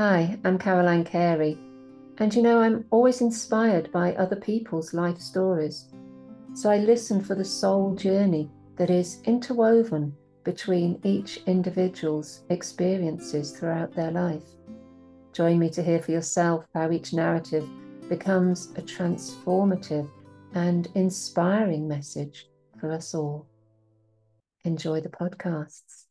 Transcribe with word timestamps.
Hi, 0.00 0.38
I'm 0.44 0.60
Caroline 0.60 1.02
Carey, 1.02 1.58
and 2.18 2.32
you 2.32 2.40
know, 2.40 2.60
I'm 2.60 2.84
always 2.92 3.20
inspired 3.20 3.90
by 3.90 4.14
other 4.14 4.36
people's 4.36 4.94
life 4.94 5.18
stories. 5.18 5.86
So 6.54 6.70
I 6.70 6.78
listen 6.78 7.20
for 7.20 7.34
the 7.34 7.44
soul 7.44 7.96
journey 7.96 8.48
that 8.76 8.90
is 8.90 9.20
interwoven 9.24 10.14
between 10.44 11.00
each 11.02 11.38
individual's 11.46 12.44
experiences 12.48 13.50
throughout 13.50 13.92
their 13.92 14.12
life. 14.12 14.44
Join 15.32 15.58
me 15.58 15.68
to 15.70 15.82
hear 15.82 15.98
for 15.98 16.12
yourself 16.12 16.64
how 16.74 16.92
each 16.92 17.12
narrative 17.12 17.68
becomes 18.08 18.70
a 18.76 18.82
transformative 18.82 20.08
and 20.54 20.86
inspiring 20.94 21.88
message 21.88 22.46
for 22.78 22.92
us 22.92 23.16
all. 23.16 23.48
Enjoy 24.64 25.00
the 25.00 25.08
podcasts. 25.08 26.07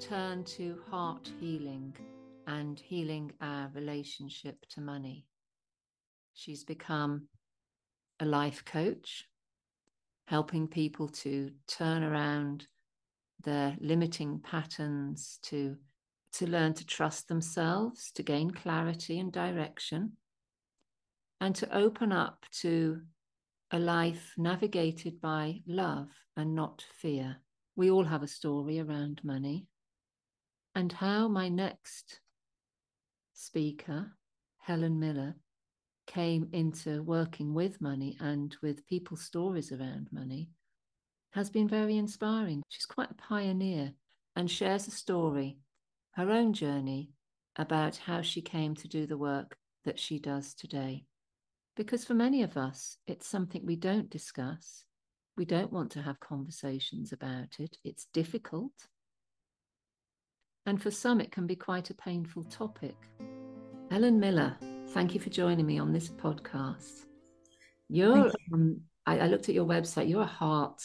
Turn 0.00 0.44
to 0.44 0.78
heart 0.90 1.30
healing 1.38 1.94
and 2.46 2.80
healing 2.80 3.32
our 3.40 3.70
relationship 3.74 4.56
to 4.70 4.80
money. 4.80 5.26
She's 6.34 6.64
become 6.64 7.28
a 8.20 8.24
life 8.24 8.64
coach, 8.64 9.24
helping 10.26 10.68
people 10.68 11.08
to 11.08 11.50
turn 11.66 12.02
around 12.02 12.66
their 13.42 13.76
limiting 13.80 14.40
patterns, 14.40 15.38
to, 15.42 15.76
to 16.32 16.46
learn 16.46 16.74
to 16.74 16.86
trust 16.86 17.28
themselves, 17.28 18.10
to 18.12 18.22
gain 18.22 18.50
clarity 18.50 19.18
and 19.18 19.32
direction, 19.32 20.12
and 21.40 21.54
to 21.56 21.76
open 21.76 22.12
up 22.12 22.46
to 22.60 23.00
a 23.70 23.78
life 23.78 24.32
navigated 24.36 25.20
by 25.20 25.60
love 25.66 26.08
and 26.36 26.54
not 26.54 26.84
fear. 27.00 27.43
We 27.76 27.90
all 27.90 28.04
have 28.04 28.22
a 28.22 28.28
story 28.28 28.78
around 28.78 29.20
money 29.24 29.66
and 30.74 30.92
how 30.92 31.28
my 31.28 31.48
next 31.48 32.20
speaker, 33.32 34.12
Helen 34.58 34.98
Millar, 34.98 35.36
came 36.06 36.48
into 36.52 37.02
working 37.02 37.54
with 37.54 37.80
money 37.80 38.16
and 38.20 38.54
with 38.62 38.86
people's 38.86 39.22
stories 39.22 39.72
around 39.72 40.08
money 40.12 40.50
has 41.32 41.50
been 41.50 41.68
very 41.68 41.96
inspiring. 41.96 42.62
She's 42.68 42.86
quite 42.86 43.10
a 43.10 43.14
pioneer 43.14 43.92
and 44.36 44.48
shares 44.48 44.86
a 44.86 44.92
story, 44.92 45.58
her 46.12 46.30
own 46.30 46.52
journey, 46.52 47.10
about 47.56 47.96
how 47.96 48.20
she 48.20 48.40
came 48.40 48.74
to 48.76 48.88
do 48.88 49.06
the 49.06 49.18
work 49.18 49.56
that 49.84 49.98
she 49.98 50.18
does 50.18 50.54
today. 50.54 51.04
Because 51.76 52.04
for 52.04 52.14
many 52.14 52.42
of 52.42 52.56
us, 52.56 52.98
it's 53.06 53.26
something 53.26 53.64
we 53.64 53.76
don't 53.76 54.10
discuss. 54.10 54.84
We 55.36 55.44
don't 55.44 55.72
want 55.72 55.90
to 55.92 56.02
have 56.02 56.20
conversations 56.20 57.12
about 57.12 57.58
it. 57.58 57.76
It's 57.84 58.06
difficult. 58.12 58.72
And 60.66 60.80
for 60.80 60.90
some, 60.90 61.20
it 61.20 61.32
can 61.32 61.46
be 61.46 61.56
quite 61.56 61.90
a 61.90 61.94
painful 61.94 62.44
topic. 62.44 62.96
Helen 63.90 64.18
Millar, 64.18 64.56
thank 64.88 65.12
you 65.12 65.20
for 65.20 65.30
joining 65.30 65.66
me 65.66 65.78
on 65.78 65.92
this 65.92 66.08
podcast. 66.08 67.06
You're, 67.88 68.28
you. 68.28 68.32
um, 68.52 68.80
I, 69.06 69.18
I 69.18 69.26
looked 69.26 69.48
at 69.48 69.54
your 69.54 69.66
website, 69.66 70.08
you're 70.08 70.22
a 70.22 70.26
heart 70.26 70.80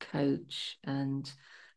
coach 0.00 0.78
and 0.84 1.30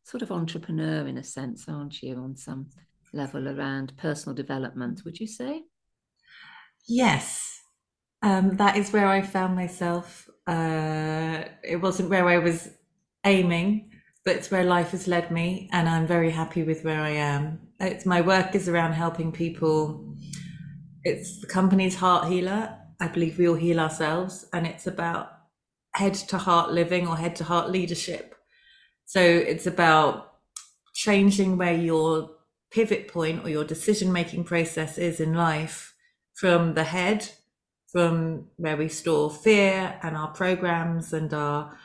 sort 0.03 0.22
of 0.22 0.31
entrepreneur 0.31 1.08
in 1.08 1.17
a 1.17 1.23
sense, 1.23 1.67
aren't 1.67 2.02
you, 2.02 2.16
on 2.17 2.35
some 2.38 2.67
level 3.13 3.50
around 3.50 3.97
personal 3.97 4.35
development, 4.35 5.02
would 5.03 5.19
you 5.19 5.28
say? 5.28 5.63
Yes. 6.88 7.61
Um, 8.22 8.58
that 8.58 8.77
is 8.77 8.91
where 8.91 9.08
I 9.08 9.22
found 9.22 9.55
myself. 9.55 10.30
Uh, 10.47 11.44
it 11.64 11.77
wasn't 11.77 12.09
where 12.09 12.28
I 12.28 12.38
was 12.38 12.69
aiming, 13.25 13.91
but 14.25 14.36
it's 14.36 14.52
where 14.52 14.63
life 14.63 14.91
has 14.91 15.08
led 15.08 15.31
me 15.31 15.69
and 15.72 15.89
I'm 15.89 16.06
very 16.06 16.29
happy 16.29 16.63
with 16.63 16.84
where 16.84 17.01
I 17.01 17.12
am. 17.12 17.59
It's 17.79 18.06
my 18.06 18.22
work 18.22 18.53
is 18.53 18.69
around 18.69 18.94
helping 18.94 19.31
people. 19.31 20.16
It's 21.03 21.41
the 21.41 21.47
company's 21.47 21.96
heart 21.96 22.28
healer. 22.28 22.78
I 23.00 23.07
believe 23.07 23.38
we 23.38 23.47
all 23.47 23.56
heal 23.56 23.79
ourselves 23.79 24.46
and 24.53 24.67
it's 24.67 24.85
about 24.85 25.31
head 25.94 26.13
to 26.13 26.38
heart 26.38 26.72
living 26.72 27.07
or 27.07 27.17
head 27.17 27.35
to 27.38 27.44
heart 27.44 27.72
leadership. 27.72 28.35
So 29.06 29.19
it's 29.22 29.66
about 29.66 30.34
changing 30.94 31.57
where 31.57 31.73
your 31.73 32.29
pivot 32.69 33.07
point 33.07 33.44
or 33.44 33.50
your 33.50 33.66
decision 33.66 34.12
making 34.12 34.44
process 34.44 34.97
is 34.97 35.19
in 35.19 35.34
life 35.34 35.94
from 36.34 36.75
the 36.75 36.85
head, 36.85 37.29
from 37.91 38.47
where 38.57 38.78
we 38.78 38.88
store 38.88 39.29
fear 39.29 40.00
and 40.02 40.16
our 40.16 40.29
programs 40.29 41.13
and 41.13 41.34
our 41.34 41.78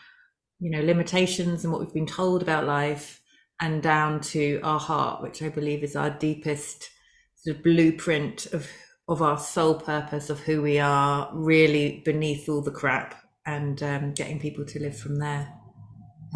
you 0.60 0.70
know 0.70 0.80
limitations 0.80 1.64
and 1.64 1.72
what 1.72 1.80
we've 1.80 1.94
been 1.94 2.06
told 2.06 2.42
about 2.42 2.64
life 2.64 3.20
and 3.60 3.82
down 3.82 4.20
to 4.20 4.60
our 4.62 4.80
heart 4.80 5.22
which 5.22 5.42
i 5.42 5.48
believe 5.48 5.82
is 5.82 5.96
our 5.96 6.10
deepest 6.10 6.88
sort 7.34 7.56
of 7.56 7.62
blueprint 7.62 8.46
of 8.46 8.68
of 9.08 9.22
our 9.22 9.38
soul 9.38 9.74
purpose 9.74 10.30
of 10.30 10.40
who 10.40 10.62
we 10.62 10.78
are 10.78 11.30
really 11.32 12.02
beneath 12.04 12.48
all 12.48 12.62
the 12.62 12.70
crap 12.70 13.14
and 13.44 13.82
um, 13.82 14.12
getting 14.12 14.40
people 14.40 14.64
to 14.64 14.80
live 14.80 14.98
from 14.98 15.18
there 15.18 15.52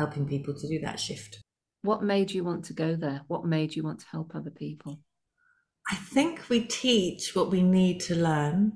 helping 0.01 0.27
people 0.27 0.55
to 0.55 0.69
do 0.69 0.79
that 0.81 0.99
shift. 0.99 1.43
What 1.83 2.03
made 2.03 2.31
you 2.31 2.45
want 2.45 2.65
to 2.67 2.73
go 2.73 2.97
there? 2.97 3.23
What 3.29 3.45
made 3.45 3.75
you 3.75 3.83
want 3.83 4.01
to 4.01 4.07
help 4.11 4.35
other 4.35 4.51
people? 4.51 5.01
I 5.91 5.97
think 5.97 6.49
we 6.49 6.61
teach 6.61 7.35
what 7.35 7.51
we 7.51 7.63
need 7.63 8.01
to 8.03 8.15
learn 8.15 8.73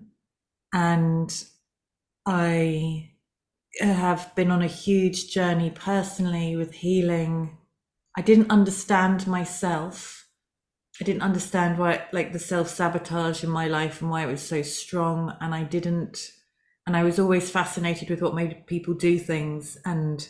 and 0.75 1.47
i 2.27 3.11
have 3.81 4.35
been 4.35 4.51
on 4.51 4.63
a 4.63 4.67
huge 4.69 5.33
journey 5.33 5.71
personally 5.71 6.57
with 6.57 6.73
healing. 6.73 7.59
I 8.17 8.23
didn't 8.23 8.51
understand 8.51 9.27
myself. 9.27 10.29
I 11.01 11.05
didn't 11.05 11.23
understand 11.23 11.79
why, 11.79 12.05
like 12.13 12.33
the 12.33 12.39
self 12.39 12.69
sabotage 12.69 13.43
in 13.43 13.51
my 13.51 13.67
life 13.67 14.01
and 14.01 14.11
why 14.11 14.23
it 14.25 14.31
was 14.31 14.43
so 14.47 14.63
strong. 14.63 15.37
And 15.41 15.55
I 15.55 15.65
didn't, 15.65 16.31
and 16.87 16.97
I 16.97 17.03
was 17.03 17.19
always 17.19 17.51
fascinated 17.51 18.11
with 18.11 18.23
what 18.23 18.35
made 18.35 18.67
people 18.67 18.95
do 18.95 19.19
things. 19.19 19.77
And 19.85 20.29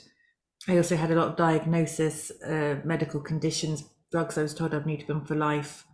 I 0.68 0.78
also 0.78 0.96
had 0.96 1.10
a 1.10 1.14
lot 1.16 1.28
of 1.28 1.36
diagnosis, 1.36 2.32
uh, 2.42 2.80
medical 2.84 3.20
conditions, 3.20 3.84
drugs 4.10 4.38
I 4.38 4.42
was 4.42 4.54
told 4.54 4.74
I'd 4.74 4.86
need 4.86 5.06
them 5.06 5.24
for 5.26 5.34
life. 5.34 5.84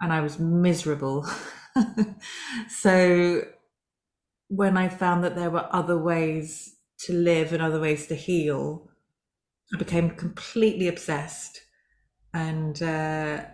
And 0.00 0.12
I 0.12 0.20
was 0.20 0.38
miserable. 0.38 1.26
so 2.68 3.42
when 4.48 4.76
I 4.76 4.88
found 4.88 5.24
that 5.24 5.36
there 5.36 5.50
were 5.50 5.68
other 5.70 5.98
ways 5.98 6.76
to 7.00 7.12
live 7.12 7.52
and 7.52 7.62
other 7.62 7.80
ways 7.80 8.06
to 8.08 8.14
heal, 8.14 8.88
I 9.72 9.78
became 9.78 10.10
completely 10.10 10.88
obsessed. 10.88 11.60
And 12.32 12.80
uh, 12.82 13.44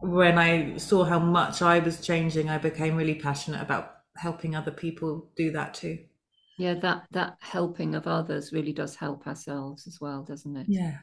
when 0.00 0.38
I 0.38 0.76
saw 0.76 1.04
how 1.04 1.18
much 1.18 1.62
I 1.62 1.78
was 1.78 2.00
changing, 2.00 2.48
I 2.48 2.58
became 2.58 2.96
really 2.96 3.14
passionate 3.14 3.62
about 3.62 3.92
helping 4.16 4.54
other 4.54 4.70
people 4.70 5.30
do 5.36 5.50
that 5.52 5.74
too. 5.74 5.98
Yeah, 6.58 6.74
that 6.74 7.06
that 7.10 7.36
helping 7.40 7.94
of 7.94 8.06
others 8.06 8.52
really 8.52 8.72
does 8.72 8.94
help 8.94 9.26
ourselves 9.26 9.86
as 9.86 10.00
well, 10.00 10.22
doesn't 10.22 10.56
it? 10.56 10.66
Yeah. 10.68 10.98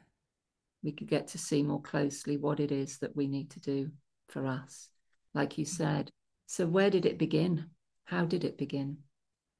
We 0.83 0.93
could 0.93 1.07
get 1.07 1.27
to 1.29 1.37
see 1.37 1.61
more 1.61 1.81
closely 1.81 2.37
what 2.37 2.59
it 2.59 2.71
is 2.71 2.99
that 2.99 3.15
we 3.15 3.27
need 3.27 3.51
to 3.51 3.59
do 3.59 3.91
for 4.29 4.47
us, 4.47 4.89
like 5.33 5.57
you 5.57 5.65
said. 5.65 6.09
So, 6.47 6.65
where 6.65 6.89
did 6.89 7.05
it 7.05 7.17
begin? 7.17 7.65
How 8.11 8.25
did 8.25 8.43
it 8.43 8.57
begin? 8.57 8.97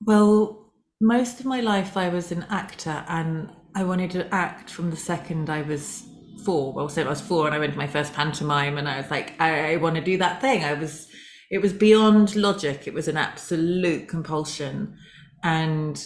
Well, 0.05 0.73
most 0.99 1.39
of 1.39 1.45
my 1.45 1.61
life 1.61 1.95
I 1.95 2.09
was 2.09 2.33
an 2.33 2.45
actor 2.49 3.05
and 3.07 3.49
I 3.73 3.85
wanted 3.85 4.11
to 4.11 4.35
act 4.35 4.69
from 4.69 4.91
the 4.91 4.97
second 4.97 5.49
I 5.49 5.61
was 5.61 6.03
four. 6.43 6.73
Well, 6.73 6.89
so 6.89 7.01
I 7.03 7.07
was 7.07 7.21
four 7.21 7.45
and 7.45 7.55
I 7.55 7.59
went 7.59 7.71
to 7.71 7.79
my 7.79 7.87
first 7.87 8.11
pantomime 8.11 8.77
and 8.77 8.89
I 8.89 8.97
was 8.97 9.09
like, 9.09 9.39
I, 9.39 9.73
I 9.73 9.75
want 9.77 9.95
to 9.95 10.01
do 10.01 10.17
that 10.17 10.41
thing. 10.41 10.65
I 10.65 10.73
was, 10.73 11.07
it 11.49 11.59
was 11.59 11.71
beyond 11.71 12.35
logic. 12.35 12.87
It 12.87 12.93
was 12.93 13.07
an 13.07 13.15
absolute 13.15 14.09
compulsion. 14.09 14.97
And 15.43 16.05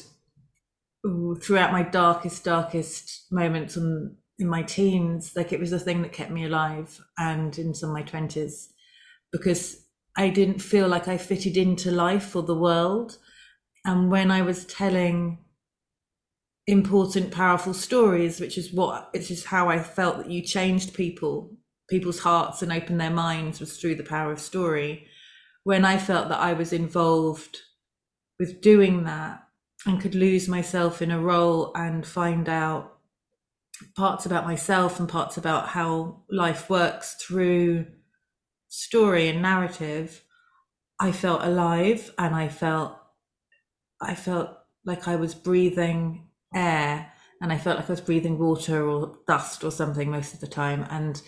throughout 1.41 1.71
my 1.71 1.81
darkest, 1.81 2.43
darkest 2.43 3.25
moments 3.31 3.75
in, 3.75 4.17
in 4.37 4.47
my 4.47 4.61
teens, 4.61 5.31
like 5.35 5.51
it 5.51 5.59
was 5.59 5.71
the 5.71 5.79
thing 5.79 6.03
that 6.03 6.13
kept 6.13 6.29
me 6.29 6.45
alive 6.45 7.01
and 7.17 7.57
in 7.57 7.73
some 7.73 7.89
of 7.89 7.95
my 7.95 8.03
twenties 8.03 8.69
because 9.31 9.84
I 10.17 10.29
didn't 10.29 10.59
feel 10.59 10.87
like 10.87 11.07
I 11.07 11.17
fitted 11.17 11.57
into 11.57 11.91
life 11.91 12.35
or 12.35 12.43
the 12.43 12.55
world 12.55 13.17
and 13.85 14.09
when 14.09 14.31
I 14.31 14.41
was 14.41 14.65
telling 14.65 15.37
important, 16.67 17.31
powerful 17.31 17.75
stories, 17.75 18.39
which 18.39 18.57
is 18.57 18.73
what 18.73 19.13
which 19.13 19.29
is 19.29 19.45
how 19.45 19.69
I 19.69 19.79
felt 19.79 20.17
that 20.17 20.31
you 20.31 20.41
changed 20.41 20.95
people, 20.95 21.55
people's 21.87 22.19
hearts 22.19 22.63
and 22.63 22.71
opened 22.71 22.99
their 22.99 23.11
minds 23.11 23.59
was 23.59 23.77
through 23.77 23.95
the 23.95 24.03
power 24.03 24.31
of 24.31 24.39
story. 24.39 25.07
When 25.63 25.85
I 25.85 25.97
felt 25.99 26.29
that 26.29 26.39
I 26.39 26.53
was 26.53 26.73
involved 26.73 27.59
with 28.39 28.61
doing 28.61 29.03
that 29.03 29.43
and 29.85 30.01
could 30.01 30.15
lose 30.15 30.47
myself 30.47 31.01
in 31.01 31.11
a 31.11 31.19
role 31.19 31.71
and 31.75 32.05
find 32.05 32.49
out 32.49 32.97
parts 33.95 34.25
about 34.25 34.45
myself 34.45 34.99
and 34.99 35.07
parts 35.07 35.37
about 35.37 35.69
how 35.69 36.23
life 36.29 36.69
works 36.69 37.15
through 37.15 37.85
story 38.67 39.27
and 39.29 39.41
narrative, 39.41 40.23
I 40.99 41.11
felt 41.11 41.43
alive 41.43 42.13
and 42.17 42.35
I 42.35 42.47
felt 42.47 42.97
I 44.01 44.15
felt 44.15 44.49
like 44.85 45.07
I 45.07 45.15
was 45.15 45.33
breathing 45.33 46.27
air 46.53 47.11
and 47.41 47.51
I 47.51 47.57
felt 47.57 47.77
like 47.77 47.89
I 47.89 47.93
was 47.93 48.01
breathing 48.01 48.37
water 48.37 48.87
or 48.87 49.17
dust 49.27 49.63
or 49.63 49.71
something 49.71 50.09
most 50.09 50.33
of 50.33 50.39
the 50.39 50.47
time. 50.47 50.85
And 50.89 51.21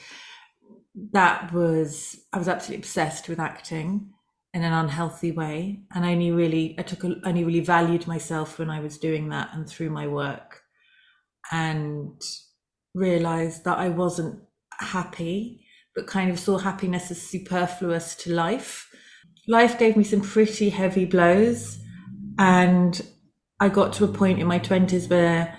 that 1.12 1.54
was, 1.54 2.20
I 2.34 2.38
was 2.38 2.48
absolutely 2.48 2.82
obsessed 2.82 3.30
with 3.30 3.40
acting 3.40 4.14
in 4.54 4.64
an 4.64 4.74
unhealthy 4.74 5.32
way. 5.32 5.84
And 5.94 6.06
I 6.06 6.14
only 6.14 6.32
really, 6.32 6.76
I 6.78 6.84
took, 6.84 7.04
a, 7.04 7.16
only 7.26 7.44
really 7.44 7.60
valued 7.60 8.08
myself 8.08 8.58
when 8.58 8.70
I 8.70 8.80
was 8.80 8.98
doing 8.98 9.30
that 9.30 9.50
and 9.54 9.68
through 9.68 9.90
my 9.90 10.08
work 10.08 10.62
and 11.52 12.22
realized 12.94 13.66
that 13.66 13.78
I 13.78 13.90
wasn't 13.90 14.42
happy, 14.80 15.67
but 15.98 16.06
kind 16.06 16.30
of 16.30 16.38
saw 16.38 16.60
happiness 16.60 17.10
as 17.10 17.20
superfluous 17.20 18.14
to 18.14 18.32
life. 18.32 18.88
Life 19.48 19.80
gave 19.80 19.98
me 19.98 20.04
some 20.04 20.22
pretty 20.22 20.70
heavy 20.70 21.06
blows. 21.06 21.80
And 22.38 23.02
I 23.60 23.70
got 23.70 23.94
to 23.94 24.04
a 24.04 24.08
point 24.08 24.38
in 24.38 24.46
my 24.46 24.60
20s 24.60 25.10
where 25.10 25.58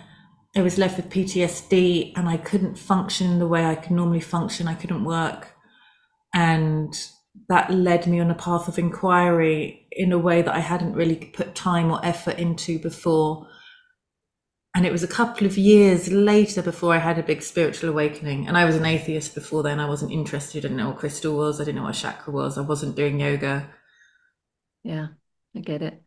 I 0.56 0.62
was 0.62 0.78
left 0.78 0.96
with 0.96 1.10
PTSD 1.10 2.12
and 2.14 2.28
I 2.28 2.36
couldn't 2.36 2.78
function 2.78 3.40
the 3.40 3.48
way 3.48 3.66
I 3.66 3.74
could 3.74 3.90
normally 3.90 4.20
function. 4.20 4.68
I 4.68 4.74
couldn't 4.74 5.02
work. 5.02 5.56
And 6.32 6.96
that 7.48 7.72
led 7.72 8.06
me 8.06 8.20
on 8.20 8.30
a 8.30 8.36
path 8.36 8.68
of 8.68 8.78
inquiry 8.78 9.88
in 9.90 10.12
a 10.12 10.18
way 10.18 10.40
that 10.42 10.54
I 10.54 10.60
hadn't 10.60 10.94
really 10.94 11.16
put 11.16 11.56
time 11.56 11.90
or 11.90 11.98
effort 12.06 12.38
into 12.38 12.78
before. 12.78 13.48
And 14.74 14.86
it 14.86 14.92
was 14.92 15.02
a 15.02 15.08
couple 15.08 15.46
of 15.46 15.58
years 15.58 16.12
later 16.12 16.62
before 16.62 16.94
I 16.94 16.98
had 16.98 17.18
a 17.18 17.22
big 17.22 17.42
spiritual 17.42 17.90
awakening. 17.90 18.46
And 18.46 18.56
I 18.56 18.64
was 18.64 18.76
an 18.76 18.84
atheist 18.84 19.34
before 19.34 19.62
then. 19.62 19.80
I 19.80 19.88
wasn't 19.88 20.12
interested. 20.12 20.58
I 20.58 20.62
didn't 20.62 20.76
know 20.76 20.90
what 20.90 20.98
crystal 20.98 21.36
was. 21.36 21.60
I 21.60 21.64
didn't 21.64 21.76
know 21.76 21.84
what 21.84 21.94
chakra 21.94 22.32
was. 22.32 22.58
I 22.58 22.60
wasn't 22.60 22.94
doing 22.94 23.18
yoga. 23.18 23.68
Yeah, 24.84 25.08
I 25.56 25.60
get 25.60 25.82
it 25.82 26.02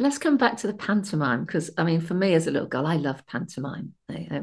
let's 0.00 0.18
come 0.18 0.38
back 0.38 0.56
to 0.56 0.66
the 0.66 0.74
pantomime 0.74 1.44
because 1.44 1.70
I 1.76 1.84
mean, 1.84 2.00
for 2.00 2.14
me 2.14 2.34
as 2.34 2.46
a 2.46 2.50
little 2.50 2.68
girl, 2.68 2.86
I 2.86 2.96
loved 2.96 3.26
pantomime. 3.26 3.92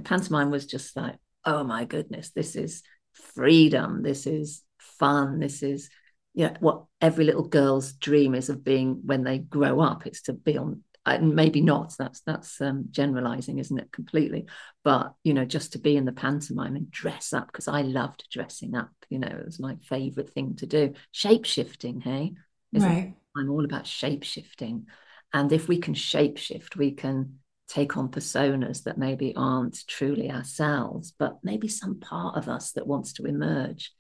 pantomime 0.03 0.51
was 0.51 0.65
just 0.65 0.95
like, 0.95 1.15
oh 1.43 1.63
my 1.63 1.85
goodness, 1.85 2.29
this 2.29 2.55
is 2.55 2.83
freedom, 3.13 4.03
this 4.03 4.27
is 4.27 4.63
fun, 4.77 5.39
this 5.39 5.63
is 5.63 5.89
yeah, 6.33 6.55
what 6.59 6.83
every 7.01 7.25
little 7.25 7.47
girl's 7.47 7.93
dream 7.93 8.35
is 8.35 8.49
of 8.49 8.63
being 8.63 9.01
when 9.03 9.23
they 9.23 9.39
grow 9.39 9.79
up. 9.81 10.05
It's 10.05 10.21
to 10.23 10.33
be 10.33 10.55
on, 10.55 10.83
and 11.15 11.35
maybe 11.35 11.61
not. 11.61 11.93
That's 11.97 12.21
that's 12.21 12.59
um, 12.61 12.85
generalizing, 12.91 13.59
isn't 13.59 13.77
it? 13.77 13.91
Completely, 13.91 14.45
but 14.83 15.13
you 15.23 15.33
know, 15.33 15.45
just 15.45 15.73
to 15.73 15.79
be 15.79 15.97
in 15.97 16.05
the 16.05 16.11
pantomime 16.11 16.75
and 16.75 16.91
dress 16.91 17.33
up 17.33 17.47
because 17.47 17.67
I 17.67 17.81
loved 17.81 18.25
dressing 18.31 18.75
up. 18.75 18.91
You 19.09 19.19
know, 19.19 19.27
it 19.27 19.45
was 19.45 19.59
my 19.59 19.77
favorite 19.83 20.29
thing 20.31 20.55
to 20.57 20.65
do. 20.65 20.93
Shape 21.11 21.45
shifting, 21.45 22.01
hey, 22.01 22.33
right? 22.73 22.99
I'm 23.35 23.49
all 23.49 23.65
about 23.65 23.85
shape 23.85 24.23
shifting 24.23 24.87
and 25.33 25.51
if 25.51 25.67
we 25.67 25.77
can 25.77 25.93
shapeshift, 25.93 26.75
we 26.75 26.91
can 26.91 27.39
take 27.67 27.97
on 27.97 28.09
personas 28.09 28.83
that 28.83 28.97
maybe 28.97 29.35
aren't 29.35 29.85
truly 29.87 30.31
ourselves, 30.31 31.13
but 31.17 31.37
maybe 31.43 31.67
some 31.67 31.99
part 31.99 32.37
of 32.37 32.47
us 32.47 32.71
that 32.71 32.87
wants 32.87 33.13
to 33.13 33.25
emerge. 33.25 33.91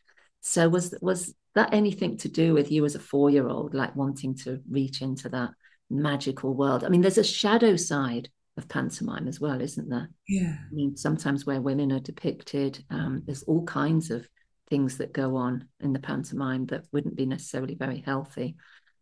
So 0.41 0.69
was 0.69 0.95
was 1.01 1.33
that 1.55 1.73
anything 1.73 2.17
to 2.17 2.29
do 2.29 2.53
with 2.53 2.71
you 2.71 2.85
as 2.85 2.95
a 2.95 2.99
four 2.99 3.29
year 3.29 3.47
old, 3.47 3.73
like 3.73 3.95
wanting 3.95 4.35
to 4.35 4.61
reach 4.69 5.01
into 5.01 5.27
that 5.29 5.51
magical 5.89 6.53
world? 6.53 6.83
I 6.83 6.89
mean, 6.89 7.01
there's 7.01 7.17
a 7.17 7.23
shadow 7.23 7.75
side 7.75 8.29
of 8.57 8.67
pantomime 8.67 9.27
as 9.27 9.39
well, 9.39 9.61
isn't 9.61 9.89
there? 9.89 10.09
Yeah. 10.27 10.57
I 10.59 10.73
mean, 10.73 10.97
sometimes 10.97 11.45
where 11.45 11.61
women 11.61 11.91
are 11.91 11.99
depicted, 11.99 12.83
um, 12.89 13.23
there's 13.25 13.43
all 13.43 13.63
kinds 13.65 14.09
of 14.09 14.27
things 14.69 14.97
that 14.97 15.13
go 15.13 15.35
on 15.35 15.67
in 15.79 15.93
the 15.93 15.99
pantomime 15.99 16.65
that 16.67 16.85
wouldn't 16.91 17.15
be 17.15 17.25
necessarily 17.25 17.75
very 17.75 18.03
healthy. 18.05 18.55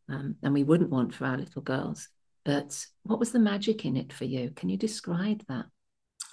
Um, 0.09 0.35
and 0.43 0.53
we 0.53 0.63
wouldn't 0.63 0.91
want 0.91 1.13
for 1.13 1.25
our 1.25 1.37
little 1.37 1.61
girls. 1.61 2.09
But 2.43 2.85
what 3.03 3.19
was 3.19 3.31
the 3.31 3.39
magic 3.39 3.85
in 3.85 3.97
it 3.97 4.13
for 4.13 4.25
you? 4.25 4.51
Can 4.55 4.69
you 4.69 4.77
describe 4.77 5.43
that? 5.47 5.65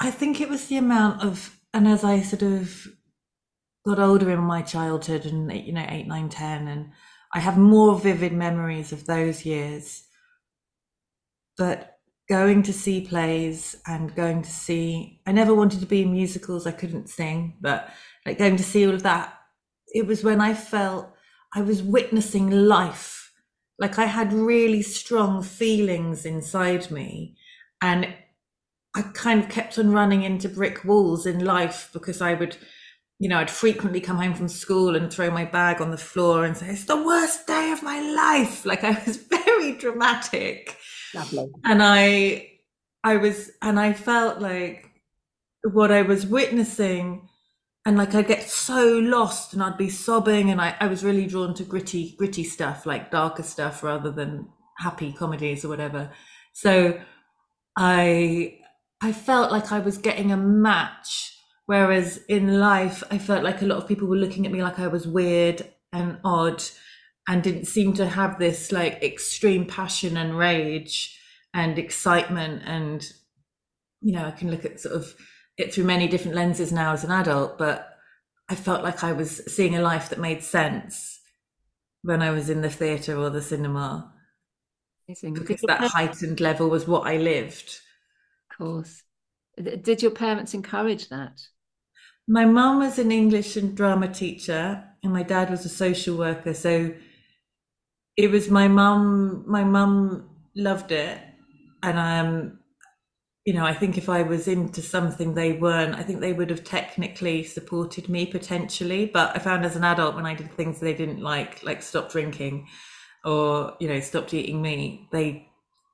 I 0.00 0.10
think 0.10 0.40
it 0.40 0.50
was 0.50 0.66
the 0.66 0.76
amount 0.76 1.22
of, 1.22 1.58
and 1.72 1.88
as 1.88 2.04
I 2.04 2.20
sort 2.20 2.42
of 2.42 2.86
got 3.86 3.98
older 3.98 4.30
in 4.30 4.40
my 4.40 4.62
childhood 4.62 5.24
and, 5.24 5.50
you 5.52 5.72
know, 5.72 5.86
eight, 5.88 6.06
nine, 6.06 6.28
ten, 6.28 6.68
and 6.68 6.90
I 7.32 7.38
have 7.38 7.56
more 7.56 7.98
vivid 7.98 8.32
memories 8.32 8.92
of 8.92 9.06
those 9.06 9.46
years. 9.46 10.02
But 11.58 11.98
going 12.28 12.62
to 12.64 12.72
see 12.72 13.02
plays 13.02 13.76
and 13.86 14.14
going 14.14 14.42
to 14.42 14.50
see, 14.50 15.20
I 15.26 15.32
never 15.32 15.54
wanted 15.54 15.80
to 15.80 15.86
be 15.86 16.02
in 16.02 16.12
musicals, 16.12 16.66
I 16.66 16.72
couldn't 16.72 17.08
sing, 17.08 17.58
but 17.60 17.88
like 18.24 18.38
going 18.38 18.56
to 18.56 18.62
see 18.62 18.86
all 18.86 18.94
of 18.94 19.02
that, 19.02 19.34
it 19.88 20.06
was 20.06 20.24
when 20.24 20.40
I 20.40 20.54
felt 20.54 21.12
I 21.54 21.60
was 21.62 21.82
witnessing 21.82 22.50
life 22.50 23.22
like 23.82 23.98
I 23.98 24.04
had 24.04 24.32
really 24.32 24.80
strong 24.80 25.42
feelings 25.42 26.24
inside 26.24 26.90
me. 26.92 27.36
And 27.80 28.14
I 28.94 29.02
kind 29.02 29.42
of 29.42 29.48
kept 29.48 29.76
on 29.76 29.90
running 29.90 30.22
into 30.22 30.48
brick 30.48 30.84
walls 30.84 31.26
in 31.26 31.44
life 31.44 31.90
because 31.92 32.20
I 32.20 32.34
would, 32.34 32.56
you 33.18 33.28
know, 33.28 33.38
I'd 33.38 33.50
frequently 33.50 34.00
come 34.00 34.18
home 34.18 34.34
from 34.34 34.48
school 34.48 34.94
and 34.94 35.12
throw 35.12 35.32
my 35.32 35.44
bag 35.44 35.80
on 35.80 35.90
the 35.90 35.96
floor 35.96 36.44
and 36.44 36.56
say, 36.56 36.68
It's 36.68 36.84
the 36.84 37.02
worst 37.02 37.48
day 37.48 37.72
of 37.72 37.82
my 37.82 38.00
life. 38.00 38.64
Like 38.64 38.84
I 38.84 39.02
was 39.04 39.16
very 39.30 39.72
dramatic. 39.76 40.76
And 41.64 41.82
I 41.82 42.48
I 43.04 43.16
was 43.16 43.50
and 43.60 43.78
I 43.78 43.92
felt 43.92 44.40
like 44.40 44.90
what 45.64 45.92
I 45.92 46.02
was 46.02 46.26
witnessing 46.26 47.28
and 47.84 47.96
like 47.96 48.14
I'd 48.14 48.28
get 48.28 48.48
so 48.48 48.98
lost 48.98 49.54
and 49.54 49.62
I'd 49.62 49.78
be 49.78 49.88
sobbing 49.90 50.50
and 50.50 50.60
I, 50.60 50.76
I 50.80 50.86
was 50.86 51.04
really 51.04 51.26
drawn 51.26 51.54
to 51.54 51.64
gritty, 51.64 52.14
gritty 52.18 52.44
stuff, 52.44 52.86
like 52.86 53.10
darker 53.10 53.42
stuff 53.42 53.82
rather 53.82 54.10
than 54.10 54.48
happy 54.78 55.12
comedies 55.12 55.64
or 55.64 55.68
whatever. 55.68 56.10
So 56.52 57.00
I 57.76 58.58
I 59.02 59.12
felt 59.12 59.50
like 59.52 59.72
I 59.72 59.80
was 59.80 59.98
getting 59.98 60.32
a 60.32 60.36
match. 60.36 61.38
Whereas 61.66 62.18
in 62.28 62.58
life, 62.60 63.02
I 63.10 63.18
felt 63.18 63.44
like 63.44 63.62
a 63.62 63.66
lot 63.66 63.78
of 63.78 63.88
people 63.88 64.08
were 64.08 64.16
looking 64.16 64.46
at 64.46 64.52
me 64.52 64.62
like 64.62 64.78
I 64.80 64.88
was 64.88 65.06
weird 65.06 65.66
and 65.92 66.18
odd 66.24 66.62
and 67.28 67.42
didn't 67.42 67.66
seem 67.66 67.92
to 67.94 68.06
have 68.06 68.38
this 68.38 68.72
like 68.72 69.02
extreme 69.02 69.64
passion 69.66 70.16
and 70.16 70.36
rage 70.36 71.18
and 71.54 71.78
excitement. 71.78 72.62
And, 72.64 73.06
you 74.00 74.12
know, 74.12 74.24
I 74.24 74.32
can 74.32 74.50
look 74.50 74.64
at 74.64 74.80
sort 74.80 74.94
of 74.94 75.14
it 75.56 75.72
through 75.72 75.84
many 75.84 76.08
different 76.08 76.36
lenses 76.36 76.72
now 76.72 76.92
as 76.92 77.04
an 77.04 77.10
adult, 77.10 77.58
but 77.58 77.88
I 78.48 78.54
felt 78.54 78.82
like 78.82 79.04
I 79.04 79.12
was 79.12 79.42
seeing 79.46 79.76
a 79.76 79.82
life 79.82 80.08
that 80.08 80.18
made 80.18 80.42
sense 80.42 81.20
when 82.02 82.22
I 82.22 82.30
was 82.30 82.50
in 82.50 82.62
the 82.62 82.70
theatre 82.70 83.16
or 83.16 83.30
the 83.30 83.42
cinema. 83.42 84.12
Amazing. 85.08 85.34
Because 85.34 85.60
that 85.62 85.78
parents... 85.78 85.94
heightened 85.94 86.40
level 86.40 86.68
was 86.68 86.86
what 86.86 87.06
I 87.06 87.18
lived. 87.18 87.80
Of 88.50 88.58
course. 88.58 89.02
Did 89.56 90.02
your 90.02 90.10
parents 90.10 90.54
encourage 90.54 91.08
that? 91.10 91.40
My 92.26 92.44
mum 92.44 92.78
was 92.78 92.98
an 92.98 93.12
English 93.12 93.56
and 93.56 93.76
drama 93.76 94.08
teacher, 94.08 94.84
and 95.02 95.12
my 95.12 95.22
dad 95.22 95.50
was 95.50 95.64
a 95.64 95.68
social 95.68 96.16
worker. 96.16 96.54
So 96.54 96.94
it 98.16 98.30
was 98.30 98.50
my 98.50 98.68
mum. 98.68 99.44
My 99.46 99.64
mum 99.64 100.30
loved 100.54 100.92
it, 100.92 101.18
and 101.82 101.98
um, 101.98 102.58
you 103.44 103.52
know, 103.52 103.64
I 103.64 103.74
think 103.74 103.98
if 103.98 104.08
I 104.08 104.22
was 104.22 104.46
into 104.46 104.80
something 104.80 105.34
they 105.34 105.52
weren't, 105.52 105.96
I 105.96 106.02
think 106.04 106.20
they 106.20 106.32
would 106.32 106.50
have 106.50 106.62
technically 106.62 107.42
supported 107.42 108.08
me 108.08 108.26
potentially. 108.26 109.06
But 109.06 109.34
I 109.34 109.40
found 109.40 109.64
as 109.64 109.74
an 109.74 109.84
adult, 109.84 110.14
when 110.14 110.26
I 110.26 110.34
did 110.34 110.52
things 110.52 110.78
they 110.78 110.94
didn't 110.94 111.20
like, 111.20 111.62
like 111.64 111.82
stop 111.82 112.12
drinking 112.12 112.68
or, 113.24 113.76
you 113.80 113.88
know, 113.88 113.98
stopped 113.98 114.32
eating 114.32 114.62
meat, 114.62 115.08
they 115.10 115.48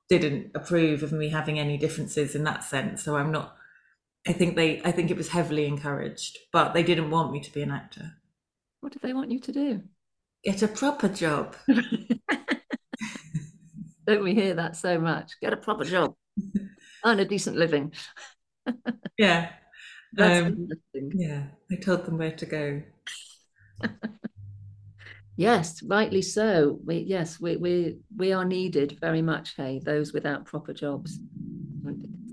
didn't 0.09 0.51
approve 0.53 1.01
of 1.01 1.11
me 1.11 1.29
having 1.29 1.57
any 1.57 1.77
differences 1.77 2.35
in 2.35 2.43
that 2.43 2.63
sense. 2.63 3.01
So 3.03 3.17
I'm 3.17 3.31
not, 3.31 3.55
I 4.27 4.33
think 4.33 4.55
they, 4.55 4.79
I 4.83 4.91
think 4.91 5.09
it 5.09 5.17
was 5.17 5.29
heavily 5.29 5.65
encouraged, 5.65 6.37
but 6.53 6.73
they 6.73 6.83
didn't 6.83 7.09
want 7.09 7.31
me 7.31 7.39
to 7.39 7.51
be 7.51 7.63
an 7.63 7.71
actor. 7.71 8.13
What 8.81 8.93
did 8.93 9.01
they 9.01 9.13
want 9.13 9.31
you 9.31 9.39
to 9.39 9.51
do? 9.51 9.83
Get 10.43 10.61
a 10.61 10.67
proper 10.67 11.09
job. 11.09 11.55
Don't 14.07 14.23
we 14.23 14.33
hear 14.33 14.55
that 14.55 14.75
so 14.75 14.99
much? 14.99 15.33
Get 15.41 15.53
a 15.53 15.57
proper 15.57 15.83
job. 15.83 16.15
earn 17.05 17.19
a 17.19 17.25
decent 17.25 17.57
living. 17.57 17.93
yeah. 19.17 19.49
That's 20.13 20.47
um. 20.47 20.69
Yeah. 20.93 21.43
I 21.71 21.75
told 21.75 22.05
them 22.05 22.17
where 22.17 22.31
to 22.31 22.45
go. 22.45 22.81
yes, 25.35 25.83
rightly 25.83 26.21
so. 26.21 26.79
We 26.83 26.99
yes, 26.99 27.39
we 27.39 27.57
we 27.57 27.97
we 28.15 28.33
are 28.33 28.45
needed 28.45 28.97
very 28.99 29.21
much, 29.21 29.55
hey, 29.55 29.81
those 29.83 30.13
without 30.13 30.45
proper 30.45 30.73
jobs. 30.73 31.19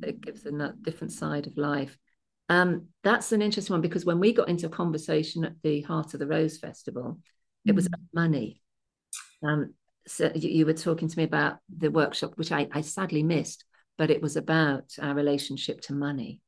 It 0.03 0.21
gives 0.21 0.43
them 0.43 0.59
that 0.59 0.83
different 0.83 1.13
side 1.13 1.47
of 1.47 1.57
life. 1.57 1.99
Um, 2.49 2.87
that's 3.03 3.33
an 3.33 3.43
interesting 3.43 3.75
one 3.75 3.81
because 3.81 4.05
when 4.05 4.21
we 4.21 4.33
got 4.33 4.49
into 4.49 4.67
a 4.67 4.71
conversation 4.71 5.45
at 5.45 5.55
the 5.63 5.83
Heart 5.83 6.15
of 6.15 6.21
the 6.21 6.27
Rose 6.27 6.59
Festival, 6.59 7.19
it 7.66 7.75
was 7.75 7.87
about 7.87 8.00
money. 8.14 8.61
Um, 9.42 9.75
so 10.06 10.30
you, 10.35 10.50
you, 10.50 10.66
were 10.66 10.73
talking 10.73 11.08
to 11.08 11.18
me 11.18 11.25
about 11.25 11.58
the 11.75 11.90
workshop, 11.90 12.32
which 12.37 12.52
I, 12.52 12.68
I 12.73 12.80
sadly 12.80 13.23
missed, 13.23 13.64
but 13.99 14.11
it 14.11 14.23
was 14.23 14.37
about 14.37 14.92
our 15.00 15.14
relationship 15.14 15.80
to 15.82 15.94
money. 15.94 16.40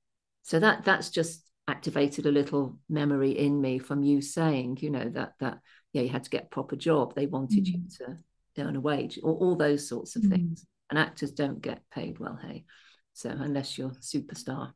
So 0.42 0.58
that 0.60 0.84
that's 0.84 1.10
just 1.10 1.44
activated 1.66 2.26
a 2.26 2.32
little 2.32 2.78
memory 2.88 3.32
in 3.32 3.60
me 3.60 3.78
from 3.78 4.02
you 4.02 4.22
saying, 4.22 4.78
you 4.80 4.90
know, 4.90 5.08
that 5.10 5.34
that 5.40 5.58
yeah, 5.92 6.02
you 6.02 6.08
had 6.08 6.24
to 6.24 6.30
get 6.30 6.44
a 6.44 6.48
proper 6.48 6.76
job. 6.76 7.14
They 7.14 7.26
wanted 7.26 7.64
mm. 7.64 7.72
you 7.72 7.80
to 7.98 8.16
earn 8.62 8.76
a 8.76 8.80
wage, 8.80 9.18
or 9.22 9.34
all 9.34 9.56
those 9.56 9.88
sorts 9.88 10.16
of 10.16 10.22
mm. 10.22 10.30
things. 10.30 10.66
and 10.90 10.98
actors 10.98 11.32
don't 11.32 11.60
get 11.60 11.82
paid 11.90 12.18
well, 12.18 12.38
hey. 12.42 12.64
So 13.12 13.30
unless 13.30 13.76
you're 13.76 13.90
superstar. 13.90 14.72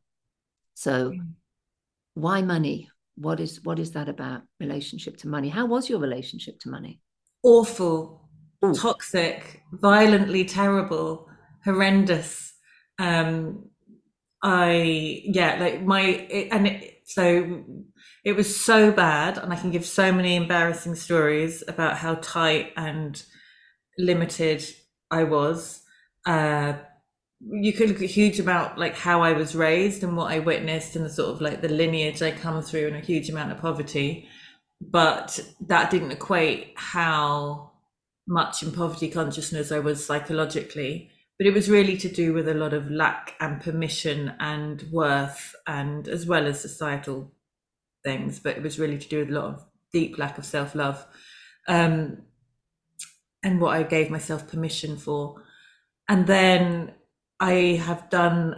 So 0.73 1.11
mm. 1.11 1.31
why 2.13 2.41
money? 2.41 2.89
What 3.15 3.39
is 3.39 3.63
what 3.63 3.79
is 3.79 3.91
that 3.91 4.09
about? 4.09 4.41
Relationship 4.59 5.17
to 5.17 5.27
money. 5.27 5.49
How 5.49 5.65
was 5.65 5.89
your 5.89 5.99
relationship 5.99 6.59
to 6.61 6.69
money? 6.69 6.99
Awful, 7.43 8.29
Ooh. 8.65 8.73
toxic, 8.73 9.61
violently 9.71 10.45
terrible, 10.45 11.29
horrendous. 11.63 12.53
Um 12.99 13.69
I 14.41 15.21
yeah, 15.23 15.57
like 15.59 15.83
my 15.83 16.01
it, 16.01 16.49
and 16.51 16.67
it, 16.67 17.01
so 17.05 17.63
it 18.25 18.35
was 18.35 18.59
so 18.59 18.91
bad, 18.91 19.37
and 19.37 19.53
I 19.53 19.55
can 19.55 19.71
give 19.71 19.85
so 19.85 20.11
many 20.11 20.35
embarrassing 20.35 20.95
stories 20.95 21.63
about 21.67 21.97
how 21.97 22.15
tight 22.15 22.73
and 22.75 23.21
limited 23.97 24.65
I 25.11 25.23
was. 25.23 25.81
Uh, 26.25 26.73
you 27.49 27.73
could 27.73 27.89
look 27.89 28.01
a 28.01 28.05
huge 28.05 28.39
amount 28.39 28.77
like 28.77 28.95
how 28.95 29.21
I 29.21 29.33
was 29.33 29.55
raised 29.55 30.03
and 30.03 30.15
what 30.15 30.31
I 30.31 30.39
witnessed 30.39 30.95
and 30.95 31.05
the 31.05 31.09
sort 31.09 31.29
of 31.29 31.41
like 31.41 31.61
the 31.61 31.69
lineage 31.69 32.21
I 32.21 32.31
come 32.31 32.61
through 32.61 32.87
and 32.87 32.95
a 32.95 32.99
huge 32.99 33.29
amount 33.29 33.51
of 33.51 33.59
poverty. 33.59 34.27
But 34.81 35.39
that 35.67 35.91
didn't 35.91 36.11
equate 36.11 36.73
how 36.75 37.71
much 38.27 38.63
in 38.63 38.71
poverty 38.71 39.09
consciousness 39.09 39.71
I 39.71 39.79
was 39.79 40.05
psychologically. 40.05 41.09
But 41.37 41.47
it 41.47 41.53
was 41.53 41.69
really 41.69 41.97
to 41.97 42.09
do 42.09 42.33
with 42.33 42.47
a 42.47 42.53
lot 42.53 42.73
of 42.73 42.89
lack 42.89 43.35
and 43.39 43.61
permission 43.61 44.33
and 44.39 44.83
worth 44.91 45.55
and 45.67 46.07
as 46.07 46.25
well 46.25 46.45
as 46.45 46.61
societal 46.61 47.33
things, 48.03 48.39
but 48.39 48.55
it 48.55 48.63
was 48.63 48.79
really 48.79 48.97
to 48.97 49.07
do 49.07 49.19
with 49.19 49.29
a 49.29 49.33
lot 49.33 49.45
of 49.45 49.65
deep 49.91 50.17
lack 50.17 50.37
of 50.37 50.45
self-love. 50.45 51.05
Um, 51.67 52.23
and 53.41 53.59
what 53.59 53.75
I 53.75 53.83
gave 53.83 54.09
myself 54.09 54.47
permission 54.47 54.97
for. 54.97 55.43
And 56.07 56.27
then 56.27 56.93
I 57.39 57.81
have 57.83 58.09
done 58.09 58.55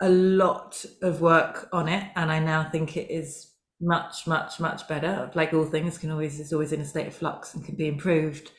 a 0.00 0.08
lot 0.08 0.84
of 1.02 1.20
work 1.20 1.68
on 1.72 1.88
it, 1.88 2.10
and 2.16 2.30
I 2.30 2.38
now 2.38 2.68
think 2.70 2.96
it 2.96 3.10
is 3.10 3.52
much, 3.80 4.26
much, 4.26 4.60
much 4.60 4.88
better. 4.88 5.30
Like 5.34 5.52
all 5.52 5.64
things, 5.64 5.98
can 5.98 6.10
always 6.10 6.40
is 6.40 6.52
always 6.52 6.72
in 6.72 6.80
a 6.80 6.84
state 6.84 7.08
of 7.08 7.14
flux 7.14 7.54
and 7.54 7.64
can 7.64 7.76
be 7.76 7.88
improved. 7.88 8.50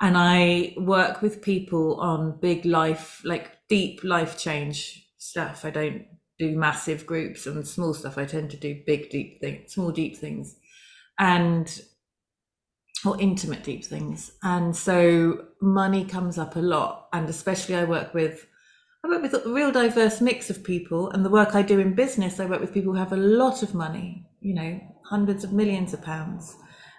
And 0.00 0.16
I 0.16 0.74
work 0.78 1.22
with 1.22 1.42
people 1.42 2.00
on 2.00 2.38
big 2.40 2.64
life, 2.64 3.20
like 3.24 3.58
deep 3.68 4.04
life 4.04 4.38
change 4.38 5.06
stuff. 5.18 5.64
I 5.64 5.70
don't 5.70 6.06
do 6.38 6.56
massive 6.56 7.04
groups 7.04 7.46
and 7.46 7.66
small 7.66 7.94
stuff. 7.94 8.16
I 8.16 8.24
tend 8.24 8.50
to 8.50 8.56
do 8.56 8.80
big, 8.86 9.10
deep 9.10 9.40
things, 9.40 9.72
small, 9.72 9.90
deep 9.90 10.16
things, 10.16 10.56
and 11.18 11.80
or 13.04 13.20
intimate, 13.20 13.62
deep 13.62 13.84
things. 13.84 14.32
And 14.42 14.74
so 14.74 15.46
money 15.60 16.04
comes 16.04 16.38
up 16.38 16.56
a 16.56 16.60
lot, 16.60 17.08
and 17.12 17.28
especially 17.28 17.76
I 17.76 17.84
work 17.84 18.14
with 18.14 18.46
I 19.04 19.08
work 19.08 19.22
with 19.22 19.34
a 19.34 19.48
real 19.48 19.70
diverse 19.70 20.20
mix 20.20 20.50
of 20.50 20.64
people, 20.64 21.10
and 21.10 21.24
the 21.24 21.30
work 21.30 21.54
I 21.54 21.62
do 21.62 21.78
in 21.78 21.94
business, 21.94 22.40
I 22.40 22.46
work 22.46 22.60
with 22.60 22.74
people 22.74 22.92
who 22.92 22.98
have 22.98 23.12
a 23.12 23.16
lot 23.16 23.62
of 23.62 23.74
money, 23.74 24.26
you 24.40 24.54
know, 24.54 24.80
hundreds 25.04 25.44
of 25.44 25.52
millions 25.52 25.94
of 25.94 26.02
pounds. 26.02 26.56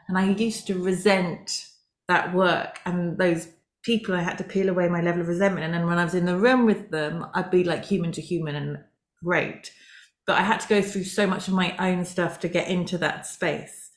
And 0.08 0.18
I 0.18 0.30
used 0.30 0.66
to 0.68 0.82
resent 0.82 1.68
that 2.08 2.34
work 2.34 2.80
and 2.86 3.18
those 3.18 3.48
people. 3.84 4.16
I 4.16 4.22
had 4.22 4.38
to 4.40 4.44
peel 4.44 4.70
away 4.70 4.88
my 4.90 5.02
level 5.02 5.22
of 5.22 5.28
resentment. 5.28 5.66
And 5.66 5.74
then 5.74 5.86
when 5.86 6.00
I 6.00 6.04
was 6.04 6.16
in 6.16 6.26
the 6.26 6.38
room 6.38 6.66
with 6.66 6.90
them, 6.90 7.26
I'd 7.34 7.52
be 7.52 7.64
like 7.64 7.86
human 7.86 8.12
to 8.14 8.22
human 8.22 8.56
and 8.56 8.78
great. 9.24 9.72
But 10.26 10.38
I 10.38 10.42
had 10.42 10.62
to 10.62 10.68
go 10.68 10.82
through 10.82 11.04
so 11.04 11.28
much 11.28 11.48
of 11.48 11.54
my 11.54 11.76
own 11.78 12.06
stuff 12.06 12.40
to 12.40 12.48
get 12.48 12.70
into 12.70 12.98
that 13.00 13.28
space. 13.28 13.92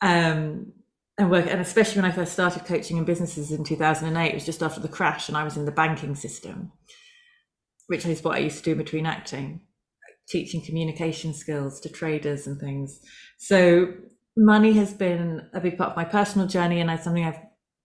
Um, 0.00 0.72
and 1.18 1.30
work, 1.30 1.46
and 1.48 1.60
especially 1.60 2.00
when 2.00 2.10
I 2.10 2.14
first 2.14 2.32
started 2.32 2.64
coaching 2.64 2.96
in 2.96 3.04
businesses 3.04 3.50
in 3.50 3.64
2008, 3.64 4.28
it 4.28 4.34
was 4.34 4.46
just 4.46 4.62
after 4.62 4.80
the 4.80 4.88
crash, 4.88 5.28
and 5.28 5.36
I 5.36 5.42
was 5.42 5.56
in 5.56 5.64
the 5.64 5.72
banking 5.72 6.14
system, 6.14 6.70
which 7.88 8.06
is 8.06 8.22
what 8.22 8.36
I 8.36 8.40
used 8.40 8.58
to 8.58 8.70
do 8.70 8.76
between 8.76 9.06
acting, 9.06 9.60
teaching 10.28 10.62
communication 10.62 11.34
skills 11.34 11.80
to 11.80 11.88
traders 11.88 12.46
and 12.46 12.60
things. 12.60 13.00
So 13.38 13.92
money 14.36 14.72
has 14.74 14.92
been 14.92 15.48
a 15.52 15.60
big 15.60 15.76
part 15.76 15.90
of 15.90 15.96
my 15.96 16.04
personal 16.04 16.46
journey, 16.46 16.80
and 16.80 16.90
it's 16.90 17.04
something 17.04 17.24
I've 17.24 17.40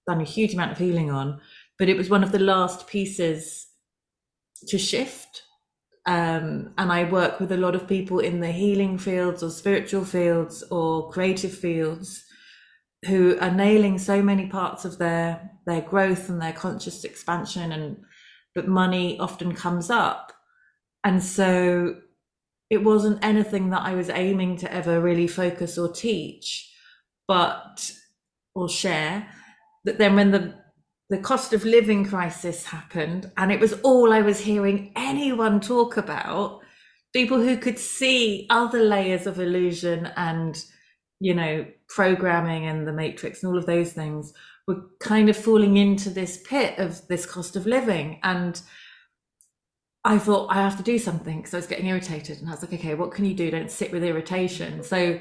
done 0.08 0.22
a 0.22 0.26
huge 0.26 0.54
amount 0.54 0.74
of 0.74 0.78
healing 0.78 1.10
on. 1.10 1.42
But 1.80 1.90
it 1.90 1.98
was 1.98 2.10
one 2.10 2.24
of 2.24 2.32
the 2.32 2.40
last 2.40 2.86
pieces 2.88 3.68
to 4.68 4.78
shift. 4.78 5.42
Um, 6.06 6.74
and 6.78 6.92
I 6.92 7.06
work 7.06 7.40
with 7.40 7.52
a 7.54 7.58
lot 7.58 7.76
of 7.76 7.88
people 7.88 8.20
in 8.20 8.42
the 8.42 8.52
healing 8.52 8.98
fields 8.98 9.42
or 9.42 9.50
spiritual 9.50 10.04
fields 10.04 10.64
or 10.70 11.10
creative 11.12 11.54
fields 11.58 12.26
who 13.06 13.38
are 13.40 13.52
nailing 13.52 13.98
so 13.98 14.22
many 14.22 14.48
parts 14.48 14.86
of 14.86 14.98
their 14.98 15.50
their 15.66 15.82
growth 15.82 16.28
and 16.28 16.42
their 16.42 16.52
conscious 16.52 17.06
expansion 17.06 17.72
and 17.72 17.98
but 18.56 18.68
money 18.68 19.20
often 19.20 19.54
comes 19.54 19.90
up. 19.90 20.34
And 21.04 21.24
so 21.24 21.98
it 22.74 22.84
wasn't 22.84 23.24
anything 23.24 23.70
that 23.70 23.84
i 23.84 23.94
was 23.94 24.10
aiming 24.10 24.58
to 24.58 24.74
ever 24.74 25.00
really 25.00 25.28
focus 25.28 25.78
or 25.78 25.92
teach 25.94 26.74
but 27.28 27.92
or 28.56 28.68
share 28.68 29.28
that 29.86 30.00
then 30.00 30.16
when 30.16 30.32
the 30.32 30.56
the 31.10 31.18
cost 31.20 31.54
of 31.54 31.64
living 31.64 32.04
crisis 32.04 32.66
happened 32.66 33.32
and 33.38 33.52
it 33.52 33.60
was 33.60 33.74
all 33.84 34.12
i 34.12 34.22
was 34.22 34.40
hearing 34.40 34.92
anyone 34.96 35.60
talk 35.60 35.98
about 35.98 36.62
people 37.14 37.40
who 37.40 37.56
could 37.56 37.78
see 37.78 38.48
other 38.50 38.82
layers 38.82 39.28
of 39.28 39.40
illusion 39.40 40.08
and 40.18 40.66
you 41.24 41.34
know, 41.34 41.66
programming 41.88 42.66
and 42.66 42.86
the 42.86 42.92
matrix 42.92 43.42
and 43.42 43.52
all 43.52 43.58
of 43.58 43.66
those 43.66 43.94
things 43.94 44.34
were 44.68 44.84
kind 45.00 45.30
of 45.30 45.38
falling 45.38 45.78
into 45.78 46.10
this 46.10 46.42
pit 46.48 46.78
of 46.80 47.08
this 47.08 47.26
cost 47.26 47.56
of 47.56 47.66
living. 47.66 48.20
And 48.24 48.62
I 50.06 50.20
thought 50.20 50.50
I 50.52 50.62
have 50.62 50.78
to 50.78 50.84
do 50.84 51.00
something 51.00 51.38
because 51.38 51.54
I 51.54 51.58
was 51.58 51.68
getting 51.68 51.88
irritated. 51.88 52.40
And 52.40 52.48
I 52.48 52.52
was 52.52 52.62
like, 52.62 52.74
okay, 52.74 52.96
what 52.96 53.12
can 53.12 53.26
you 53.26 53.34
do? 53.34 53.52
Don't 53.52 53.72
sit 53.72 53.92
with 53.92 54.04
irritation. 54.04 54.84
So 54.84 55.20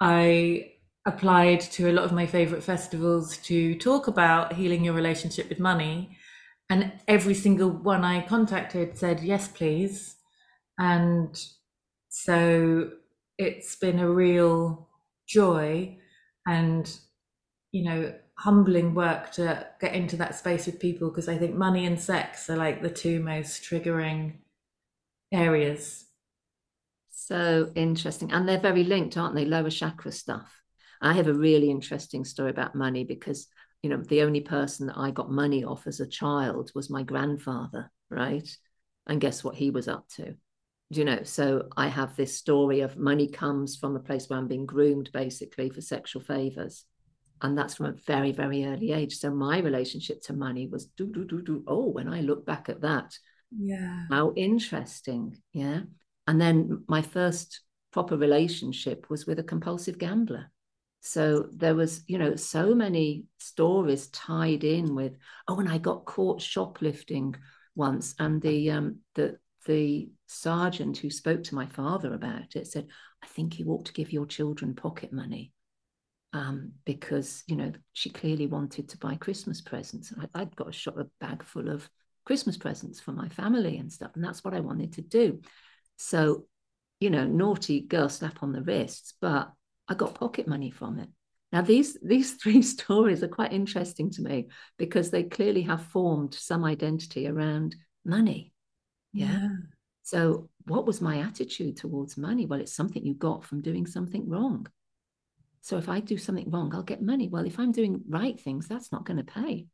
I 0.00 0.72
applied 1.06 1.60
to 1.60 1.90
a 1.90 1.92
lot 1.92 2.04
of 2.04 2.12
my 2.12 2.26
favorite 2.26 2.62
festivals 2.62 3.36
to 3.38 3.74
talk 3.76 4.08
about 4.08 4.54
healing 4.54 4.84
your 4.84 4.94
relationship 4.94 5.48
with 5.48 5.60
money. 5.60 6.16
And 6.70 6.92
every 7.06 7.34
single 7.34 7.70
one 7.70 8.04
I 8.04 8.26
contacted 8.26 8.96
said, 8.96 9.20
yes, 9.20 9.48
please. 9.48 10.16
And 10.78 11.38
so 12.08 12.90
it's 13.38 13.76
been 13.76 13.98
a 13.98 14.08
real 14.10 14.88
joy 15.26 15.98
and 16.46 16.98
you 17.72 17.84
know 17.84 18.14
humbling 18.36 18.94
work 18.94 19.30
to 19.32 19.66
get 19.80 19.94
into 19.94 20.16
that 20.16 20.34
space 20.34 20.66
with 20.66 20.80
people 20.80 21.08
because 21.08 21.28
I 21.28 21.38
think 21.38 21.54
money 21.54 21.86
and 21.86 22.00
sex 22.00 22.50
are 22.50 22.56
like 22.56 22.82
the 22.82 22.90
two 22.90 23.20
most 23.20 23.62
triggering 23.62 24.34
areas. 25.32 26.06
So 27.10 27.70
interesting. 27.74 28.32
And 28.32 28.48
they're 28.48 28.60
very 28.60 28.84
linked, 28.84 29.16
aren't 29.16 29.34
they? 29.34 29.44
Lower 29.44 29.70
chakra 29.70 30.12
stuff. 30.12 30.60
I 31.00 31.12
have 31.14 31.28
a 31.28 31.34
really 31.34 31.70
interesting 31.70 32.24
story 32.24 32.50
about 32.50 32.74
money 32.74 33.04
because, 33.04 33.46
you 33.82 33.90
know, 33.90 34.02
the 34.02 34.22
only 34.22 34.40
person 34.40 34.88
that 34.88 34.98
I 34.98 35.10
got 35.10 35.30
money 35.30 35.64
off 35.64 35.86
as 35.86 36.00
a 36.00 36.06
child 36.06 36.70
was 36.74 36.90
my 36.90 37.02
grandfather, 37.02 37.90
right? 38.10 38.48
And 39.06 39.20
guess 39.20 39.44
what 39.44 39.54
he 39.54 39.70
was 39.70 39.88
up 39.88 40.08
to? 40.16 40.34
Do 40.92 41.00
you 41.00 41.06
know 41.06 41.22
so 41.24 41.68
i 41.76 41.88
have 41.88 42.14
this 42.14 42.36
story 42.38 42.80
of 42.80 42.96
money 42.96 43.26
comes 43.26 43.74
from 43.74 43.96
a 43.96 44.00
place 44.00 44.28
where 44.28 44.38
i'm 44.38 44.46
being 44.46 44.66
groomed 44.66 45.10
basically 45.12 45.70
for 45.70 45.80
sexual 45.80 46.22
favors 46.22 46.84
and 47.44 47.58
that's 47.58 47.74
from 47.74 47.86
a 47.86 47.92
very 47.92 48.32
very 48.32 48.64
early 48.64 48.92
age. 48.92 49.18
So 49.18 49.30
my 49.30 49.58
relationship 49.58 50.22
to 50.22 50.32
money 50.32 50.66
was 50.66 50.86
do 50.86 51.12
do 51.12 51.26
do 51.26 51.42
do. 51.42 51.62
Oh 51.66 51.90
when 51.90 52.08
i 52.08 52.22
look 52.22 52.46
back 52.46 52.70
at 52.70 52.80
that. 52.80 53.16
Yeah. 53.56 54.06
How 54.10 54.32
interesting. 54.34 55.36
Yeah. 55.52 55.82
And 56.26 56.40
then 56.40 56.84
my 56.88 57.02
first 57.02 57.60
proper 57.92 58.16
relationship 58.16 59.10
was 59.10 59.26
with 59.26 59.38
a 59.38 59.44
compulsive 59.44 59.98
gambler. 59.98 60.50
So 61.00 61.50
there 61.52 61.74
was 61.74 62.02
you 62.06 62.16
know 62.16 62.34
so 62.34 62.74
many 62.74 63.24
stories 63.38 64.06
tied 64.08 64.64
in 64.64 64.94
with 64.94 65.12
oh 65.46 65.60
and 65.60 65.68
i 65.68 65.76
got 65.76 66.06
caught 66.06 66.40
shoplifting 66.40 67.36
once. 67.76 68.14
And 68.18 68.40
the 68.40 68.70
um 68.70 69.00
the 69.16 69.38
the 69.66 70.08
sergeant 70.28 70.96
who 70.96 71.10
spoke 71.10 71.44
to 71.44 71.54
my 71.54 71.66
father 71.66 72.14
about 72.14 72.56
it 72.56 72.66
said, 72.66 72.86
I 73.22 73.26
think 73.26 73.58
you 73.58 73.66
ought 73.68 73.84
to 73.86 73.92
give 73.92 74.12
your 74.12 74.26
children 74.26 74.74
pocket 74.74 75.12
money. 75.12 75.52
Um, 76.34 76.72
because 76.84 77.44
you 77.46 77.54
know 77.54 77.70
she 77.92 78.10
clearly 78.10 78.48
wanted 78.48 78.88
to 78.88 78.98
buy 78.98 79.14
Christmas 79.14 79.60
presents. 79.60 80.12
I, 80.34 80.40
would 80.40 80.56
got 80.56 80.68
a 80.68 80.72
shot 80.72 80.98
a 80.98 81.06
bag 81.20 81.44
full 81.44 81.68
of 81.70 81.88
Christmas 82.26 82.56
presents 82.56 82.98
for 82.98 83.12
my 83.12 83.28
family 83.28 83.78
and 83.78 83.92
stuff, 83.92 84.10
and 84.16 84.24
that's 84.24 84.42
what 84.42 84.52
I 84.52 84.58
wanted 84.58 84.94
to 84.94 85.02
do. 85.02 85.40
So, 85.96 86.46
you 86.98 87.10
know, 87.10 87.24
naughty 87.24 87.80
girl 87.82 88.08
slap 88.08 88.42
on 88.42 88.50
the 88.50 88.62
wrists, 88.62 89.14
but 89.20 89.52
I 89.86 89.94
got 89.94 90.16
pocket 90.16 90.48
money 90.48 90.70
from 90.72 90.98
it. 90.98 91.08
Now 91.52 91.62
these 91.62 91.96
these 92.02 92.32
three 92.42 92.62
stories 92.62 93.22
are 93.22 93.28
quite 93.28 93.52
interesting 93.52 94.10
to 94.10 94.22
me 94.22 94.48
because 94.76 95.10
they 95.12 95.22
clearly 95.22 95.62
have 95.62 95.86
formed 95.86 96.34
some 96.34 96.64
identity 96.64 97.28
around 97.28 97.76
money. 98.04 98.52
yeah. 99.12 99.38
yeah. 99.40 99.48
So, 100.04 100.50
what 100.66 100.84
was 100.84 101.00
my 101.00 101.20
attitude 101.20 101.78
towards 101.78 102.18
money? 102.18 102.44
Well, 102.44 102.60
it's 102.60 102.74
something 102.74 103.04
you 103.04 103.14
got 103.14 103.42
from 103.42 103.62
doing 103.62 103.86
something 103.86 104.28
wrong. 104.28 104.66
So, 105.64 105.78
if 105.78 105.88
I 105.88 106.00
do 106.00 106.18
something 106.18 106.50
wrong, 106.50 106.74
I'll 106.74 106.82
get 106.82 107.00
money. 107.00 107.28
Well, 107.28 107.46
if 107.46 107.58
I'm 107.58 107.72
doing 107.72 108.02
right 108.06 108.38
things, 108.38 108.68
that's 108.68 108.92
not 108.92 109.06
going 109.06 109.16
to 109.16 109.24
pay. 109.24 109.66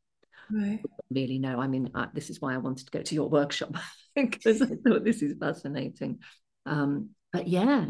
Right. 0.49 0.79
really 1.09 1.37
no. 1.37 1.59
I 1.59 1.67
mean, 1.67 1.91
I, 1.93 2.07
this 2.13 2.29
is 2.29 2.39
why 2.41 2.53
I 2.53 2.57
wanted 2.57 2.85
to 2.85 2.91
go 2.91 3.01
to 3.01 3.15
your 3.15 3.29
workshop 3.29 3.75
because 4.15 4.61
I 4.61 4.67
thought 4.67 5.03
this 5.03 5.21
is 5.21 5.37
fascinating. 5.37 6.19
Um, 6.65 7.09
but 7.33 7.47
yeah, 7.47 7.87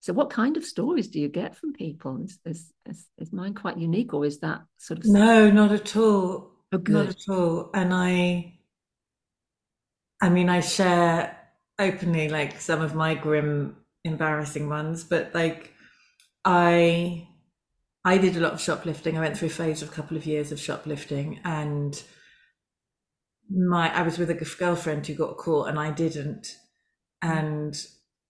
so 0.00 0.12
what 0.12 0.30
kind 0.30 0.56
of 0.56 0.64
stories 0.64 1.08
do 1.08 1.20
you 1.20 1.28
get 1.28 1.56
from 1.56 1.72
people? 1.72 2.22
Is, 2.22 2.38
is, 2.44 2.72
is, 2.86 3.06
is 3.18 3.32
mine 3.32 3.54
quite 3.54 3.78
unique 3.78 4.14
or 4.14 4.24
is 4.24 4.38
that 4.40 4.62
sort 4.78 5.00
of? 5.00 5.06
No, 5.06 5.50
not 5.50 5.72
at 5.72 5.96
all. 5.96 6.52
Oh. 6.72 6.82
Not 6.86 7.08
at 7.08 7.28
all. 7.28 7.70
And 7.74 7.92
I, 7.92 8.54
I 10.22 10.28
mean, 10.28 10.48
I 10.48 10.60
share 10.60 11.36
openly 11.78 12.28
like 12.28 12.60
some 12.60 12.80
of 12.80 12.94
my 12.94 13.14
grim, 13.14 13.76
embarrassing 14.04 14.68
ones, 14.68 15.04
but 15.04 15.34
like 15.34 15.74
I, 16.44 17.28
I 18.04 18.18
did 18.18 18.36
a 18.36 18.40
lot 18.40 18.52
of 18.52 18.60
shoplifting. 18.60 19.16
I 19.16 19.20
went 19.20 19.36
through 19.36 19.48
a 19.48 19.52
phase 19.52 19.82
of 19.82 19.90
a 19.90 19.92
couple 19.92 20.16
of 20.16 20.26
years 20.26 20.52
of 20.52 20.60
shoplifting 20.60 21.40
and 21.44 22.02
my 23.50 23.94
I 23.94 24.02
was 24.02 24.18
with 24.18 24.30
a 24.30 24.34
girlfriend 24.34 25.06
who 25.06 25.14
got 25.14 25.36
caught 25.36 25.68
and 25.68 25.78
I 25.78 25.90
didn't, 25.90 26.56
and 27.20 27.76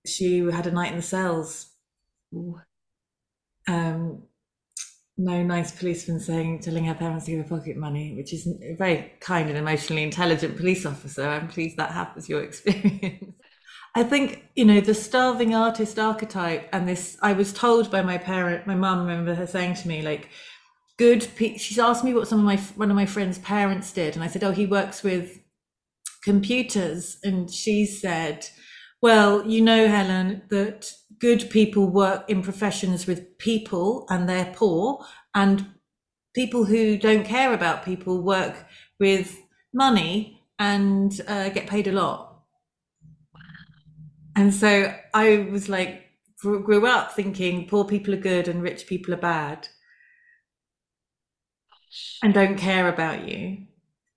she 0.06 0.38
had 0.38 0.66
a 0.66 0.70
night 0.70 0.90
in 0.90 0.96
the 0.96 1.02
cells. 1.02 1.70
Um, 3.68 4.22
no 5.18 5.42
nice 5.42 5.72
policeman 5.72 6.18
saying 6.20 6.60
telling 6.60 6.86
her 6.86 6.94
parents 6.94 7.26
to 7.26 7.32
give 7.32 7.46
her 7.46 7.56
pocket 7.56 7.76
money, 7.76 8.14
which 8.16 8.32
is 8.32 8.46
a 8.46 8.74
very 8.76 9.12
kind 9.20 9.48
and 9.48 9.58
emotionally 9.58 10.02
intelligent 10.02 10.56
police 10.56 10.86
officer. 10.86 11.28
I'm 11.28 11.48
pleased 11.48 11.76
that 11.76 11.90
happens 11.92 12.28
your 12.28 12.42
experience. 12.44 13.29
I 13.94 14.02
think 14.04 14.44
you 14.54 14.64
know 14.64 14.80
the 14.80 14.94
starving 14.94 15.54
artist 15.54 15.98
archetype, 15.98 16.68
and 16.72 16.88
this. 16.88 17.16
I 17.22 17.32
was 17.32 17.52
told 17.52 17.90
by 17.90 18.02
my 18.02 18.18
parent, 18.18 18.66
my 18.66 18.74
mum. 18.74 19.00
Remember 19.00 19.34
her 19.34 19.46
saying 19.46 19.74
to 19.76 19.88
me 19.88 20.02
like, 20.02 20.28
good 21.00 21.26
pe- 21.34 21.56
she's 21.56 21.78
asked 21.78 22.04
me 22.04 22.12
what 22.12 22.28
some 22.28 22.38
of 22.40 22.44
my 22.44 22.58
one 22.76 22.90
of 22.90 22.94
my 22.94 23.06
friends 23.06 23.38
parents 23.38 23.90
did 23.90 24.14
and 24.14 24.22
i 24.22 24.26
said 24.26 24.44
oh 24.44 24.50
he 24.50 24.66
works 24.66 25.02
with 25.02 25.40
computers 26.22 27.16
and 27.24 27.50
she 27.50 27.86
said 27.86 28.46
well 29.00 29.46
you 29.46 29.62
know 29.62 29.88
helen 29.88 30.42
that 30.50 30.92
good 31.18 31.48
people 31.48 31.88
work 31.88 32.28
in 32.28 32.42
professions 32.42 33.06
with 33.06 33.38
people 33.38 34.04
and 34.10 34.28
they're 34.28 34.52
poor 34.54 35.02
and 35.34 35.66
people 36.34 36.66
who 36.66 36.98
don't 36.98 37.24
care 37.24 37.54
about 37.54 37.82
people 37.82 38.22
work 38.22 38.66
with 38.98 39.38
money 39.72 40.38
and 40.58 41.22
uh, 41.26 41.48
get 41.48 41.66
paid 41.66 41.86
a 41.86 41.92
lot 41.92 42.29
and 44.40 44.54
so 44.54 44.94
i 45.14 45.48
was 45.50 45.68
like 45.68 46.06
grew 46.40 46.86
up 46.86 47.12
thinking 47.12 47.66
poor 47.68 47.84
people 47.84 48.14
are 48.14 48.28
good 48.30 48.48
and 48.48 48.62
rich 48.62 48.86
people 48.86 49.12
are 49.12 49.18
bad 49.18 49.68
and 52.22 52.34
don't 52.34 52.56
care 52.56 52.88
about 52.88 53.28
you. 53.28 53.66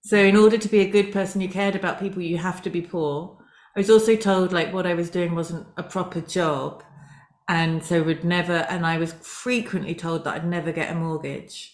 So, 0.03 0.17
in 0.17 0.35
order 0.35 0.57
to 0.57 0.67
be 0.67 0.79
a 0.79 0.89
good 0.89 1.11
person 1.11 1.41
who 1.41 1.47
cared 1.47 1.75
about 1.75 1.99
people, 1.99 2.21
you 2.21 2.37
have 2.37 2.61
to 2.63 2.69
be 2.69 2.81
poor. 2.81 3.37
I 3.75 3.79
was 3.79 3.89
also 3.89 4.15
told 4.15 4.51
like 4.51 4.73
what 4.73 4.85
I 4.85 4.93
was 4.93 5.09
doing 5.09 5.33
wasn't 5.33 5.67
a 5.77 5.83
proper 5.83 6.21
job, 6.21 6.83
and 7.47 7.83
so 7.83 8.03
would 8.03 8.23
never. 8.23 8.65
And 8.69 8.85
I 8.85 8.97
was 8.97 9.13
frequently 9.13 9.95
told 9.95 10.23
that 10.25 10.35
I'd 10.35 10.47
never 10.47 10.71
get 10.71 10.91
a 10.91 10.95
mortgage, 10.95 11.73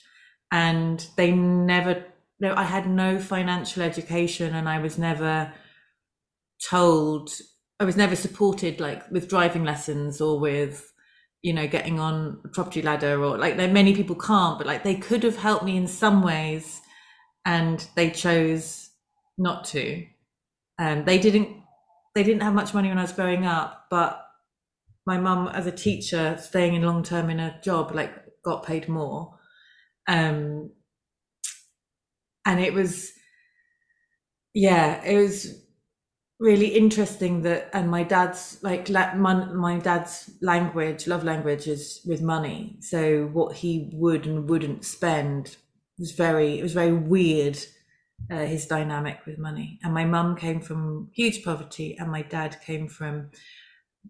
and 0.51 1.05
they 1.17 1.31
never. 1.31 2.05
No, 2.39 2.53
I 2.55 2.63
had 2.63 2.87
no 2.87 3.19
financial 3.19 3.83
education, 3.83 4.53
and 4.55 4.69
I 4.69 4.79
was 4.79 4.97
never 4.97 5.53
told. 6.69 7.31
I 7.79 7.85
was 7.85 7.95
never 7.97 8.15
supported 8.15 8.79
like 8.79 9.09
with 9.09 9.29
driving 9.29 9.63
lessons 9.63 10.19
or 10.19 10.39
with 10.39 10.91
you 11.41 11.53
know 11.53 11.67
getting 11.67 11.99
on 11.99 12.41
a 12.43 12.49
property 12.49 12.81
ladder 12.81 13.23
or 13.23 13.37
like 13.37 13.55
many 13.55 13.95
people 13.95 14.15
can't 14.15 14.57
but 14.57 14.67
like 14.67 14.83
they 14.83 14.95
could 14.95 15.23
have 15.23 15.37
helped 15.37 15.63
me 15.63 15.77
in 15.77 15.87
some 15.87 16.21
ways 16.21 16.81
and 17.45 17.87
they 17.95 18.09
chose 18.11 18.91
not 19.37 19.65
to. 19.65 20.05
And 20.79 21.05
they 21.05 21.19
didn't 21.19 21.49
they 22.15 22.23
didn't 22.23 22.43
have 22.43 22.53
much 22.53 22.73
money 22.73 22.89
when 22.89 22.97
i 22.97 23.03
was 23.03 23.11
growing 23.13 23.45
up 23.45 23.85
but 23.89 24.25
my 25.05 25.17
mum 25.17 25.47
as 25.49 25.67
a 25.67 25.71
teacher 25.71 26.37
staying 26.41 26.75
in 26.75 26.83
long 26.83 27.03
term 27.03 27.29
in 27.29 27.39
a 27.39 27.59
job 27.63 27.93
like 27.95 28.13
got 28.43 28.65
paid 28.65 28.89
more. 28.89 29.37
Um 30.07 30.71
and 32.45 32.59
it 32.59 32.73
was 32.73 33.11
yeah 34.53 35.03
it 35.03 35.17
was 35.17 35.61
really 36.39 36.67
interesting 36.67 37.41
that 37.41 37.69
and 37.73 37.91
my 37.91 38.03
dad's 38.03 38.59
like 38.63 38.89
my, 38.89 39.33
my 39.53 39.77
dad's 39.77 40.31
language 40.41 41.05
love 41.05 41.23
language 41.23 41.67
is 41.67 42.01
with 42.05 42.21
money. 42.21 42.77
So 42.79 43.25
what 43.33 43.57
he 43.57 43.89
would 43.93 44.25
and 44.25 44.49
wouldn't 44.49 44.85
spend 44.85 45.57
was 45.97 46.13
very 46.13 46.59
it 46.59 46.63
was 46.63 46.73
very 46.73 46.93
weird 46.93 47.59
uh, 48.31 48.45
his 48.45 48.65
dynamic 48.65 49.19
with 49.25 49.37
money. 49.37 49.79
And 49.83 49.93
my 49.93 50.05
mum 50.05 50.37
came 50.37 50.61
from 50.61 51.09
huge 51.13 51.43
poverty 51.43 51.97
and 51.99 52.09
my 52.09 52.21
dad 52.21 52.61
came 52.61 52.87
from 52.87 53.31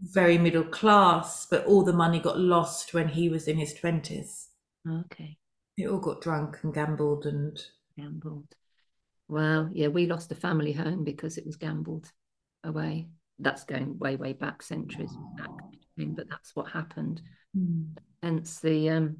very 0.01 0.37
middle 0.37 0.63
class 0.63 1.47
but 1.49 1.65
all 1.65 1.83
the 1.83 1.91
money 1.91 2.19
got 2.19 2.37
lost 2.37 2.93
when 2.93 3.07
he 3.09 3.27
was 3.27 3.47
in 3.47 3.57
his 3.57 3.73
20s 3.73 4.49
okay. 4.87 5.37
It 5.77 5.87
all 5.87 5.99
got 5.99 6.21
drunk 6.21 6.59
and 6.61 6.73
gambled 6.73 7.25
and 7.25 7.59
gambled. 7.97 8.55
Wow, 9.27 9.69
yeah, 9.73 9.87
we 9.87 10.05
lost 10.05 10.31
a 10.31 10.35
family 10.35 10.73
home 10.73 11.03
because 11.03 11.37
it 11.37 11.45
was 11.45 11.55
gambled 11.55 12.11
away. 12.63 13.08
That's 13.39 13.63
going 13.63 13.98
way, 14.00 14.15
way 14.17 14.34
back 14.34 14.62
centuries 14.62 15.15
back, 15.38 15.50
but 15.98 16.30
that's 16.30 16.56
what 16.56 16.69
happened. 16.69 17.22
Mm. 17.58 17.98
Hence 18.22 18.60
the 18.60 18.89
um, 18.89 19.17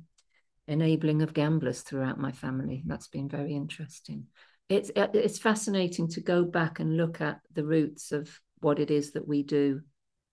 enabling 0.68 1.22
of 1.22 1.34
gamblers 1.34 1.82
throughout 1.82 2.20
my 2.20 2.32
family. 2.32 2.84
That's 2.86 3.08
been 3.08 3.30
very 3.30 3.56
interesting. 3.56 4.26
It's 4.68 4.92
uh, 4.96 5.08
it's 5.14 5.40
fascinating 5.40 6.10
to 6.10 6.22
go 6.22 6.44
back 6.44 6.80
and 6.80 6.98
look 6.98 7.22
at 7.22 7.40
the 7.54 7.64
roots 7.64 8.12
of 8.12 8.30
what 8.60 8.80
it 8.80 8.92
is 8.92 9.14
that 9.14 9.28
we 9.28 9.42
do 9.42 9.82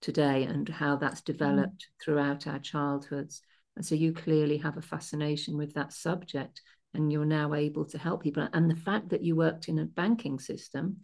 today 0.01 0.43
and 0.43 0.67
how 0.67 0.97
that's 0.97 1.21
hmm. 1.21 1.31
developed 1.31 1.81
mm. 1.81 2.03
throughout 2.03 2.45
our 2.45 2.59
childhoods. 2.59 3.41
And 3.75 3.85
so 3.85 3.95
you 3.95 4.11
clearly 4.11 4.57
have 4.57 4.77
a 4.77 4.81
fascination 4.81 5.57
with 5.57 5.73
that 5.73 5.93
subject 5.93 6.61
and 6.93 7.11
you're 7.11 7.25
now 7.25 7.53
able 7.53 7.85
to 7.85 7.97
help 7.97 8.23
people. 8.23 8.47
And 8.53 8.69
the 8.69 8.75
fact 8.75 9.09
that 9.09 9.23
you 9.23 9.35
worked 9.35 9.69
in 9.69 9.79
a 9.79 9.85
banking 9.85 10.39
system 10.39 10.97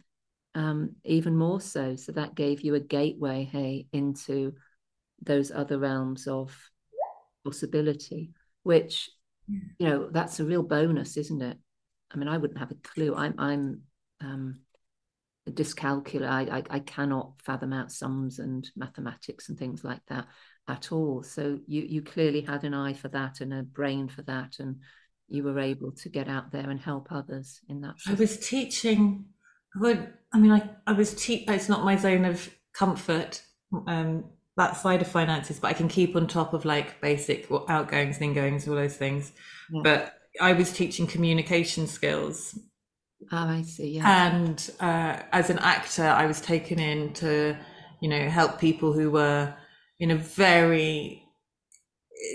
um, 0.54 0.96
even 1.04 1.36
more 1.36 1.60
so. 1.60 1.96
So 1.96 2.12
that 2.12 2.34
gave 2.34 2.60
you 2.62 2.74
a 2.74 2.80
gateway, 2.80 3.48
hey, 3.50 3.86
into 3.92 4.54
those 5.22 5.50
other 5.50 5.78
realms 5.78 6.26
of 6.26 6.56
possibility, 7.44 8.30
which, 8.62 9.10
yeah. 9.48 9.58
you 9.78 9.88
know, 9.88 10.08
that's 10.10 10.40
a 10.40 10.44
real 10.44 10.62
bonus, 10.62 11.16
isn't 11.16 11.42
it? 11.42 11.58
I 12.12 12.16
mean, 12.16 12.28
I 12.28 12.38
wouldn't 12.38 12.60
have 12.60 12.70
a 12.70 12.76
clue. 12.76 13.14
I'm, 13.14 13.34
I'm, 13.38 13.82
um, 14.20 14.60
a 15.46 15.50
dyscalculia. 15.50 16.28
I, 16.28 16.58
I, 16.58 16.62
I 16.70 16.78
cannot 16.78 17.32
fathom 17.44 17.72
out 17.72 17.92
sums 17.92 18.38
and 18.38 18.68
mathematics 18.76 19.48
and 19.48 19.58
things 19.58 19.84
like 19.84 20.00
that 20.08 20.26
at 20.68 20.92
all. 20.92 21.22
So 21.22 21.58
you, 21.66 21.82
you 21.82 22.02
clearly 22.02 22.40
had 22.40 22.64
an 22.64 22.74
eye 22.74 22.94
for 22.94 23.08
that 23.08 23.40
and 23.40 23.52
a 23.52 23.62
brain 23.62 24.08
for 24.08 24.22
that, 24.22 24.56
and 24.58 24.76
you 25.28 25.42
were 25.42 25.58
able 25.58 25.92
to 25.92 26.08
get 26.08 26.28
out 26.28 26.50
there 26.50 26.70
and 26.70 26.80
help 26.80 27.08
others 27.10 27.60
in 27.68 27.82
that. 27.82 27.96
I 28.06 28.14
was 28.14 28.38
teaching 28.38 29.26
would 29.76 30.12
I 30.32 30.38
mean 30.38 30.52
I, 30.52 30.68
I 30.86 30.92
was 30.92 31.14
cheap 31.14 31.48
it's 31.50 31.68
not 31.68 31.84
my 31.84 31.96
zone 31.96 32.24
of 32.24 32.50
comfort 32.74 33.42
um 33.86 34.24
that 34.56 34.76
side 34.76 35.02
of 35.02 35.08
finances 35.08 35.58
but 35.58 35.68
I 35.68 35.72
can 35.72 35.88
keep 35.88 36.14
on 36.14 36.26
top 36.26 36.54
of 36.54 36.64
like 36.64 37.00
basic 37.00 37.50
outgoings 37.68 38.16
and 38.16 38.24
ingoings 38.24 38.68
all 38.68 38.74
those 38.74 38.96
things. 38.96 39.32
Yeah. 39.70 39.80
but 39.82 40.18
I 40.40 40.52
was 40.52 40.72
teaching 40.72 41.06
communication 41.06 41.86
skills. 41.86 42.58
Oh 43.32 43.36
I 43.36 43.62
see 43.62 43.90
yeah. 43.90 44.32
And 44.32 44.70
uh, 44.80 45.22
as 45.32 45.50
an 45.50 45.58
actor 45.58 46.04
I 46.04 46.26
was 46.26 46.40
taken 46.40 46.78
in 46.78 47.12
to 47.14 47.56
you 48.00 48.08
know 48.08 48.28
help 48.28 48.60
people 48.60 48.92
who 48.92 49.10
were 49.10 49.54
in 49.98 50.10
a 50.10 50.16
very 50.16 51.22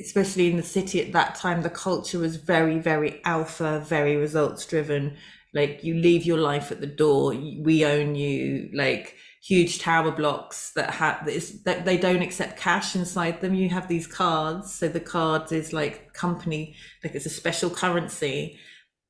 especially 0.01 0.49
in 0.49 0.57
the 0.57 0.63
city 0.63 1.01
at 1.01 1.13
that 1.13 1.35
time 1.35 1.61
the 1.61 1.69
culture 1.69 2.19
was 2.19 2.35
very 2.35 2.79
very 2.79 3.21
alpha 3.23 3.79
very 3.79 4.15
results 4.15 4.65
driven 4.65 5.15
like 5.53 5.83
you 5.83 5.95
leave 5.95 6.25
your 6.25 6.37
life 6.37 6.71
at 6.71 6.81
the 6.81 6.87
door 6.87 7.29
we 7.29 7.85
own 7.85 8.15
you. 8.15 8.69
Like 8.73 9.15
huge 9.41 9.79
tower 9.79 10.11
blocks 10.11 10.71
that 10.71 10.91
have 10.91 11.25
this 11.25 11.61
that 11.63 11.85
they 11.85 11.97
don't 11.97 12.21
accept 12.21 12.59
cash 12.59 12.95
inside 12.95 13.41
them. 13.41 13.55
You 13.55 13.69
have 13.69 13.87
these 13.87 14.07
cards. 14.07 14.73
So 14.73 14.87
the 14.87 14.99
card 14.99 15.51
is 15.51 15.73
like 15.73 16.13
company 16.13 16.75
like 17.03 17.15
it's 17.15 17.25
a 17.25 17.29
special 17.29 17.69
currency. 17.69 18.59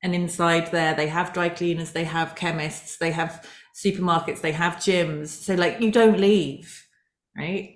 And 0.02 0.16
inside 0.16 0.72
there 0.72 0.96
they 0.96 1.08
have 1.08 1.34
dry 1.34 1.50
cleaners 1.50 1.92
they 1.92 2.06
have 2.06 2.36
chemists 2.36 2.98
they 2.98 3.12
have 3.12 3.46
supermarkets 3.76 4.42
they 4.42 4.54
have 4.54 4.78
gyms. 4.78 5.28
So 5.28 5.56
like 5.56 5.82
you 5.82 5.92
don't 5.92 6.20
leave 6.20 6.86
right? 7.38 7.76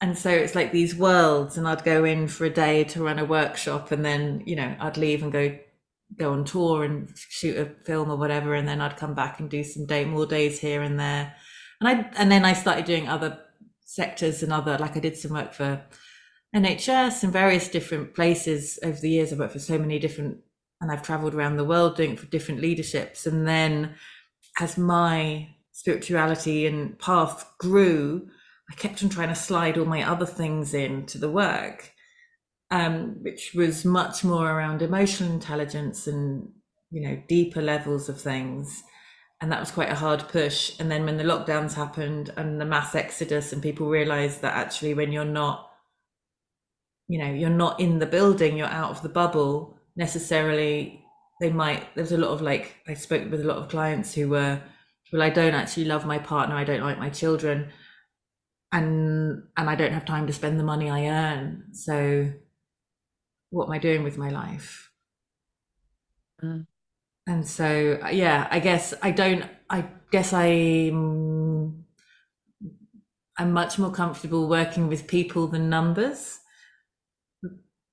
And 0.00 0.16
so 0.16 0.30
it's 0.30 0.54
like 0.54 0.72
these 0.72 0.94
worlds 0.94 1.56
and 1.56 1.66
i'd 1.66 1.82
go 1.82 2.04
in 2.04 2.28
for 2.28 2.44
a 2.44 2.50
day 2.50 2.84
to 2.84 3.02
run 3.02 3.18
a 3.18 3.24
workshop 3.24 3.90
and 3.92 4.04
then 4.04 4.42
you 4.44 4.54
know 4.54 4.76
i'd 4.78 4.98
leave 4.98 5.22
and 5.22 5.32
go 5.32 5.58
go 6.18 6.32
on 6.32 6.44
tour 6.44 6.84
and 6.84 7.12
shoot 7.16 7.56
a 7.56 7.66
film 7.84 8.10
or 8.10 8.16
whatever 8.16 8.54
and 8.54 8.66
then 8.68 8.80
I'd 8.80 8.96
come 8.96 9.14
back 9.14 9.40
and 9.40 9.50
do 9.50 9.64
some 9.64 9.86
day 9.86 10.04
more 10.04 10.26
days 10.26 10.60
here 10.60 10.82
and 10.82 10.98
there. 10.98 11.34
And 11.80 11.88
I 11.88 12.10
and 12.16 12.30
then 12.30 12.44
I 12.44 12.52
started 12.52 12.84
doing 12.84 13.08
other 13.08 13.38
sectors 13.84 14.42
and 14.42 14.52
other 14.52 14.78
like 14.78 14.96
I 14.96 15.00
did 15.00 15.16
some 15.16 15.32
work 15.32 15.52
for 15.52 15.84
NHS 16.54 17.22
and 17.22 17.32
various 17.32 17.68
different 17.68 18.14
places 18.14 18.78
over 18.82 18.98
the 18.98 19.10
years. 19.10 19.32
I 19.32 19.36
worked 19.36 19.52
for 19.52 19.58
so 19.58 19.78
many 19.78 19.98
different 19.98 20.38
and 20.80 20.90
I've 20.90 21.02
traveled 21.02 21.34
around 21.34 21.56
the 21.56 21.64
world 21.64 21.96
doing 21.96 22.16
for 22.16 22.26
different 22.26 22.60
leaderships. 22.60 23.26
And 23.26 23.46
then 23.46 23.94
as 24.60 24.76
my 24.76 25.48
spirituality 25.72 26.66
and 26.66 26.98
path 26.98 27.46
grew, 27.58 28.28
I 28.70 28.74
kept 28.74 29.02
on 29.02 29.08
trying 29.08 29.28
to 29.28 29.34
slide 29.34 29.78
all 29.78 29.84
my 29.84 30.02
other 30.02 30.26
things 30.26 30.74
into 30.74 31.18
the 31.18 31.30
work, 31.30 31.92
um, 32.70 33.22
which 33.22 33.52
was 33.54 33.84
much 33.84 34.24
more 34.24 34.50
around 34.50 34.82
emotional 34.82 35.32
intelligence 35.32 36.06
and 36.06 36.48
you 36.90 37.00
know 37.00 37.22
deeper 37.28 37.62
levels 37.62 38.08
of 38.08 38.20
things. 38.20 38.82
And 39.40 39.52
that 39.52 39.60
was 39.60 39.70
quite 39.70 39.90
a 39.90 39.94
hard 39.94 40.28
push. 40.28 40.78
And 40.80 40.90
then 40.90 41.04
when 41.04 41.18
the 41.18 41.24
lockdowns 41.24 41.74
happened 41.74 42.32
and 42.38 42.58
the 42.58 42.64
mass 42.64 42.94
exodus, 42.94 43.52
and 43.52 43.62
people 43.62 43.86
realized 43.88 44.40
that 44.40 44.54
actually, 44.54 44.94
when 44.94 45.12
you're 45.12 45.26
not, 45.26 45.70
you 47.06 47.18
know, 47.18 47.30
you're 47.30 47.50
not 47.50 47.78
in 47.78 47.98
the 47.98 48.06
building, 48.06 48.56
you're 48.56 48.66
out 48.66 48.90
of 48.90 49.02
the 49.02 49.10
bubble 49.10 49.78
necessarily. 49.94 51.04
They 51.40 51.50
might. 51.52 51.94
There's 51.94 52.12
a 52.12 52.18
lot 52.18 52.30
of 52.30 52.40
like 52.40 52.76
I 52.88 52.94
spoke 52.94 53.30
with 53.30 53.42
a 53.42 53.46
lot 53.46 53.58
of 53.58 53.68
clients 53.68 54.14
who 54.14 54.30
were, 54.30 54.60
well, 55.12 55.22
I 55.22 55.30
don't 55.30 55.54
actually 55.54 55.84
love 55.84 56.06
my 56.06 56.18
partner. 56.18 56.56
I 56.56 56.64
don't 56.64 56.82
like 56.82 56.98
my 56.98 57.10
children 57.10 57.70
and 58.72 59.42
and 59.56 59.70
I 59.70 59.74
don't 59.74 59.92
have 59.92 60.04
time 60.04 60.26
to 60.26 60.32
spend 60.32 60.58
the 60.58 60.64
money 60.64 60.90
I 60.90 61.06
earn. 61.06 61.64
So 61.72 62.32
what 63.50 63.66
am 63.66 63.72
I 63.72 63.78
doing 63.78 64.02
with 64.02 64.18
my 64.18 64.30
life? 64.30 64.90
Mm. 66.42 66.66
And 67.26 67.46
so 67.46 67.98
yeah, 68.12 68.48
I 68.50 68.60
guess 68.60 68.94
I 69.02 69.10
don't 69.10 69.44
I 69.70 69.86
guess 70.10 70.32
I'm 70.32 71.84
I'm 73.38 73.52
much 73.52 73.78
more 73.78 73.90
comfortable 73.90 74.48
working 74.48 74.88
with 74.88 75.06
people 75.06 75.46
than 75.46 75.68
numbers. 75.68 76.40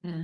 Yeah. 0.03 0.23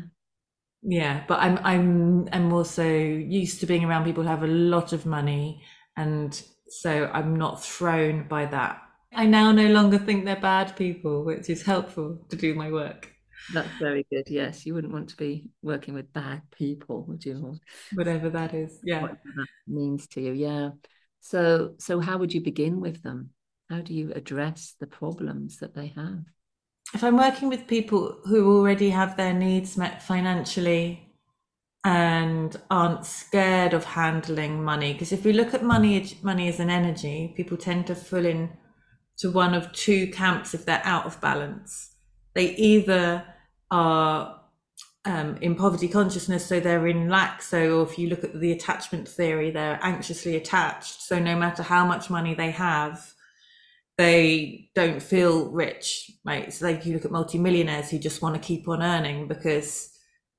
Yeah, 0.81 1.23
but 1.27 1.39
I'm 1.39 1.57
I'm 1.59 2.29
I'm 2.31 2.53
also 2.53 2.87
used 2.87 3.59
to 3.61 3.65
being 3.65 3.83
around 3.85 4.05
people 4.05 4.23
who 4.23 4.29
have 4.29 4.43
a 4.43 4.47
lot 4.47 4.93
of 4.93 5.05
money 5.05 5.63
and 5.97 6.41
so 6.69 7.09
I'm 7.13 7.35
not 7.35 7.63
thrown 7.63 8.27
by 8.27 8.45
that 8.45 8.81
I 9.13 9.25
now 9.25 9.51
no 9.51 9.67
longer 9.67 9.97
think 9.97 10.25
they're 10.25 10.35
bad 10.39 10.75
people, 10.75 11.23
which 11.23 11.49
is 11.49 11.63
helpful 11.63 12.25
to 12.29 12.35
do 12.35 12.53
my 12.53 12.71
work. 12.71 13.11
That's 13.53 13.69
very 13.79 14.05
good. 14.11 14.27
Yes, 14.27 14.65
you 14.65 14.73
wouldn't 14.73 14.93
want 14.93 15.09
to 15.09 15.17
be 15.17 15.49
working 15.61 15.93
with 15.93 16.13
bad 16.13 16.41
people, 16.51 17.05
would 17.07 17.25
you? 17.25 17.59
Whatever 17.93 18.29
that 18.29 18.53
is, 18.53 18.79
yeah. 18.83 19.01
Whatever 19.01 19.19
that 19.37 19.47
means 19.67 20.07
to 20.09 20.21
you, 20.21 20.33
yeah. 20.33 20.69
So, 21.21 21.73
so 21.77 21.99
how 21.99 22.17
would 22.17 22.33
you 22.33 22.41
begin 22.41 22.79
with 22.79 23.01
them? 23.03 23.31
How 23.69 23.81
do 23.81 23.93
you 23.93 24.11
address 24.13 24.75
the 24.79 24.87
problems 24.87 25.57
that 25.57 25.75
they 25.75 25.87
have? 25.95 26.23
If 26.93 27.03
I'm 27.03 27.17
working 27.17 27.49
with 27.49 27.67
people 27.67 28.17
who 28.25 28.57
already 28.57 28.89
have 28.89 29.15
their 29.15 29.33
needs 29.33 29.77
met 29.77 30.01
financially 30.01 31.13
and 31.85 32.55
aren't 32.71 33.05
scared 33.05 33.73
of 33.73 33.85
handling 33.85 34.63
money, 34.63 34.93
because 34.93 35.11
if 35.11 35.23
we 35.23 35.33
look 35.33 35.53
at 35.53 35.63
money, 35.63 36.17
money 36.23 36.49
as 36.49 36.59
an 36.59 36.69
energy, 36.69 37.33
people 37.37 37.57
tend 37.57 37.87
to 37.87 37.95
fall 37.95 38.25
in 38.25 38.49
to 39.19 39.31
one 39.31 39.53
of 39.53 39.71
two 39.73 40.07
camps 40.07 40.53
if 40.53 40.65
they're 40.65 40.81
out 40.83 41.05
of 41.05 41.21
balance. 41.21 41.91
They 42.33 42.55
either 42.55 43.25
are 43.71 44.39
um, 45.05 45.37
in 45.41 45.55
poverty 45.55 45.87
consciousness, 45.87 46.45
so 46.45 46.59
they're 46.59 46.87
in 46.87 47.09
lack. 47.09 47.41
So, 47.41 47.81
if 47.81 47.97
you 47.97 48.09
look 48.09 48.23
at 48.23 48.39
the 48.39 48.51
attachment 48.51 49.07
theory, 49.07 49.51
they're 49.51 49.79
anxiously 49.81 50.35
attached. 50.35 51.01
So, 51.01 51.19
no 51.19 51.35
matter 51.35 51.63
how 51.63 51.85
much 51.85 52.09
money 52.09 52.33
they 52.33 52.51
have, 52.51 53.13
they 53.97 54.69
don't 54.75 55.01
feel 55.01 55.49
rich, 55.51 56.11
right? 56.25 56.53
So, 56.53 56.65
like 56.65 56.85
you 56.85 56.93
look 56.93 57.05
at 57.05 57.11
multimillionaires 57.11 57.89
who 57.89 57.99
just 57.99 58.21
want 58.21 58.35
to 58.35 58.41
keep 58.41 58.67
on 58.67 58.83
earning 58.83 59.27
because 59.27 59.91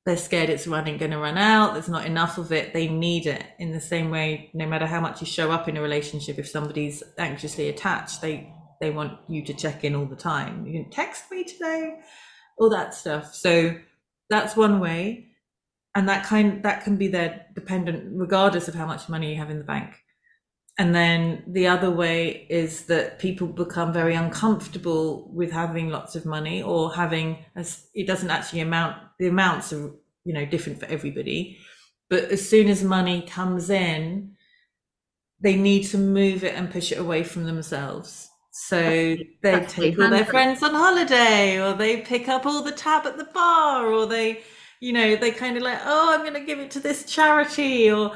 they're 0.06 0.16
scared 0.16 0.48
it's 0.48 0.66
running 0.66 0.96
going 0.96 1.10
to 1.10 1.18
run 1.18 1.36
out. 1.36 1.74
There's 1.74 1.88
not 1.88 2.06
enough 2.06 2.38
of 2.38 2.52
it. 2.52 2.72
They 2.72 2.88
need 2.88 3.26
it 3.26 3.44
in 3.58 3.72
the 3.72 3.80
same 3.80 4.10
way. 4.10 4.50
No 4.54 4.66
matter 4.66 4.86
how 4.86 5.00
much 5.00 5.20
you 5.20 5.26
show 5.26 5.50
up 5.50 5.68
in 5.68 5.76
a 5.76 5.82
relationship, 5.82 6.38
if 6.38 6.48
somebody's 6.48 7.02
anxiously 7.18 7.68
attached, 7.68 8.20
they 8.20 8.52
they 8.80 8.90
want 8.90 9.18
you 9.28 9.44
to 9.44 9.52
check 9.52 9.84
in 9.84 9.94
all 9.94 10.06
the 10.06 10.16
time. 10.16 10.66
You 10.66 10.82
can 10.82 10.90
text 10.90 11.30
me 11.30 11.44
today, 11.44 11.98
all 12.60 12.68
that 12.68 12.94
stuff. 12.94 13.34
So 13.34 13.74
that's 14.28 14.54
one 14.54 14.78
way. 14.78 15.26
And 15.96 16.08
that 16.08 16.24
kind 16.24 16.62
that 16.62 16.84
can 16.84 16.96
be 16.96 17.08
their 17.08 17.46
dependent 17.54 18.12
regardless 18.12 18.68
of 18.68 18.74
how 18.74 18.86
much 18.86 19.08
money 19.08 19.32
you 19.32 19.38
have 19.38 19.50
in 19.50 19.58
the 19.58 19.64
bank. 19.64 19.96
And 20.78 20.94
then 20.94 21.42
the 21.48 21.66
other 21.66 21.90
way 21.90 22.46
is 22.48 22.84
that 22.84 23.18
people 23.18 23.48
become 23.48 23.92
very 23.92 24.14
uncomfortable 24.14 25.28
with 25.32 25.50
having 25.50 25.88
lots 25.88 26.14
of 26.14 26.24
money 26.24 26.62
or 26.62 26.94
having 26.94 27.44
as 27.56 27.88
it 27.92 28.06
doesn't 28.06 28.30
actually 28.30 28.60
amount 28.60 28.96
the 29.18 29.26
amounts 29.26 29.72
are 29.72 29.90
you 30.24 30.32
know 30.32 30.46
different 30.46 30.78
for 30.78 30.86
everybody. 30.86 31.58
But 32.08 32.24
as 32.24 32.48
soon 32.48 32.68
as 32.68 32.84
money 32.84 33.22
comes 33.22 33.70
in, 33.70 34.36
they 35.40 35.56
need 35.56 35.84
to 35.84 35.98
move 35.98 36.44
it 36.44 36.54
and 36.54 36.70
push 36.70 36.92
it 36.92 36.98
away 36.98 37.24
from 37.24 37.44
themselves 37.44 38.29
so 38.50 39.16
they 39.42 39.64
take 39.68 39.98
all 39.98 40.10
their 40.10 40.24
friends 40.24 40.62
on 40.62 40.74
holiday, 40.74 41.60
or 41.60 41.72
they 41.72 41.98
pick 41.98 42.28
up 42.28 42.46
all 42.46 42.62
the 42.62 42.72
tab 42.72 43.06
at 43.06 43.16
the 43.16 43.24
bar, 43.24 43.86
or 43.86 44.06
they, 44.06 44.42
you 44.80 44.92
know, 44.92 45.14
they 45.14 45.30
kind 45.30 45.56
of 45.56 45.62
like, 45.62 45.78
oh, 45.84 46.14
I'm 46.14 46.22
going 46.22 46.34
to 46.34 46.40
give 46.40 46.58
it 46.58 46.70
to 46.72 46.80
this 46.80 47.04
charity, 47.04 47.90
or 47.90 48.12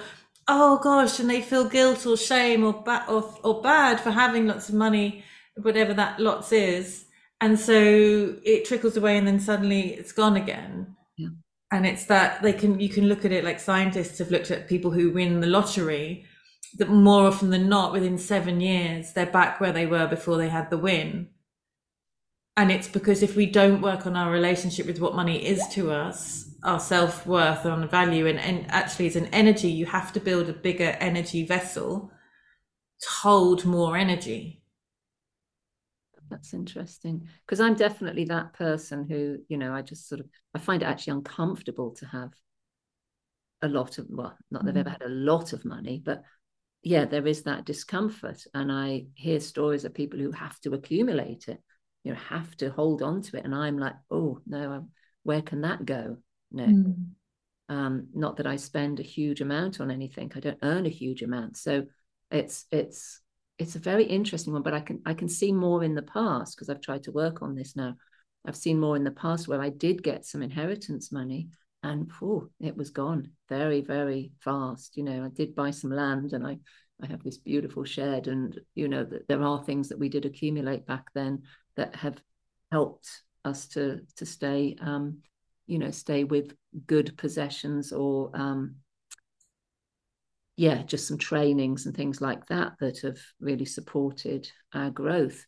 oh 0.48 0.78
gosh, 0.78 1.20
and 1.20 1.30
they 1.30 1.40
feel 1.40 1.68
guilt 1.68 2.04
or 2.04 2.16
shame 2.16 2.64
or 2.64 2.72
bad 2.72 3.08
or, 3.08 3.32
or 3.44 3.62
bad 3.62 4.00
for 4.00 4.10
having 4.10 4.46
lots 4.46 4.68
of 4.68 4.74
money, 4.74 5.24
whatever 5.62 5.94
that 5.94 6.18
lots 6.18 6.52
is, 6.52 7.06
and 7.40 7.58
so 7.58 8.36
it 8.44 8.64
trickles 8.64 8.96
away, 8.96 9.16
and 9.16 9.26
then 9.26 9.38
suddenly 9.38 9.94
it's 9.94 10.12
gone 10.12 10.36
again. 10.36 10.96
Yeah. 11.16 11.28
And 11.70 11.86
it's 11.86 12.06
that 12.06 12.42
they 12.42 12.52
can 12.52 12.80
you 12.80 12.88
can 12.88 13.06
look 13.06 13.24
at 13.24 13.32
it 13.32 13.44
like 13.44 13.60
scientists 13.60 14.18
have 14.18 14.32
looked 14.32 14.50
at 14.50 14.68
people 14.68 14.90
who 14.90 15.12
win 15.12 15.40
the 15.40 15.46
lottery 15.46 16.26
that 16.76 16.88
more 16.88 17.26
often 17.26 17.50
than 17.50 17.68
not, 17.68 17.92
within 17.92 18.18
seven 18.18 18.60
years, 18.60 19.12
they're 19.12 19.26
back 19.26 19.60
where 19.60 19.72
they 19.72 19.86
were 19.86 20.06
before 20.06 20.36
they 20.36 20.48
had 20.48 20.70
the 20.70 20.78
win. 20.78 21.28
And 22.56 22.70
it's 22.70 22.88
because 22.88 23.22
if 23.22 23.36
we 23.36 23.46
don't 23.46 23.82
work 23.82 24.06
on 24.06 24.16
our 24.16 24.30
relationship 24.30 24.86
with 24.86 25.00
what 25.00 25.16
money 25.16 25.44
is 25.44 25.66
to 25.68 25.90
us, 25.90 26.50
our 26.62 26.80
self 26.80 27.26
worth 27.26 27.64
and 27.64 27.90
value, 27.90 28.26
and, 28.26 28.38
and 28.38 28.66
actually 28.70 29.06
as 29.06 29.16
an 29.16 29.26
energy, 29.26 29.68
you 29.68 29.86
have 29.86 30.12
to 30.12 30.20
build 30.20 30.48
a 30.48 30.52
bigger 30.52 30.96
energy 31.00 31.44
vessel 31.44 32.10
to 33.00 33.08
hold 33.08 33.64
more 33.64 33.96
energy. 33.96 34.62
That's 36.30 36.54
interesting 36.54 37.28
because 37.46 37.60
I'm 37.60 37.74
definitely 37.74 38.24
that 38.26 38.54
person 38.54 39.06
who, 39.08 39.38
you 39.48 39.58
know, 39.58 39.74
I 39.74 39.82
just 39.82 40.08
sort 40.08 40.20
of 40.20 40.28
I 40.54 40.58
find 40.58 40.82
it 40.82 40.86
actually 40.86 41.12
uncomfortable 41.12 41.92
to 41.96 42.06
have 42.06 42.32
a 43.62 43.68
lot 43.68 43.98
of 43.98 44.06
well, 44.08 44.36
not 44.50 44.64
that 44.64 44.70
I've 44.70 44.76
ever 44.78 44.90
mm. 44.90 44.92
had 44.92 45.02
a 45.02 45.08
lot 45.08 45.52
of 45.52 45.64
money, 45.64 46.00
but 46.04 46.22
yeah, 46.84 47.06
there 47.06 47.26
is 47.26 47.42
that 47.42 47.64
discomfort. 47.64 48.44
And 48.52 48.70
I 48.70 49.06
hear 49.14 49.40
stories 49.40 49.84
of 49.84 49.94
people 49.94 50.18
who 50.18 50.30
have 50.32 50.60
to 50.60 50.74
accumulate 50.74 51.48
it, 51.48 51.60
you 52.04 52.12
know, 52.12 52.18
have 52.28 52.54
to 52.58 52.70
hold 52.70 53.02
on 53.02 53.22
to 53.22 53.38
it. 53.38 53.44
And 53.44 53.54
I'm 53.54 53.78
like, 53.78 53.94
oh, 54.10 54.38
no, 54.46 54.86
where 55.22 55.42
can 55.42 55.62
that 55.62 55.84
go? 55.84 56.18
No. 56.52 56.66
Mm. 56.66 57.06
Um, 57.70 58.08
not 58.14 58.36
that 58.36 58.46
I 58.46 58.56
spend 58.56 59.00
a 59.00 59.04
huge 59.04 59.40
amount 59.40 59.80
on 59.80 59.90
anything. 59.90 60.30
I 60.36 60.40
don't 60.40 60.58
earn 60.62 60.84
a 60.84 60.90
huge 60.90 61.22
amount. 61.22 61.56
So 61.56 61.86
it's 62.30 62.66
it's 62.70 63.20
it's 63.58 63.76
a 63.76 63.78
very 63.78 64.04
interesting 64.04 64.52
one, 64.52 64.62
but 64.62 64.74
I 64.74 64.80
can 64.80 65.00
I 65.06 65.14
can 65.14 65.30
see 65.30 65.52
more 65.52 65.82
in 65.82 65.94
the 65.94 66.02
past 66.02 66.54
because 66.54 66.68
I've 66.68 66.82
tried 66.82 67.04
to 67.04 67.12
work 67.12 67.40
on 67.40 67.54
this 67.54 67.74
now. 67.74 67.94
I've 68.46 68.56
seen 68.56 68.78
more 68.78 68.96
in 68.96 69.04
the 69.04 69.10
past 69.10 69.48
where 69.48 69.62
I 69.62 69.70
did 69.70 70.02
get 70.02 70.26
some 70.26 70.42
inheritance 70.42 71.10
money 71.10 71.48
and 71.84 72.10
oh, 72.22 72.48
it 72.60 72.76
was 72.76 72.90
gone. 72.90 73.30
Very 73.48 73.82
very 73.82 74.32
fast 74.40 74.96
you 74.96 75.04
know 75.04 75.24
i 75.24 75.28
did 75.28 75.54
buy 75.54 75.70
some 75.70 75.90
land 75.90 76.32
and 76.32 76.46
i 76.46 76.56
i 77.02 77.06
have 77.06 77.22
this 77.22 77.38
beautiful 77.38 77.84
shed 77.84 78.26
and 78.26 78.58
you 78.74 78.88
know 78.88 79.04
that 79.04 79.28
there 79.28 79.42
are 79.42 79.62
things 79.62 79.88
that 79.90 79.98
we 79.98 80.08
did 80.08 80.24
accumulate 80.24 80.86
back 80.86 81.04
then 81.14 81.42
that 81.76 81.94
have 81.94 82.20
helped 82.72 83.22
us 83.44 83.68
to 83.68 84.00
to 84.16 84.24
stay 84.24 84.76
um 84.80 85.18
you 85.66 85.78
know 85.78 85.90
stay 85.90 86.24
with 86.24 86.54
good 86.86 87.16
possessions 87.18 87.92
or 87.92 88.30
um 88.34 88.76
yeah 90.56 90.82
just 90.82 91.06
some 91.06 91.18
trainings 91.18 91.86
and 91.86 91.94
things 91.94 92.20
like 92.20 92.46
that 92.46 92.72
that 92.80 92.98
have 93.00 93.18
really 93.40 93.66
supported 93.66 94.50
our 94.72 94.90
growth 94.90 95.44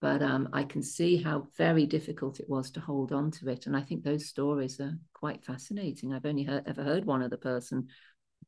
but 0.00 0.22
um, 0.22 0.48
I 0.52 0.64
can 0.64 0.82
see 0.82 1.16
how 1.16 1.48
very 1.56 1.86
difficult 1.86 2.40
it 2.40 2.48
was 2.48 2.70
to 2.72 2.80
hold 2.80 3.12
on 3.12 3.30
to 3.32 3.48
it. 3.48 3.66
And 3.66 3.76
I 3.76 3.80
think 3.80 4.04
those 4.04 4.26
stories 4.26 4.78
are 4.78 4.98
quite 5.14 5.44
fascinating. 5.44 6.12
I've 6.12 6.26
only 6.26 6.44
heard, 6.44 6.64
ever 6.66 6.82
heard 6.82 7.06
one 7.06 7.22
other 7.22 7.38
person 7.38 7.88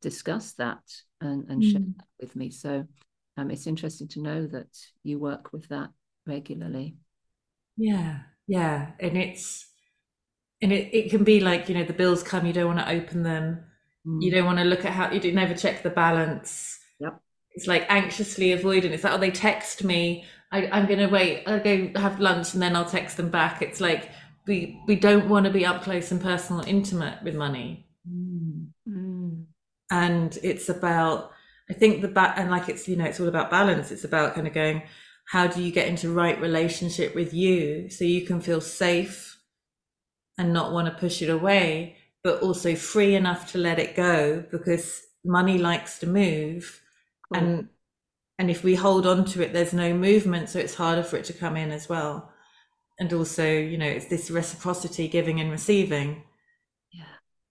discuss 0.03 0.53
that 0.55 0.83
and, 1.21 1.49
and 1.49 1.63
mm. 1.63 1.73
share 1.73 1.81
that 1.81 2.07
with 2.21 2.37
me. 2.37 2.51
So 2.51 2.87
um, 3.37 3.51
it's 3.51 3.67
interesting 3.67 4.09
to 4.09 4.21
know 4.21 4.47
that 4.49 4.69
you 5.03 5.19
work 5.19 5.53
with 5.53 5.69
that 5.69 5.91
regularly. 6.27 6.97
Yeah, 7.77 8.19
yeah. 8.47 8.91
And 9.01 9.17
it's, 9.17 9.67
and 10.61 10.73
it, 10.73 10.95
it 10.95 11.11
can 11.11 11.25
be 11.25 11.41
like, 11.41 11.69
you 11.69 11.75
know, 11.75 11.85
the 11.85 11.93
bills 11.93 12.23
come, 12.23 12.45
you 12.45 12.53
don't 12.53 12.75
want 12.75 12.81
to 12.81 12.93
open 12.93 13.23
them. 13.23 13.65
Mm. 14.07 14.23
You 14.23 14.31
don't 14.33 14.45
want 14.45 14.59
to 14.59 14.65
look 14.65 14.85
at 14.85 14.93
how, 14.93 15.11
you 15.11 15.21
do 15.21 15.33
never 15.33 15.55
check 15.55 15.83
the 15.83 15.91
balance. 15.91 16.79
Yep. 17.01 17.21
It's 17.53 17.67
like 17.67 17.87
anxiously 17.89 18.49
avoidant. 18.49 18.91
It's 18.91 19.03
like, 19.03 19.15
oh, 19.15 19.19
they 19.19 19.31
text 19.31 19.83
me 19.83 20.25
I, 20.51 20.67
I'm 20.69 20.87
going 20.87 21.01
to 21.01 21.09
wait. 21.09 21.45
I'll 21.47 21.61
go 21.61 21.91
have 21.97 22.21
lunch 22.21 22.55
and 22.55 22.63
then 22.63 22.75
I'll 22.75 22.85
text 22.85 23.17
them 23.17 23.29
back. 23.29 23.63
It's 23.63 23.81
like 23.81 24.11
we 24.47 24.83
we 24.87 24.97
don't 24.97 25.29
want 25.29 25.45
to 25.47 25.53
be 25.53 25.67
up 25.67 25.83
close 25.83 26.11
and 26.11 26.21
personal, 26.21 26.65
intimate 26.67 27.23
with 27.23 27.35
money. 27.35 27.89
Mm, 28.09 28.69
mm. 28.89 29.45
and 29.91 30.39
it's 30.43 30.69
about 30.69 31.33
i 31.69 31.75
think 31.75 32.01
the 32.01 32.09
back 32.09 32.39
and 32.39 32.51
like 32.51 32.69
it's 32.69 32.89
you 32.89 32.97
know 32.97 33.05
it's 33.05 33.21
all 33.21 33.29
about 33.29 33.51
balance 33.51 33.91
it's 33.91 34.05
about 34.05 34.35
kind 34.35 34.47
of 34.47 34.55
going 34.55 34.83
how 35.27 35.47
do 35.47 35.63
you 35.63 35.71
get 35.71 35.89
into 35.89 36.11
right 36.11 36.41
relationship 36.41 37.15
with 37.15 37.35
you 37.35 37.91
so 37.91 38.05
you 38.05 38.25
can 38.25 38.41
feel 38.41 38.61
safe 38.61 39.39
and 40.39 40.53
not 40.53 40.73
want 40.73 40.87
to 40.87 41.01
push 41.01 41.21
it 41.21 41.29
away 41.29 41.97
but 42.23 42.41
also 42.41 42.75
free 42.75 43.15
enough 43.15 43.53
to 43.53 43.59
let 43.59 43.79
it 43.79 43.95
go 43.95 44.45
because 44.51 45.03
money 45.25 45.59
likes 45.59 45.99
to 45.99 46.07
move 46.07 46.81
cool. 47.33 47.43
and 47.43 47.69
and 48.39 48.51
if 48.51 48.63
we 48.63 48.75
hold 48.75 49.07
on 49.07 49.25
to 49.25 49.43
it 49.43 49.53
there's 49.53 49.73
no 49.73 49.93
movement 49.93 50.49
so 50.49 50.59
it's 50.59 50.75
harder 50.75 51.03
for 51.03 51.17
it 51.17 51.25
to 51.27 51.33
come 51.33 51.57
in 51.57 51.71
as 51.71 51.89
well. 51.89 52.33
And 52.99 53.13
also 53.13 53.47
you 53.47 53.79
know 53.79 53.87
it's 53.87 54.07
this 54.07 54.31
reciprocity 54.31 55.09
giving 55.09 55.41
and 55.41 55.51
receiving. 55.51 56.23
Yeah 56.93 57.05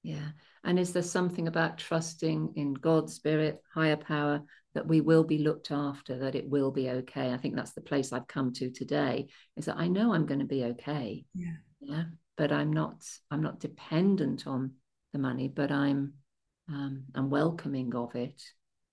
yeah. 0.04 0.30
And 0.64 0.78
is 0.78 0.92
there 0.92 1.04
something 1.04 1.48
about 1.48 1.78
trusting 1.78 2.54
in 2.56 2.74
god 2.74 3.10
spirit 3.10 3.62
higher 3.74 3.98
power 3.98 4.42
that 4.74 4.88
we 4.88 5.02
will 5.02 5.24
be 5.24 5.40
looked 5.40 5.72
after 5.72 6.20
that 6.20 6.36
it 6.36 6.50
will 6.50 6.72
be 6.72 6.90
okay? 6.90 7.32
I 7.32 7.38
think 7.38 7.56
that's 7.56 7.74
the 7.74 7.82
place 7.82 8.14
i've 8.14 8.28
come 8.28 8.54
to 8.54 8.70
today 8.70 9.28
is 9.56 9.66
that 9.66 9.78
i 9.78 9.88
know 9.88 10.14
i'm 10.14 10.26
going 10.26 10.40
to 10.40 10.46
be 10.46 10.64
okay. 10.66 11.26
Yeah. 11.34 11.56
Yeah 11.82 12.04
but 12.38 12.52
i'm 12.52 12.72
not 12.72 13.04
i'm 13.30 13.42
not 13.42 13.60
dependent 13.60 14.48
on 14.48 14.72
the 15.12 15.20
money 15.20 15.48
but 15.50 15.72
i'm 15.72 16.14
um, 16.70 17.04
i'm 17.16 17.30
welcoming 17.30 17.94
of 17.96 18.16
it 18.16 18.42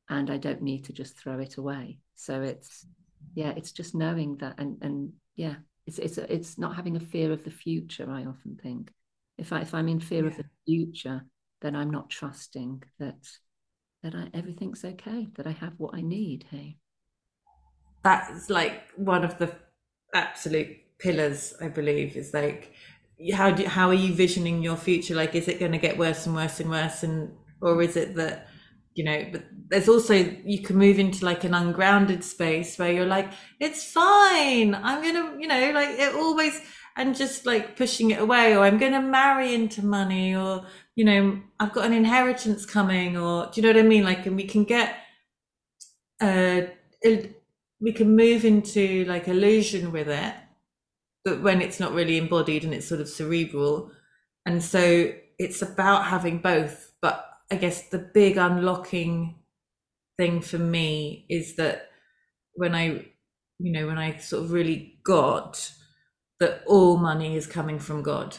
and 0.09 0.31
i 0.31 0.37
don't 0.37 0.63
need 0.63 0.85
to 0.85 0.93
just 0.93 1.17
throw 1.17 1.39
it 1.39 1.57
away. 1.57 1.99
So 2.15 2.43
it's 2.43 2.87
yeah 3.35 3.53
it's 3.57 3.73
just 3.73 3.95
knowing 3.95 4.37
that 4.37 4.55
and 4.59 4.77
and 4.83 5.13
yeah 5.37 5.57
it's 5.87 5.99
it's 5.99 6.19
it's 6.19 6.59
not 6.59 6.77
having 6.77 6.97
a 6.97 7.01
fear 7.01 7.33
of 7.33 7.45
the 7.45 7.51
future 7.51 8.11
i 8.11 8.25
often 8.25 8.59
think. 8.63 8.93
If 9.39 9.53
i 9.53 9.61
if 9.61 9.75
i'm 9.75 9.89
in 9.89 10.01
fear 10.01 10.25
yeah. 10.25 10.31
of 10.31 10.37
the 10.37 10.45
future 10.67 11.25
then 11.61 11.75
i'm 11.75 11.91
not 11.91 12.11
trusting 12.11 12.83
that 12.99 13.27
that 14.03 14.15
I, 14.15 14.29
everything's 14.35 14.85
okay 14.85 15.29
that 15.37 15.47
i 15.47 15.53
have 15.53 15.73
what 15.79 15.95
i 15.95 16.01
need 16.01 16.47
hey. 16.51 16.77
That's 18.03 18.51
like 18.51 18.91
one 18.97 19.25
of 19.25 19.39
the 19.39 19.51
absolute 20.13 20.77
pillars 20.99 21.55
i 21.61 21.69
believe 21.69 22.17
is 22.17 22.33
like 22.35 22.75
how 23.33 23.51
do 23.51 23.65
how 23.65 23.89
are 23.89 23.95
you 23.95 24.13
visioning 24.13 24.63
your 24.63 24.77
future? 24.77 25.15
Like 25.15 25.35
is 25.35 25.49
it 25.49 25.61
going 25.61 25.73
to 25.73 25.79
get 25.79 25.97
worse 25.97 26.27
and 26.27 26.35
worse 26.35 26.61
and 26.61 26.71
worse 26.71 27.03
and 27.03 27.33
or 27.61 27.81
is 27.83 27.97
it 27.97 28.15
that 28.17 28.49
you 28.95 29.05
know 29.05 29.27
but 29.33 29.45
there's 29.69 29.89
also 29.89 30.15
you 30.15 30.63
can 30.63 30.77
move 30.77 30.99
into 30.99 31.25
like 31.25 31.45
an 31.45 31.55
ungrounded 31.55 32.23
space 32.23 32.79
where 32.79 32.93
you're 32.93 33.07
like 33.07 33.31
it's 33.61 33.91
fine. 33.91 34.75
I'm 34.75 35.03
gonna 35.03 35.41
you 35.41 35.49
know 35.49 35.73
like 35.73 35.99
it 35.99 36.15
always 36.15 36.61
and 36.97 37.17
just 37.17 37.45
like 37.45 37.77
pushing 37.77 38.13
it 38.13 38.21
away 38.21 38.57
or 38.57 38.65
i'm 38.65 38.79
gonna 38.79 39.03
marry 39.03 39.53
into 39.53 39.85
money 39.85 40.37
or 40.37 40.65
you 40.95 41.05
know 41.05 41.41
i've 41.59 41.73
got 41.73 41.87
an 41.87 41.93
inheritance 41.93 42.65
coming 42.65 43.17
or 43.17 43.47
do 43.47 43.61
you 43.61 43.63
know 43.63 43.77
what 43.77 43.85
i 43.85 43.89
mean? 43.89 44.05
Like 44.05 44.27
and 44.27 44.37
we 44.37 44.45
can 44.45 44.63
get 44.65 44.97
uh 46.21 46.63
it, 47.03 47.43
we 47.81 47.93
can 47.93 48.15
move 48.17 48.45
into 48.45 49.05
like 49.07 49.29
illusion 49.29 49.93
with 49.93 50.09
it 50.09 50.35
but 51.25 51.41
when 51.43 51.63
it's 51.63 51.81
not 51.81 51.93
really 51.93 52.19
embodied 52.19 52.65
and 52.65 52.75
it's 52.75 52.87
sort 52.87 53.01
of 53.01 53.09
cerebral. 53.09 53.91
And 54.47 54.63
so 54.63 55.13
it's 55.39 55.63
about 55.63 56.05
having 56.05 56.39
both 56.39 56.93
but 57.01 57.27
I 57.51 57.57
guess 57.57 57.89
the 57.89 57.99
big 57.99 58.37
unlocking 58.37 59.37
thing 60.17 60.41
for 60.41 60.59
me 60.59 61.27
is 61.29 61.57
that 61.57 61.89
when 62.55 62.75
I, 62.75 63.07
you 63.59 63.73
know, 63.73 63.87
when 63.87 63.99
I 63.99 64.17
sort 64.19 64.45
of 64.45 64.53
really 64.53 64.99
got 65.05 65.73
that 66.41 66.63
all 66.67 66.97
money 66.97 67.37
is 67.37 67.47
coming 67.47 67.79
from 67.79 68.03
God, 68.03 68.37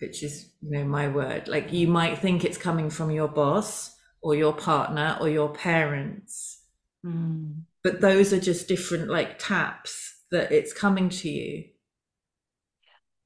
which 0.00 0.22
is, 0.22 0.50
you 0.60 0.70
know, 0.70 0.84
my 0.84 1.08
word. 1.08 1.48
Like 1.48 1.72
you 1.72 1.88
might 1.88 2.18
think 2.18 2.44
it's 2.44 2.58
coming 2.58 2.90
from 2.90 3.10
your 3.10 3.28
boss 3.28 3.94
or 4.22 4.34
your 4.34 4.52
partner 4.52 5.16
or 5.20 5.28
your 5.28 5.50
parents, 5.50 6.62
mm. 7.04 7.62
but 7.82 8.00
those 8.00 8.32
are 8.32 8.40
just 8.40 8.68
different 8.68 9.08
like 9.08 9.38
taps 9.38 10.16
that 10.30 10.52
it's 10.52 10.72
coming 10.72 11.08
to 11.08 11.28
you. 11.28 11.64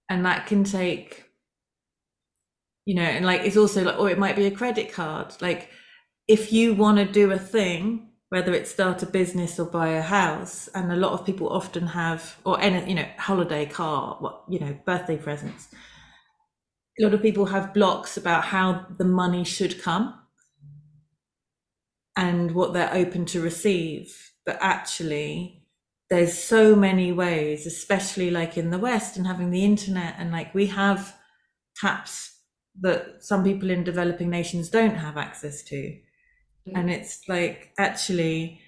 And 0.09 0.25
that 0.27 0.47
can 0.47 0.65
take 0.65 1.25
you 2.85 2.95
know 2.95 3.03
and 3.03 3.25
like 3.25 3.43
it's 3.43 3.57
also 3.57 3.83
like 3.85 3.99
or 3.99 4.11
it 4.11 4.19
might 4.19 4.37
be 4.37 4.47
a 4.47 4.51
credit 4.51 4.93
card. 4.93 5.35
Like 5.41 5.71
if 6.29 6.53
you 6.53 6.75
want 6.75 6.99
to 6.99 7.05
do 7.05 7.31
a 7.31 7.39
thing 7.39 8.11
whether 8.31 8.53
it's 8.53 8.71
start 8.71 9.03
a 9.03 9.07
business 9.07 9.61
or 9.61 9.67
buy 9.67 9.89
a 9.89 10.03
house 10.03 10.69
and 10.75 10.91
a 10.91 10.97
lot 10.97 11.13
of 11.13 11.25
people 11.25 11.49
often 11.49 11.87
have 11.89 12.37
or 12.45 12.61
any 12.61 12.89
you 12.89 12.95
know 12.95 13.07
holiday 13.19 13.65
car 13.65 14.17
what 14.19 14.43
you 14.49 14.59
know 14.59 14.77
birthday 14.85 15.17
presents 15.17 15.69
a 16.99 17.05
lot 17.05 17.15
of 17.15 17.23
people 17.23 17.47
have 17.47 17.75
blocks 17.75 18.17
about 18.17 18.45
how 18.45 18.87
the 18.99 19.05
money 19.05 19.45
should 19.45 19.83
come 19.83 20.15
and 22.17 22.53
what 22.53 22.73
they're 22.73 22.95
open 22.95 23.25
to 23.27 23.41
receive. 23.41 24.33
But 24.47 24.59
actually 24.61 25.63
there's 26.11 26.37
so 26.37 26.77
many 26.77 27.11
ways 27.11 27.67
especially 27.67 28.31
like 28.31 28.59
in 28.59 28.71
the 28.71 28.79
west 28.79 29.17
and 29.17 29.27
having 29.27 29.51
the 29.51 29.65
internet 29.65 30.15
and 30.19 30.31
like 30.31 30.55
we 30.55 30.67
have 30.67 31.17
taps 31.77 32.34
that 32.81 33.23
some 33.23 33.45
people 33.45 33.71
in 33.71 33.85
developing 33.85 34.31
nations 34.31 34.69
don't 34.69 34.97
have 34.97 35.17
access 35.17 35.63
to. 35.65 35.77
Mm. 36.69 36.73
And 36.75 36.91
it's 36.91 37.29
like 37.29 37.73
actually, 37.79 38.61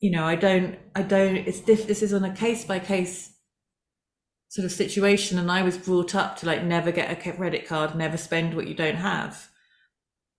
you 0.00 0.10
know, 0.10 0.24
I 0.24 0.34
don't, 0.34 0.78
I 0.94 1.02
don't, 1.02 1.36
it's 1.36 1.60
diff, 1.60 1.86
this 1.86 2.02
is 2.02 2.12
on 2.12 2.24
a 2.24 2.34
case 2.34 2.64
by 2.64 2.78
case 2.78 3.32
sort 4.48 4.64
of 4.64 4.72
situation. 4.72 5.38
And 5.38 5.50
I 5.50 5.62
was 5.62 5.78
brought 5.78 6.14
up 6.14 6.36
to 6.38 6.46
like 6.46 6.64
never 6.64 6.90
get 6.90 7.10
a 7.10 7.32
credit 7.32 7.66
card, 7.66 7.94
never 7.94 8.16
spend 8.16 8.54
what 8.54 8.66
you 8.66 8.74
don't 8.74 8.96
have. 8.96 9.48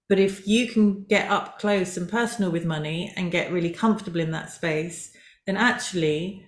But 0.10 0.20
if 0.20 0.46
you 0.46 0.68
can 0.68 1.06
get 1.06 1.32
up 1.32 1.58
close 1.58 1.96
and 1.96 2.10
personal 2.10 2.52
with 2.52 2.66
money 2.66 3.14
and 3.16 3.32
get 3.32 3.52
really 3.52 3.70
comfortable 3.70 4.20
in 4.20 4.32
that 4.32 4.50
space, 4.50 5.16
then 5.46 5.56
actually 5.56 6.46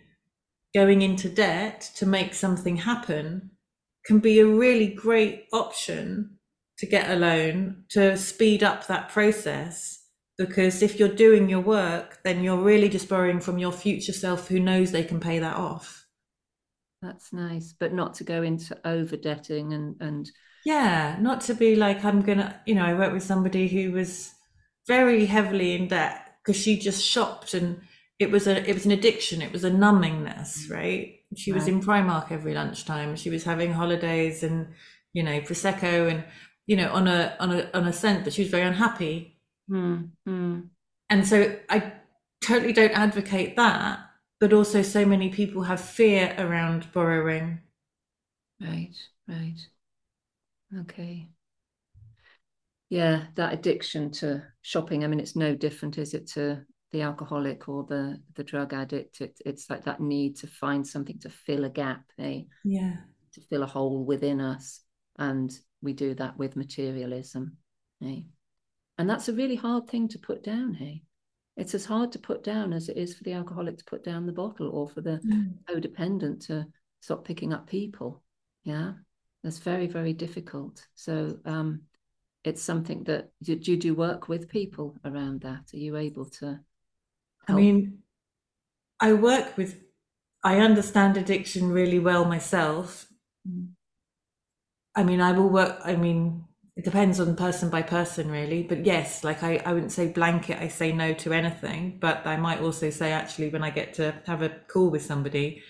going 0.76 1.02
into 1.02 1.30
debt 1.30 1.90
to 1.96 2.06
make 2.06 2.34
something 2.34 2.78
happen 2.78 3.52
can 4.06 4.20
be 4.20 4.40
a 4.40 4.46
really 4.46 4.88
great 4.88 5.46
option 5.54 6.38
to 6.78 6.86
get 6.86 7.10
a 7.10 7.16
loan 7.16 7.84
to 7.90 8.18
speed 8.18 8.64
up 8.64 8.88
that 8.88 9.10
process. 9.10 10.00
Because 10.38 10.82
if 10.82 11.00
you're 11.00 11.10
doing 11.10 11.48
your 11.48 11.62
work, 11.62 12.20
then 12.24 12.44
you're 12.44 12.58
really 12.58 12.90
just 12.90 13.08
borrowing 13.08 13.40
from 13.40 13.60
your 13.60 13.72
future 13.72 14.14
self 14.14 14.48
who 14.48 14.60
knows 14.60 14.92
they 14.92 15.04
can 15.04 15.20
pay 15.20 15.40
that 15.40 15.56
off. 15.56 16.06
That's 17.02 17.32
nice, 17.32 17.74
but 17.78 17.94
not 17.94 18.16
to 18.16 18.24
go 18.24 18.42
into 18.42 18.78
over 18.88 19.18
debting 19.18 19.74
and 19.74 19.96
and 20.00 20.32
yeah, 20.66 21.18
not 21.20 21.42
to 21.42 21.54
be 21.54 21.76
like 21.76 22.04
I'm 22.04 22.22
gonna. 22.22 22.60
You 22.66 22.76
know, 22.76 22.86
I 22.86 22.94
worked 22.94 23.14
with 23.14 23.24
somebody 23.24 23.68
who 23.68 23.92
was 23.92 24.34
very 24.88 25.26
heavily 25.26 25.74
in 25.74 25.90
debt 25.90 26.36
because 26.42 26.60
she 26.60 26.80
just 26.80 27.04
shopped 27.04 27.54
and 27.54 27.82
it 28.20 28.32
was 28.32 28.48
a 28.48 28.68
it 28.68 28.74
was 28.74 28.86
an 28.86 28.92
addiction. 28.92 29.42
It 29.42 29.52
was 29.52 29.64
a 29.64 29.72
numbingness, 29.72 30.68
mm. 30.68 30.72
right? 30.72 31.16
She 31.36 31.52
was 31.52 31.68
in 31.68 31.82
Primark 31.82 32.32
every 32.32 32.54
lunchtime. 32.54 33.16
She 33.16 33.30
was 33.30 33.44
having 33.44 33.74
holidays 33.74 34.44
and 34.44 34.68
you 35.14 35.24
know 35.24 35.40
prosecco 35.42 36.10
and 36.10 36.24
you 36.66 36.76
know 36.76 36.92
on 36.92 37.08
a 37.08 37.36
on 37.40 37.52
a 37.52 37.70
on 37.74 37.88
a 37.88 37.94
scent, 37.94 38.24
but 38.24 38.34
she 38.34 38.44
was 38.44 38.52
very 38.52 38.64
unhappy. 38.64 39.40
Mm, 39.70 40.10
mm. 40.28 40.70
And 41.10 41.28
so 41.28 41.56
I 41.70 41.94
totally 42.44 42.74
don't 42.74 42.92
advocate 42.98 43.56
that, 43.56 44.00
but 44.40 44.54
also 44.54 44.82
so 44.82 45.06
many 45.06 45.30
people 45.30 45.64
have 45.64 45.80
fear 45.80 46.36
around 46.38 46.92
borrowing. 46.94 47.60
Right, 48.60 48.96
right. 49.28 49.60
Okay. 50.82 51.30
Yeah, 52.90 53.26
that 53.36 53.54
addiction 53.54 54.12
to 54.12 54.44
shopping. 54.62 55.04
I 55.04 55.08
mean, 55.08 55.20
it's 55.20 55.36
no 55.36 55.56
different, 55.56 55.98
is 55.98 56.14
it, 56.14 56.28
to 56.34 56.66
the 56.94 57.02
alcoholic 57.02 57.68
or 57.68 57.84
the 57.84 58.22
the 58.36 58.44
drug 58.44 58.72
addict 58.72 59.20
it, 59.20 59.38
it's 59.46 59.70
like 59.70 59.84
that 59.84 60.00
need 60.00 60.38
to 60.38 60.48
find 60.48 60.88
something 60.88 61.18
to 61.20 61.30
fill 61.30 61.66
a 61.66 61.70
gap 61.70 62.04
eh? 62.20 62.42
yeah 62.64 62.94
to 63.34 63.42
fill 63.50 63.64
a 63.64 63.68
hole 63.68 64.06
within 64.06 64.40
us 64.40 64.82
and 65.18 65.58
we 65.82 65.92
do 65.92 66.14
that 66.14 66.38
with 66.38 66.56
materialism 66.56 67.58
eh? 68.06 68.22
and 69.00 69.10
that's 69.10 69.28
a 69.28 69.34
really 69.34 69.56
hard 69.56 69.90
thing 69.90 70.08
to 70.08 70.20
put 70.20 70.44
down 70.44 70.74
hey 70.74 71.02
it's 71.58 71.74
as 71.74 71.84
hard 71.84 72.12
to 72.12 72.20
put 72.20 72.44
down 72.44 72.72
as 72.72 72.90
it 72.90 72.98
is 72.98 73.16
for 73.16 73.24
the 73.24 73.34
alcoholic 73.34 73.78
to 73.78 73.86
put 73.86 74.04
down 74.04 74.28
the 74.28 74.32
bottle 74.32 74.70
or 74.70 74.88
for 74.88 75.02
the 75.02 75.20
mm. 75.26 75.52
codependent 75.68 76.46
to 76.46 76.64
stop 77.02 77.26
picking 77.26 77.54
up 77.54 77.68
people 77.68 78.22
yeah 78.64 78.92
that's 79.44 79.58
very 79.58 79.88
very 79.88 80.14
difficult 80.14 80.86
so 80.94 81.36
um 81.46 81.82
it's 82.44 82.62
something 82.62 83.04
that 83.06 83.30
do, 83.42 83.56
do 83.56 83.72
you 83.72 83.78
do 83.78 83.96
work 83.96 84.28
with 84.28 84.48
people 84.48 84.96
around 85.06 85.42
that 85.42 85.64
are 85.74 85.78
you 85.78 85.98
able 85.98 86.26
to 86.26 86.60
I 87.48 87.54
mean, 87.54 88.00
I 89.00 89.14
work 89.14 89.58
with, 89.58 89.80
I 90.44 90.60
understand 90.60 91.18
addiction 91.18 91.72
really 91.72 92.00
well 92.00 92.26
myself. 92.26 93.08
Mm. 93.48 93.70
I 94.96 95.04
mean, 95.04 95.22
I 95.22 95.32
will 95.32 95.50
work, 95.50 95.80
I 95.84 95.96
mean, 95.96 96.46
it 96.76 96.86
depends 96.86 97.20
on 97.20 97.36
person 97.36 97.70
by 97.70 97.82
person, 97.82 98.32
really. 98.32 98.64
But 98.64 98.86
yes, 98.86 99.24
like 99.24 99.44
I, 99.44 99.58
I 99.66 99.74
wouldn't 99.74 99.92
say 99.92 100.08
blanket, 100.08 100.60
I 100.60 100.68
say 100.68 100.92
no 100.92 101.14
to 101.14 101.34
anything. 101.34 101.98
But 102.00 102.26
I 102.26 102.38
might 102.38 102.62
also 102.62 102.90
say, 102.90 103.12
actually, 103.12 103.50
when 103.50 103.64
I 103.64 103.70
get 103.70 103.94
to 103.96 104.16
have 104.26 104.42
a 104.42 104.50
call 104.50 104.90
with 104.90 105.04
somebody, 105.04 105.62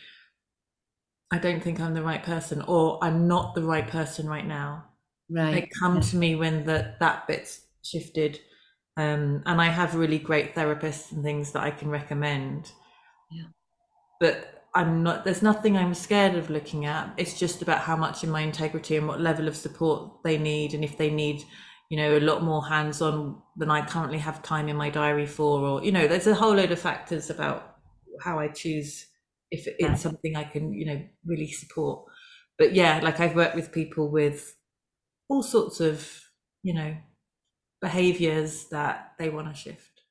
I 1.31 1.39
don't 1.39 1.63
think 1.63 1.79
I'm 1.79 1.93
the 1.93 2.03
right 2.03 2.23
person 2.23 2.61
or 2.61 3.03
I'm 3.03 3.27
not 3.27 3.55
the 3.55 3.63
right 3.63 3.87
person 3.87 4.27
right 4.27 4.45
now. 4.45 4.85
Right. 5.29 5.53
They 5.53 5.69
come 5.79 5.99
to 5.99 6.15
me 6.15 6.35
when 6.35 6.65
the, 6.65 6.95
that 6.99 7.27
bit's 7.27 7.61
shifted. 7.81 8.39
Um, 8.95 9.41
and 9.45 9.59
I 9.59 9.69
have 9.69 9.95
really 9.95 10.19
great 10.19 10.53
therapists 10.53 11.11
and 11.11 11.23
things 11.23 11.51
that 11.53 11.63
I 11.63 11.71
can 11.71 11.89
recommend. 11.89 12.71
Yeah. 13.31 13.45
But 14.19 14.63
I'm 14.75 15.03
not, 15.03 15.23
there's 15.23 15.41
nothing 15.41 15.77
I'm 15.77 15.93
scared 15.93 16.35
of 16.35 16.49
looking 16.49 16.85
at. 16.85 17.13
It's 17.17 17.37
just 17.39 17.61
about 17.61 17.79
how 17.79 17.95
much 17.95 18.23
in 18.23 18.29
my 18.29 18.41
integrity 18.41 18.95
and 18.97 19.07
what 19.07 19.19
level 19.19 19.47
of 19.47 19.55
support 19.57 20.23
they 20.23 20.37
need. 20.37 20.73
And 20.73 20.83
if 20.83 20.97
they 20.97 21.09
need, 21.09 21.43
you 21.89 21.97
know, 21.97 22.17
a 22.17 22.19
lot 22.19 22.43
more 22.43 22.67
hands 22.67 23.01
on 23.01 23.41
than 23.55 23.69
I 23.69 23.85
currently 23.85 24.19
have 24.19 24.41
time 24.41 24.69
in 24.69 24.75
my 24.75 24.89
diary 24.89 25.27
for, 25.27 25.59
or, 25.61 25.83
you 25.83 25.91
know, 25.91 26.07
there's 26.07 26.27
a 26.27 26.35
whole 26.35 26.55
load 26.55 26.71
of 26.71 26.79
factors 26.79 27.29
about 27.29 27.77
how 28.21 28.39
I 28.39 28.47
choose 28.47 29.07
if 29.51 29.67
it's 29.67 30.01
something 30.01 30.35
I 30.35 30.43
can, 30.43 30.73
you 30.73 30.85
know, 30.85 31.01
really 31.25 31.51
support. 31.51 32.05
But 32.57 32.73
yeah, 32.73 32.99
like 33.03 33.19
I've 33.19 33.35
worked 33.35 33.55
with 33.55 33.71
people 33.71 34.09
with 34.09 34.55
all 35.29 35.43
sorts 35.43 35.79
of, 35.79 36.21
you 36.63 36.73
know, 36.73 36.95
behaviors 37.83 38.69
that 38.69 39.11
they 39.19 39.29
want 39.29 39.49
to 39.49 39.61
shift. 39.61 40.01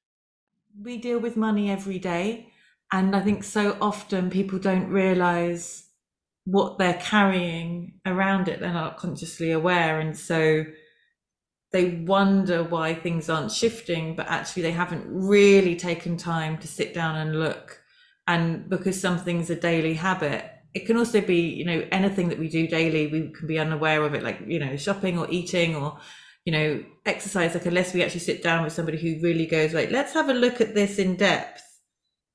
We 0.81 0.99
deal 0.99 1.19
with 1.19 1.39
money 1.39 1.71
every 1.71 1.99
day. 1.99 2.53
And 2.93 3.17
I 3.17 3.21
think 3.21 3.43
so 3.43 3.79
often 3.81 4.29
people 4.29 4.59
don't 4.59 4.91
realize 4.91 5.87
what 6.45 6.77
they're 6.77 7.01
carrying 7.01 7.95
around 8.05 8.49
it. 8.49 8.61
They're 8.61 8.73
not 8.75 8.99
consciously 8.99 9.53
aware. 9.53 10.01
And 10.01 10.15
so 10.15 10.67
they 11.73 12.05
wonder 12.07 12.63
why 12.63 12.95
things 12.95 13.31
aren't 13.31 13.51
shifting, 13.51 14.15
but 14.17 14.29
actually 14.29 14.65
they 14.65 14.73
haven't 14.73 15.07
really 15.09 15.75
taken 15.75 16.19
time 16.19 16.59
to 16.59 16.69
sit 16.69 16.93
down 16.93 17.17
and 17.17 17.41
look. 17.41 17.81
And 18.27 18.69
because 18.69 19.01
something's 19.01 19.49
a 19.49 19.57
daily 19.57 19.95
habit, 19.95 20.45
it 20.75 20.85
can 20.85 20.99
also 20.99 21.23
be, 21.23 21.41
you 21.41 21.65
know, 21.65 21.87
anything 21.91 22.29
that 22.29 22.39
we 22.39 22.49
do 22.49 22.67
daily, 22.67 23.07
we 23.07 23.31
can 23.31 23.47
be 23.47 23.59
unaware 23.59 24.03
of 24.05 24.13
it, 24.15 24.23
like, 24.23 24.41
you 24.47 24.59
know, 24.59 24.77
shopping 24.77 25.19
or 25.19 25.27
eating 25.31 25.75
or, 25.75 25.99
you 26.45 26.53
know, 26.53 26.85
exercise. 27.07 27.55
Like, 27.55 27.67
unless 27.67 27.95
we 27.95 28.03
actually 28.03 28.21
sit 28.21 28.43
down 28.43 28.65
with 28.65 28.73
somebody 28.73 28.99
who 28.99 29.23
really 29.23 29.47
goes, 29.47 29.75
like, 29.75 29.91
let's 29.91 30.13
have 30.15 30.29
a 30.29 30.35
look 30.35 30.61
at 30.61 30.75
this 30.75 30.99
in 30.99 31.17
depth, 31.17 31.63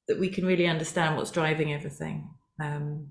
that 0.07 0.19
we 0.19 0.29
can 0.29 0.45
really 0.45 0.67
understand 0.67 1.17
what's 1.17 1.31
driving 1.31 1.73
everything. 1.73 2.29
Um, 2.61 3.09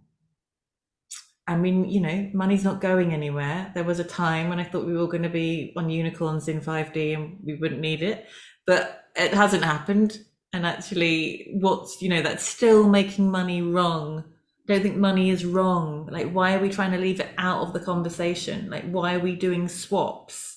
I 1.46 1.56
mean, 1.56 1.88
you 1.88 2.00
know, 2.00 2.30
money's 2.34 2.64
not 2.64 2.80
going 2.80 3.12
anywhere. 3.12 3.70
There 3.74 3.84
was 3.84 4.00
a 4.00 4.04
time 4.04 4.48
when 4.48 4.58
I 4.58 4.64
thought 4.64 4.86
we 4.86 4.96
were 4.96 5.06
going 5.06 5.22
to 5.22 5.28
be 5.28 5.72
on 5.76 5.90
unicorns 5.90 6.48
in 6.48 6.60
5D 6.60 7.14
and 7.14 7.38
we 7.44 7.54
wouldn't 7.54 7.80
need 7.80 8.02
it, 8.02 8.26
but 8.66 9.04
it 9.14 9.32
hasn't 9.32 9.64
happened. 9.64 10.18
And 10.52 10.66
actually, 10.66 11.52
what's, 11.60 12.00
you 12.02 12.08
know, 12.08 12.22
that's 12.22 12.44
still 12.44 12.88
making 12.88 13.30
money 13.30 13.62
wrong. 13.62 14.24
I 14.68 14.72
don't 14.72 14.82
think 14.82 14.96
money 14.96 15.30
is 15.30 15.44
wrong. 15.44 16.08
Like, 16.10 16.32
why 16.32 16.54
are 16.54 16.58
we 16.58 16.70
trying 16.70 16.92
to 16.92 16.98
leave 16.98 17.20
it 17.20 17.30
out 17.38 17.60
of 17.60 17.72
the 17.72 17.80
conversation? 17.80 18.68
Like, 18.68 18.90
why 18.90 19.14
are 19.14 19.20
we 19.20 19.36
doing 19.36 19.68
swaps? 19.68 20.55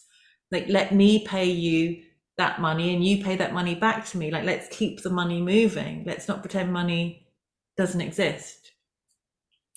Like, 0.52 0.68
let 0.68 0.94
me 0.94 1.26
pay 1.26 1.46
you 1.46 2.04
that 2.38 2.60
money 2.62 2.94
and 2.94 3.04
you 3.06 3.24
pay 3.24 3.36
that 3.36 3.54
money 3.54 3.76
back 3.76 4.06
to 4.08 4.18
me. 4.18 4.32
Like, 4.32 4.46
let's 4.46 4.68
keep 4.76 5.02
the 5.04 5.10
money 5.10 5.42
moving. 5.42 6.04
Let's 6.06 6.28
not 6.28 6.42
pretend 6.42 6.72
money 6.74 7.28
doesn't 7.78 8.02
exist. 8.02 8.72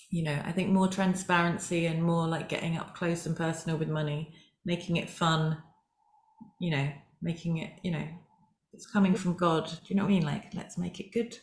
You 0.09 0.23
know 0.23 0.39
i 0.45 0.51
think 0.51 0.69
more 0.69 0.87
transparency 0.87 1.87
and 1.87 2.03
more 2.03 2.27
like 2.27 2.47
getting 2.47 2.77
up 2.77 2.93
close 2.95 3.25
and 3.25 3.35
personal 3.35 3.77
with 3.79 3.89
money 3.89 4.35
making 4.63 4.97
it 4.97 5.09
fun 5.09 5.57
you 6.59 6.69
know 6.69 6.87
making 7.21 7.57
it 7.57 7.71
you 7.81 7.89
know 7.91 8.07
it's 8.73 8.85
coming 8.85 9.15
from 9.15 9.35
god. 9.35 9.67
Do 9.67 9.77
you 9.87 9.95
know 9.95 10.03
what 10.03 10.09
i 10.09 10.13
mean? 10.13 10.25
Like 10.25 10.53
let's 10.53 10.77
make 10.77 10.99
it 10.99 11.11
good. 11.11 11.37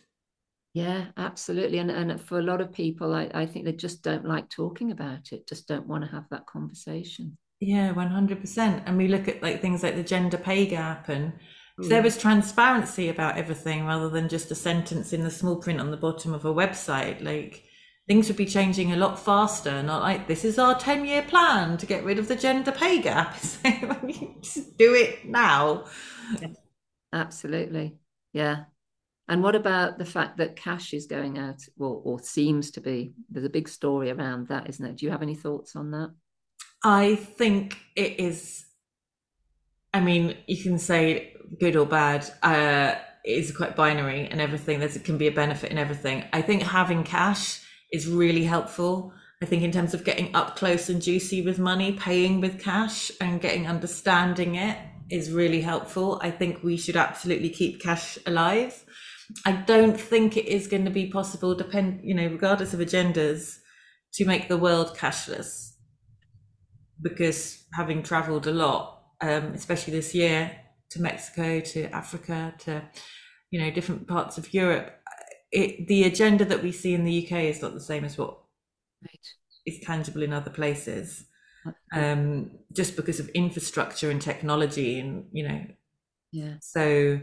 Yeah 0.72 1.06
absolutely. 1.16 1.78
And 1.78 1.90
and 1.90 2.20
for 2.20 2.38
a 2.38 2.42
lot 2.42 2.60
of 2.60 2.72
people 2.72 3.12
i, 3.12 3.28
I 3.34 3.46
think 3.46 3.64
they 3.64 3.72
just 3.72 4.02
don't 4.02 4.24
like 4.24 4.48
talking 4.48 4.92
about 4.92 5.32
it 5.32 5.48
just 5.48 5.66
don't 5.66 5.88
want 5.88 6.04
to 6.04 6.10
have 6.10 6.28
that 6.30 6.46
conversation 6.46 7.36
yeah 7.60 7.92
100% 7.92 8.82
and 8.86 8.96
we 8.96 9.08
look 9.08 9.28
at 9.28 9.42
like 9.42 9.60
things 9.60 9.82
like 9.82 9.96
the 9.96 10.02
gender 10.02 10.38
pay 10.38 10.66
gap 10.66 11.08
and 11.08 11.32
mm. 11.78 11.88
there 11.88 12.02
was 12.02 12.16
transparency 12.16 13.08
about 13.08 13.36
everything 13.36 13.86
rather 13.86 14.08
than 14.08 14.28
just 14.28 14.50
a 14.50 14.54
sentence 14.54 15.12
in 15.12 15.22
the 15.22 15.30
small 15.30 15.56
print 15.56 15.80
on 15.80 15.90
the 15.90 15.96
bottom 15.96 16.34
of 16.34 16.44
a 16.44 16.54
website 16.54 17.22
like 17.22 17.64
things 18.10 18.26
would 18.26 18.36
be 18.36 18.44
changing 18.44 18.92
a 18.92 18.96
lot 18.96 19.20
faster. 19.20 19.84
Not 19.84 20.02
like 20.02 20.26
this 20.26 20.44
is 20.44 20.58
our 20.58 20.76
10 20.76 21.04
year 21.04 21.22
plan 21.22 21.76
to 21.76 21.86
get 21.86 22.02
rid 22.02 22.18
of 22.18 22.26
the 22.26 22.34
gender 22.34 22.72
pay 22.72 23.00
gap. 23.00 23.40
just 24.42 24.76
do 24.76 24.94
it 24.94 25.24
now. 25.24 25.84
Absolutely. 27.12 27.98
Yeah. 28.32 28.64
And 29.28 29.44
what 29.44 29.54
about 29.54 29.98
the 29.98 30.04
fact 30.04 30.38
that 30.38 30.56
cash 30.56 30.92
is 30.92 31.06
going 31.06 31.38
out, 31.38 31.62
well, 31.76 32.02
or 32.04 32.18
seems 32.18 32.72
to 32.72 32.80
be? 32.80 33.12
There's 33.30 33.46
a 33.46 33.48
big 33.48 33.68
story 33.68 34.10
around 34.10 34.48
that, 34.48 34.68
isn't 34.68 34.84
it? 34.84 34.96
Do 34.96 35.06
you 35.06 35.12
have 35.12 35.22
any 35.22 35.36
thoughts 35.36 35.76
on 35.76 35.92
that? 35.92 36.10
I 36.82 37.16
think 37.16 37.78
it 37.96 38.20
is. 38.20 38.64
I 39.92 40.00
mean, 40.00 40.36
you 40.46 40.62
can 40.62 40.78
say 40.78 41.34
good 41.58 41.76
or 41.76 41.86
bad. 41.86 42.30
Uh, 42.42 42.94
it 43.24 43.32
is 43.32 43.54
quite 43.54 43.76
binary 43.76 44.26
and 44.26 44.40
everything. 44.40 44.78
There's 44.78 44.96
it 44.96 45.04
can 45.04 45.18
be 45.18 45.26
a 45.26 45.32
benefit 45.32 45.70
in 45.70 45.78
everything. 45.78 46.24
I 46.32 46.42
think 46.42 46.62
having 46.62 47.04
cash 47.04 47.62
is 47.92 48.06
really 48.08 48.44
helpful. 48.44 49.12
I 49.42 49.46
think 49.46 49.62
in 49.62 49.72
terms 49.72 49.94
of 49.94 50.04
getting 50.04 50.34
up 50.34 50.56
close 50.56 50.88
and 50.88 51.02
juicy 51.02 51.42
with 51.42 51.58
money, 51.58 51.92
paying 51.92 52.40
with 52.40 52.60
cash 52.60 53.10
and 53.20 53.40
getting 53.40 53.66
understanding 53.66 54.54
it 54.54 54.76
is 55.10 55.32
really 55.32 55.60
helpful. 55.60 56.20
I 56.22 56.30
think 56.30 56.62
we 56.62 56.76
should 56.76 56.96
absolutely 56.96 57.50
keep 57.50 57.80
cash 57.80 58.18
alive. 58.26 58.84
I 59.44 59.52
don't 59.52 59.98
think 59.98 60.36
it 60.36 60.46
is 60.46 60.66
going 60.66 60.84
to 60.84 60.90
be 60.90 61.06
possible, 61.06 61.54
depend, 61.54 62.00
you 62.02 62.14
know, 62.14 62.26
regardless 62.26 62.74
of 62.74 62.80
agendas, 62.80 63.58
to 64.14 64.24
make 64.24 64.48
the 64.48 64.58
world 64.58 64.96
cashless. 64.96 65.69
Because 67.02 67.64
having 67.72 68.02
traveled 68.02 68.46
a 68.46 68.52
lot, 68.52 69.02
um, 69.20 69.52
especially 69.54 69.92
this 69.92 70.14
year 70.14 70.52
to 70.90 71.00
Mexico, 71.00 71.60
to 71.60 71.84
Africa, 71.94 72.54
to, 72.58 72.82
you 73.50 73.60
know, 73.60 73.70
different 73.70 74.06
parts 74.06 74.38
of 74.38 74.52
Europe, 74.52 75.00
it, 75.52 75.88
the 75.88 76.04
agenda 76.04 76.44
that 76.44 76.62
we 76.62 76.72
see 76.72 76.94
in 76.94 77.04
the 77.04 77.24
UK 77.24 77.44
is 77.44 77.62
not 77.62 77.74
the 77.74 77.80
same 77.80 78.04
as 78.04 78.16
what 78.16 78.38
right. 79.02 79.26
is 79.66 79.80
tangible 79.80 80.22
in 80.22 80.32
other 80.32 80.50
places. 80.50 81.24
Um, 81.92 82.52
just 82.72 82.96
because 82.96 83.20
of 83.20 83.28
infrastructure 83.30 84.10
and 84.10 84.22
technology, 84.22 84.98
and 84.98 85.26
you 85.30 85.46
know, 85.46 85.66
yeah. 86.32 86.54
So 86.62 87.20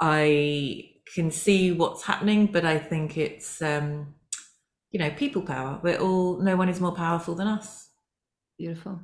I 0.00 0.90
can 1.14 1.30
see 1.30 1.72
what's 1.72 2.02
happening, 2.02 2.46
but 2.46 2.64
I 2.64 2.78
think 2.78 3.16
it's 3.16 3.62
um, 3.62 4.14
you 4.90 4.98
know, 4.98 5.10
people 5.10 5.42
power. 5.42 5.80
We're 5.82 5.98
all 5.98 6.40
no 6.40 6.56
one 6.56 6.68
is 6.68 6.80
more 6.80 6.94
powerful 6.94 7.34
than 7.34 7.46
us. 7.46 7.87
Beautiful. 8.58 9.00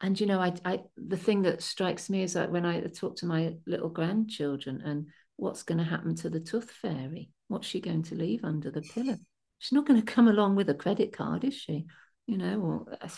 And 0.00 0.18
you 0.20 0.26
know, 0.26 0.40
I, 0.40 0.52
I 0.64 0.80
the 0.96 1.16
thing 1.16 1.42
that 1.42 1.62
strikes 1.62 2.08
me 2.10 2.22
is 2.22 2.34
that 2.34 2.52
when 2.52 2.64
I 2.64 2.80
talk 2.82 3.16
to 3.16 3.26
my 3.26 3.54
little 3.66 3.88
grandchildren 3.88 4.82
and 4.84 5.06
what's 5.36 5.62
going 5.62 5.78
to 5.78 5.84
happen 5.84 6.14
to 6.16 6.28
the 6.28 6.40
tooth 6.40 6.70
fairy? 6.70 7.30
What's 7.48 7.66
she 7.66 7.80
going 7.80 8.02
to 8.04 8.14
leave 8.14 8.44
under 8.44 8.70
the 8.70 8.82
pillow? 8.82 9.16
She's 9.58 9.72
not 9.72 9.86
going 9.86 10.00
to 10.00 10.06
come 10.06 10.28
along 10.28 10.56
with 10.56 10.68
a 10.68 10.74
credit 10.74 11.12
card, 11.12 11.44
is 11.44 11.54
she? 11.54 11.86
You 12.26 12.36
know, 12.36 12.60
or 12.60 12.98
uh, 13.00 13.08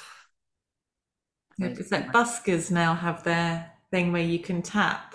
yeah, 1.59 1.69
because 1.69 1.91
like 1.91 2.13
buskers 2.13 2.71
now 2.71 2.95
have 2.95 3.25
their 3.25 3.71
thing 3.91 4.13
where 4.13 4.23
you 4.23 4.39
can 4.39 4.63
tap, 4.63 5.15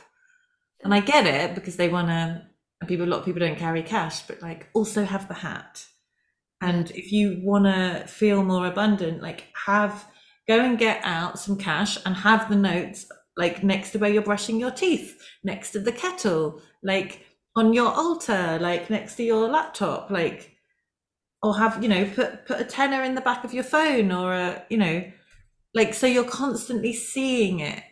and 0.84 0.94
I 0.94 1.00
get 1.00 1.26
it 1.26 1.56
because 1.56 1.78
they 1.78 1.90
want 1.90 2.10
to. 2.10 2.44
People, 2.88 3.06
a 3.06 3.08
lot 3.08 3.20
of 3.20 3.26
people 3.26 3.40
don't 3.40 3.58
carry 3.58 3.82
cash, 3.82 4.24
but 4.24 4.42
like 4.42 4.70
also 4.74 5.06
have 5.06 5.28
the 5.28 5.34
hat. 5.34 5.86
And 6.62 6.92
if 6.92 7.12
you 7.12 7.40
want 7.42 7.66
to 7.66 8.06
feel 8.08 8.44
more 8.44 8.68
abundant, 8.68 9.22
like 9.22 9.46
have 9.66 10.06
go 10.48 10.60
and 10.60 10.78
get 10.78 11.02
out 11.04 11.40
some 11.40 11.58
cash 11.58 11.98
and 12.06 12.16
have 12.16 12.50
the 12.50 12.56
notes 12.56 13.08
like 13.38 13.64
next 13.64 13.92
to 13.92 14.00
where 14.00 14.10
you're 14.10 14.22
brushing 14.22 14.60
your 14.60 14.72
teeth, 14.72 15.22
next 15.44 15.72
to 15.72 15.80
the 15.80 15.92
kettle, 15.92 16.62
like 16.84 17.26
on 17.56 17.74
your 17.74 17.92
altar, 17.92 18.58
like 18.62 18.90
next 18.90 19.16
to 19.16 19.24
your 19.24 19.50
laptop, 19.50 20.10
like 20.10 20.56
or 21.44 21.58
have, 21.58 21.82
you 21.84 21.90
know, 21.90 22.06
put 22.16 22.46
put 22.46 22.60
a 22.60 22.64
tenner 22.64 23.04
in 23.04 23.16
the 23.16 23.22
back 23.22 23.44
of 23.44 23.54
your 23.54 23.64
phone 23.64 24.12
or 24.12 24.34
a, 24.34 24.66
you 24.70 24.78
know, 24.78 25.04
like 25.74 25.94
so 25.94 26.08
you're 26.08 26.24
constantly 26.24 26.94
seeing 26.94 27.60
it. 27.60 27.84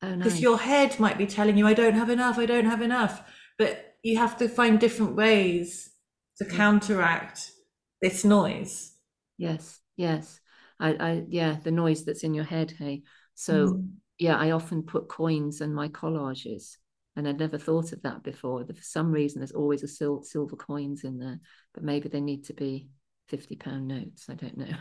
Because 0.00 0.14
oh, 0.14 0.16
nice. 0.16 0.40
your 0.40 0.58
head 0.58 0.98
might 0.98 1.16
be 1.16 1.26
telling 1.26 1.56
you, 1.56 1.66
I 1.66 1.74
don't 1.74 1.94
have 1.94 2.10
enough, 2.10 2.38
I 2.38 2.46
don't 2.46 2.64
have 2.64 2.82
enough. 2.82 3.22
But 3.58 3.94
you 4.02 4.18
have 4.18 4.36
to 4.38 4.48
find 4.48 4.80
different 4.80 5.14
ways 5.14 5.90
to 6.38 6.44
counteract 6.44 7.52
this 8.00 8.24
noise. 8.24 8.94
Yes, 9.38 9.80
yes. 9.96 10.40
I, 10.82 10.90
I 11.10 11.24
yeah, 11.28 11.56
the 11.62 11.70
noise 11.70 12.04
that's 12.04 12.24
in 12.24 12.34
your 12.34 12.44
head, 12.44 12.74
hey. 12.78 13.02
So 13.34 13.54
mm 13.68 13.92
yeah, 14.18 14.36
I 14.36 14.52
often 14.52 14.82
put 14.84 15.08
coins 15.08 15.60
in 15.60 15.74
my 15.74 15.88
collages, 15.88 16.76
and 17.16 17.26
I'd 17.26 17.38
never 17.38 17.58
thought 17.58 17.92
of 17.92 18.02
that 18.02 18.22
before. 18.22 18.64
For 18.64 18.82
some 18.82 19.10
reason, 19.10 19.40
there's 19.40 19.52
always 19.52 19.82
a 19.82 19.88
sil- 19.90 20.22
silver 20.22 20.54
coins 20.54 21.02
in 21.02 21.18
there, 21.18 21.40
but 21.74 21.82
maybe 21.82 22.08
they 22.08 22.20
need 22.20 22.44
to 22.44 22.52
be 22.52 22.88
fifty 23.28 23.56
pound 23.56 23.88
notes. 23.88 24.26
I 24.28 24.34
don't 24.34 24.58
know. 24.58 24.76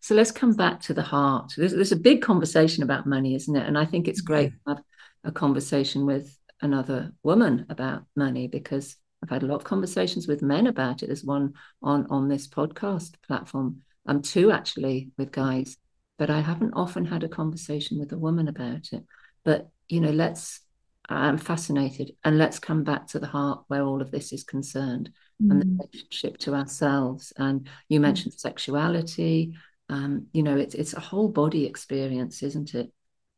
So 0.00 0.14
let's 0.14 0.30
come 0.30 0.54
back 0.54 0.80
to 0.82 0.94
the 0.94 1.02
heart. 1.02 1.52
There's, 1.56 1.72
there's 1.72 1.92
a 1.92 1.96
big 1.96 2.22
conversation 2.22 2.82
about 2.82 3.06
money, 3.06 3.34
isn't 3.34 3.56
it? 3.56 3.66
And 3.66 3.76
I 3.76 3.84
think 3.84 4.08
it's 4.08 4.20
great 4.20 4.50
to 4.50 4.74
have 4.74 4.82
a 5.24 5.32
conversation 5.32 6.06
with 6.06 6.38
another 6.60 7.12
woman 7.22 7.66
about 7.68 8.04
money 8.16 8.46
because 8.46 8.96
I've 9.22 9.30
had 9.30 9.42
a 9.42 9.46
lot 9.46 9.56
of 9.56 9.64
conversations 9.64 10.26
with 10.28 10.42
men 10.42 10.66
about 10.66 11.02
it. 11.02 11.06
There's 11.06 11.24
one 11.24 11.54
on 11.82 12.06
on 12.10 12.28
this 12.28 12.48
podcast 12.48 13.14
platform. 13.26 13.82
I'm 14.06 14.16
um, 14.16 14.22
two 14.22 14.50
actually 14.50 15.10
with 15.16 15.32
guys 15.32 15.76
but 16.18 16.30
I 16.30 16.40
haven't 16.40 16.74
often 16.74 17.04
had 17.04 17.24
a 17.24 17.28
conversation 17.28 17.98
with 17.98 18.12
a 18.12 18.18
woman 18.18 18.48
about 18.48 18.92
it. 18.92 19.04
But 19.44 19.68
you 19.88 20.00
know, 20.00 20.10
let's, 20.10 20.60
I'm 21.08 21.38
fascinated, 21.38 22.12
and 22.24 22.38
let's 22.38 22.58
come 22.58 22.84
back 22.84 23.08
to 23.08 23.18
the 23.18 23.26
heart 23.26 23.64
where 23.68 23.82
all 23.82 24.00
of 24.00 24.10
this 24.10 24.32
is 24.32 24.44
concerned 24.44 25.10
mm. 25.42 25.50
and 25.50 25.60
the 25.60 25.66
mm. 25.66 25.78
relationship 25.78 26.38
to 26.38 26.54
ourselves. 26.54 27.32
And 27.36 27.68
you 27.88 27.98
mm. 27.98 28.02
mentioned 28.02 28.34
mm. 28.34 28.40
sexuality. 28.40 29.54
Um, 29.90 30.28
you 30.32 30.42
know, 30.42 30.56
it's 30.56 30.74
it's 30.74 30.94
a 30.94 31.00
whole 31.00 31.28
body 31.28 31.66
experience, 31.66 32.42
isn't 32.42 32.74
it? 32.74 32.92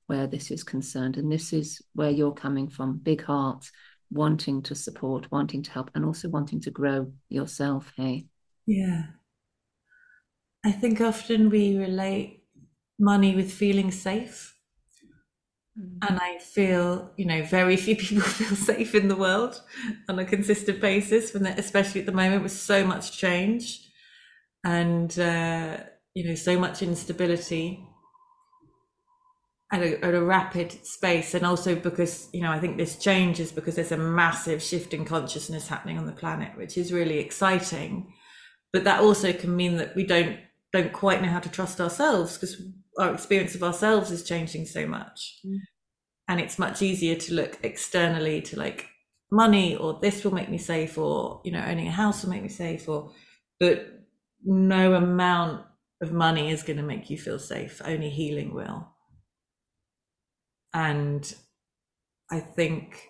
Where 0.07 0.29
this 0.29 0.51
is 0.51 0.63
concerned, 0.63 1.17
and 1.17 1.33
this 1.33 1.53
is 1.53 1.83
where 1.95 2.11
you're 2.11 2.33
coming 2.33 2.69
from. 2.69 2.99
Big 2.99 3.25
heart, 3.25 3.69
wanting 4.11 4.63
to 4.63 4.75
support, 4.75 5.33
wanting 5.33 5.63
to 5.65 5.71
help, 5.73 5.91
and 5.95 6.05
also 6.05 6.29
wanting 6.29 6.61
to 6.61 6.71
grow 6.71 7.11
yourself. 7.29 7.93
Hey, 7.97 8.27
yeah. 8.67 9.07
I 10.67 10.73
think 10.73 11.01
often 11.01 11.49
we 11.49 11.79
relate 11.79 12.45
money 12.99 13.35
with 13.37 13.53
feeling 13.53 13.91
safe 13.91 14.57
Mm. 15.79 15.99
And 16.09 16.19
I 16.21 16.39
feel, 16.39 17.11
you 17.17 17.27
know, 17.27 17.43
very 17.43 17.77
few 17.77 17.97
people 17.97 18.23
feel 18.23 18.57
safe 18.57 18.95
in 18.95 19.09
the 19.09 19.17
world 19.17 19.61
on 20.09 20.19
a 20.19 20.25
consistent 20.25 20.81
basis, 20.81 21.35
when 21.35 21.47
especially 21.47 22.01
at 22.01 22.07
the 22.07 22.13
moment 22.13 22.43
with 22.43 22.53
so 22.53 22.85
much 22.85 23.17
change 23.17 23.87
and, 24.65 25.17
uh, 25.19 25.79
you 26.15 26.29
know, 26.29 26.35
so 26.35 26.59
much 26.59 26.83
instability 26.83 27.87
at 29.73 29.83
a, 29.83 30.05
at 30.05 30.15
a 30.15 30.23
rapid 30.23 30.87
space. 30.87 31.35
And 31.35 31.45
also 31.45 31.75
because, 31.75 32.29
you 32.33 32.41
know, 32.41 32.51
I 32.51 32.59
think 32.59 32.79
this 32.79 32.97
change 32.97 33.39
is 33.39 33.53
because 33.53 33.75
there's 33.75 33.93
a 33.93 33.99
massive 33.99 34.63
shift 34.63 34.95
in 34.95 35.05
consciousness 35.05 35.69
happening 35.69 35.99
on 35.99 36.07
the 36.07 36.13
planet, 36.13 36.57
which 36.57 36.79
is 36.79 36.93
really 36.93 37.19
exciting. 37.19 38.13
But 38.73 38.85
that 38.85 39.01
also 39.01 39.33
can 39.33 39.55
mean 39.55 39.77
that 39.77 39.95
we 39.95 40.07
don't 40.07 40.39
don't 40.81 40.93
quite 40.93 41.23
know 41.23 41.29
how 41.29 41.41
to 41.41 41.49
trust 41.49 41.81
ourselves 41.81 42.37
because 42.37 42.61
our 42.99 43.13
experience 43.13 43.55
of 43.55 43.63
ourselves 43.63 44.11
is 44.11 44.23
changing 44.23 44.67
so 44.67 44.87
much. 44.87 45.39
Mm. 45.45 45.59
And 46.29 46.41
it's 46.41 46.59
much 46.59 46.83
easier 46.83 47.15
to 47.15 47.35
look 47.35 47.59
externally 47.63 48.41
to 48.43 48.59
like 48.59 48.89
money 49.31 49.77
or 49.77 49.99
this 50.01 50.25
will 50.25 50.35
make 50.35 50.49
me 50.49 50.59
safe 50.59 50.99
or, 50.99 51.41
you 51.45 51.53
know, 51.53 51.65
owning 51.65 51.89
a 51.89 51.93
house 51.93 52.23
will 52.23 52.31
make 52.31 52.43
me 52.43 52.49
safe 52.49 52.89
or, 52.89 53.13
but 53.61 53.87
no 54.45 54.95
amount 54.95 55.65
of 56.01 56.13
money 56.13 56.51
is 56.51 56.63
going 56.63 56.77
to 56.77 56.83
make 56.83 57.11
you 57.11 57.19
feel 57.19 57.39
safe. 57.39 57.81
Only 57.85 58.11
healing 58.11 58.55
will. 58.55 58.89
And 60.75 61.35
I 62.31 62.41
think 62.41 63.09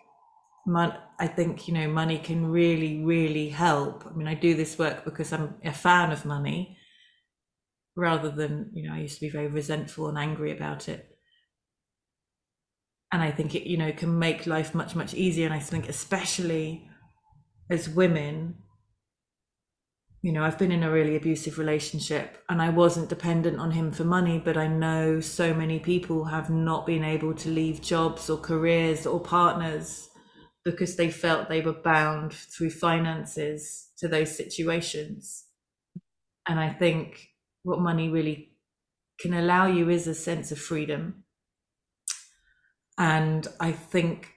mon- 0.67 0.99
I 1.19 1.27
think 1.27 1.69
you 1.69 1.75
know 1.75 1.89
money 1.89 2.19
can 2.19 2.51
really 2.51 3.05
really 3.05 3.49
help. 3.49 4.05
I 4.07 4.15
mean, 4.15 4.29
I 4.29 4.35
do 4.35 4.55
this 4.55 4.79
work 4.79 5.05
because 5.05 5.33
I'm 5.33 5.55
a 5.65 5.73
fan 5.73 6.13
of 6.13 6.25
money, 6.25 6.77
rather 7.97 8.31
than 8.31 8.71
you 8.75 8.87
know 8.87 8.95
i 8.95 9.01
used 9.01 9.17
to 9.17 9.21
be 9.23 9.31
very 9.31 9.49
resentful 9.49 10.09
and 10.09 10.19
angry 10.19 10.53
about 10.53 10.89
it. 10.89 11.19
And 13.13 13.23
i 13.23 13.31
think 13.31 13.55
it 13.55 13.69
you 13.69 13.77
know 13.77 13.93
can 13.93 14.19
make 14.19 14.47
life 14.47 14.75
much 14.75 14.95
much 14.95 15.15
easier. 15.15 15.47
And 15.47 15.55
i 15.55 15.59
think 15.61 15.89
especially 15.89 16.89
as 17.71 17.89
women 17.89 18.57
you 20.23 20.33
know 20.33 20.43
i've 20.43 20.59
been 20.59 20.73
in 20.73 20.83
a 20.83 20.91
really 20.91 21.17
abusive 21.17 21.59
relationship 21.59 22.43
and 22.49 22.61
i 22.61 22.69
wasn't 22.69 23.09
dependent 23.09 23.59
on 23.59 23.71
him 23.71 23.93
for 23.93 24.05
money 24.05 24.39
but 24.39 24.57
i 24.57 24.67
know 24.67 25.21
so 25.21 25.55
many 25.55 25.79
people 25.79 26.25
have 26.25 26.51
not 26.51 26.87
been 26.87 27.05
able 27.05 27.35
to 27.35 27.49
leave 27.49 27.81
jobs 27.81 28.29
or 28.31 28.39
careers 28.39 29.07
or 29.07 29.21
partners 29.21 30.09
because 30.65 30.97
they 30.97 31.11
felt 31.11 31.49
they 31.49 31.61
were 31.61 31.73
bound 31.73 32.33
through 32.33 32.71
finances 32.71 33.91
to 33.97 34.09
those 34.09 34.37
situations. 34.37 35.45
And 36.49 36.59
i 36.59 36.71
think 36.71 37.29
what 37.67 37.81
money 37.81 38.09
really 38.09 38.53
can 39.19 39.35
allow 39.35 39.67
you 39.67 39.91
is 39.91 40.07
a 40.07 40.15
sense 40.15 40.53
of 40.53 40.59
freedom. 40.59 41.25
And 42.97 43.47
I 43.59 43.73
think, 43.73 44.35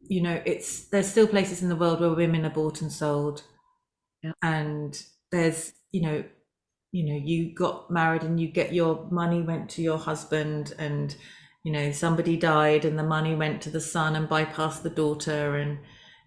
you 0.00 0.22
know, 0.22 0.42
it's 0.44 0.88
there's 0.90 1.10
still 1.10 1.26
places 1.26 1.62
in 1.62 1.70
the 1.70 1.76
world 1.76 2.00
where 2.00 2.12
women 2.12 2.44
are 2.44 2.50
bought 2.50 2.82
and 2.82 2.92
sold. 2.92 3.42
Yeah. 4.22 4.32
And 4.42 5.02
there's, 5.32 5.72
you 5.90 6.02
know, 6.02 6.24
you 6.92 7.06
know, 7.06 7.20
you 7.24 7.54
got 7.54 7.90
married 7.90 8.22
and 8.22 8.38
you 8.38 8.48
get 8.48 8.74
your 8.74 9.08
money 9.10 9.40
went 9.40 9.70
to 9.70 9.82
your 9.82 9.98
husband 9.98 10.74
and 10.78 11.16
you 11.62 11.72
know 11.72 11.92
somebody 11.92 12.36
died 12.36 12.84
and 12.84 12.98
the 12.98 13.02
money 13.02 13.34
went 13.34 13.60
to 13.62 13.70
the 13.70 13.80
son 13.80 14.16
and 14.16 14.28
bypassed 14.28 14.82
the 14.82 14.90
daughter 14.90 15.56
and 15.56 15.78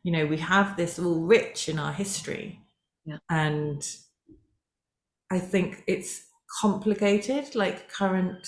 you 0.04 0.12
know 0.12 0.26
we 0.26 0.38
have 0.38 0.78
this 0.78 1.00
all 1.00 1.22
rich 1.22 1.68
in 1.68 1.80
our 1.80 1.94
history 1.94 2.60
yeah. 3.06 3.18
and 3.30 3.96
I 5.32 5.40
think 5.40 5.84
it's 5.88 6.26
complicated, 6.62 7.56
like 7.56 7.92
current 7.92 8.48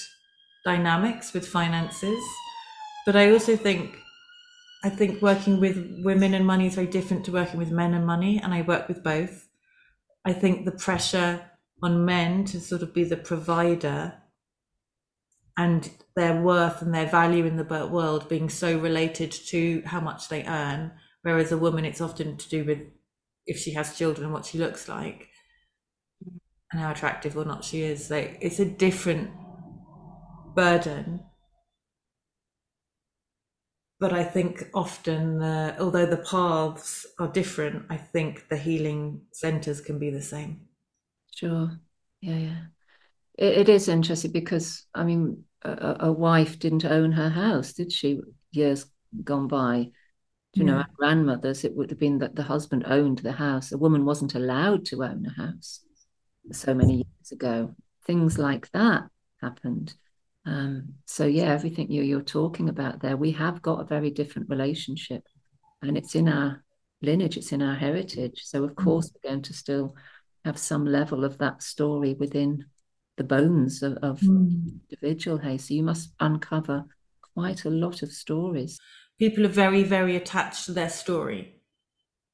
dynamics 0.65 1.33
with 1.33 1.47
finances. 1.47 2.23
But 3.05 3.15
I 3.15 3.31
also 3.31 3.55
think 3.55 3.97
I 4.83 4.89
think 4.89 5.21
working 5.21 5.59
with 5.59 6.01
women 6.03 6.35
and 6.35 6.45
money 6.45 6.67
is 6.67 6.75
very 6.75 6.85
different 6.87 7.25
to 7.25 7.31
working 7.31 7.57
with 7.57 7.71
men 7.71 7.95
and 7.95 8.05
money, 8.05 8.39
and 8.39 8.53
I 8.53 8.61
work 8.61 8.87
with 8.87 9.03
both. 9.03 9.47
I 10.23 10.33
think 10.33 10.65
the 10.65 10.71
pressure 10.71 11.41
on 11.81 12.05
men 12.05 12.45
to 12.45 12.59
sort 12.59 12.83
of 12.83 12.93
be 12.93 13.03
the 13.03 13.17
provider 13.17 14.13
and 15.57 15.89
their 16.15 16.39
worth 16.39 16.81
and 16.81 16.93
their 16.93 17.07
value 17.07 17.45
in 17.45 17.57
the 17.57 17.87
world 17.91 18.29
being 18.29 18.49
so 18.49 18.77
related 18.77 19.31
to 19.31 19.81
how 19.85 20.01
much 20.01 20.29
they 20.29 20.43
earn, 20.45 20.91
whereas 21.23 21.51
a 21.51 21.57
woman, 21.57 21.85
it's 21.85 22.01
often 22.01 22.37
to 22.37 22.49
do 22.49 22.63
with 22.63 22.79
if 23.47 23.57
she 23.57 23.73
has 23.73 23.97
children, 23.97 24.25
and 24.25 24.33
what 24.33 24.45
she 24.45 24.57
looks 24.57 24.87
like 24.87 25.29
and 26.75 26.83
how 26.83 26.91
attractive 26.91 27.37
or 27.37 27.45
not 27.45 27.63
she 27.63 27.83
is 27.83 28.11
like 28.11 28.37
it's 28.41 28.59
a 28.59 28.65
different 28.65 29.31
burden. 30.53 31.21
But 33.97 34.11
i 34.11 34.25
think 34.25 34.65
often 34.73 35.41
uh, 35.41 35.77
although 35.79 36.05
the 36.05 36.25
paths 36.29 37.07
are 37.17 37.29
different 37.29 37.85
i 37.89 37.95
think 37.95 38.49
the 38.49 38.57
healing 38.57 39.21
centers 39.31 39.79
can 39.79 39.97
be 39.99 40.09
the 40.09 40.21
same. 40.21 40.67
Sure. 41.33 41.71
Yeah 42.19 42.37
yeah. 42.37 42.61
It, 43.37 43.57
it 43.59 43.69
is 43.69 43.87
interesting 43.87 44.31
because 44.31 44.85
i 44.93 45.03
mean 45.05 45.45
a, 45.63 45.97
a, 46.01 46.11
wife 46.11 46.59
didn't 46.59 46.85
own 46.85 47.13
her 47.13 47.29
house 47.29 47.71
did 47.71 47.91
she 47.91 48.19
years 48.51 48.85
gone 49.23 49.47
by? 49.47 49.91
Do 50.53 50.59
you 50.59 50.65
know 50.65 50.75
our 50.75 50.89
grandmothers 50.97 51.63
it 51.63 51.73
would 51.75 51.89
have 51.89 51.99
been 51.99 52.19
that 52.19 52.35
the 52.35 52.43
husband 52.43 52.83
owned 52.85 53.19
the 53.19 53.31
house. 53.31 53.71
A 53.71 53.77
woman 53.77 54.05
wasn't 54.05 54.35
allowed 54.35 54.85
to 54.85 55.03
own 55.03 55.25
a 55.25 55.41
house 55.41 55.84
so 56.51 56.73
many 56.73 56.95
years 56.95 57.31
ago. 57.31 57.75
Things 58.05 58.37
like 58.37 58.69
that 58.71 59.03
happened. 59.41 59.93
Um, 60.45 60.93
so 61.05 61.25
yeah, 61.25 61.51
everything 61.51 61.91
you, 61.91 62.03
you're 62.03 62.21
talking 62.21 62.69
about 62.69 63.01
there, 63.01 63.17
we 63.17 63.31
have 63.31 63.61
got 63.61 63.81
a 63.81 63.85
very 63.85 64.11
different 64.11 64.49
relationship, 64.49 65.23
and 65.81 65.97
it's 65.97 66.15
in 66.15 66.29
our 66.29 66.63
lineage, 67.01 67.37
it's 67.37 67.51
in 67.51 67.61
our 67.61 67.75
heritage. 67.75 68.41
So 68.43 68.63
of 68.63 68.71
mm. 68.71 68.83
course, 68.83 69.11
we're 69.11 69.31
going 69.31 69.41
to 69.43 69.53
still 69.53 69.95
have 70.43 70.57
some 70.59 70.85
level 70.85 71.23
of 71.23 71.39
that 71.39 71.63
story 71.63 72.13
within 72.13 72.65
the 73.17 73.23
bones 73.23 73.81
of, 73.81 73.93
of 74.03 74.19
mm. 74.19 74.79
individual. 74.91 75.39
Hey, 75.39 75.57
so 75.57 75.73
you 75.73 75.83
must 75.83 76.13
uncover 76.19 76.85
quite 77.33 77.65
a 77.65 77.69
lot 77.71 78.03
of 78.03 78.11
stories. 78.11 78.77
People 79.17 79.45
are 79.45 79.49
very, 79.49 79.81
very 79.81 80.15
attached 80.15 80.65
to 80.65 80.73
their 80.73 80.89
story, 80.89 81.61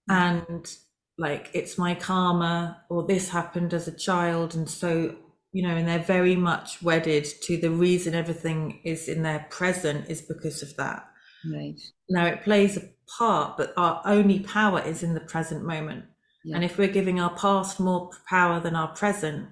mm. 0.09 0.13
and 0.13 0.75
like 1.21 1.51
it's 1.53 1.77
my 1.77 1.93
karma 1.93 2.81
or 2.89 3.05
this 3.05 3.29
happened 3.29 3.75
as 3.75 3.87
a 3.87 3.95
child 3.95 4.55
and 4.55 4.67
so 4.67 5.15
you 5.53 5.61
know 5.61 5.75
and 5.75 5.87
they're 5.87 5.99
very 5.99 6.35
much 6.35 6.81
wedded 6.81 7.23
to 7.43 7.57
the 7.57 7.69
reason 7.69 8.15
everything 8.15 8.81
is 8.83 9.07
in 9.07 9.21
their 9.21 9.45
present 9.51 10.09
is 10.09 10.23
because 10.23 10.63
of 10.63 10.75
that. 10.77 11.07
Right. 11.45 11.79
Now 12.09 12.25
it 12.25 12.43
plays 12.43 12.75
a 12.75 12.89
part 13.19 13.55
but 13.55 13.71
our 13.77 14.01
only 14.03 14.39
power 14.39 14.81
is 14.81 15.03
in 15.03 15.13
the 15.13 15.21
present 15.33 15.63
moment. 15.63 16.05
Yeah. 16.43 16.55
and 16.55 16.65
if 16.65 16.79
we're 16.79 16.87
giving 16.87 17.19
our 17.19 17.35
past 17.35 17.79
more 17.79 18.09
power 18.27 18.59
than 18.59 18.75
our 18.75 18.87
present 18.87 19.49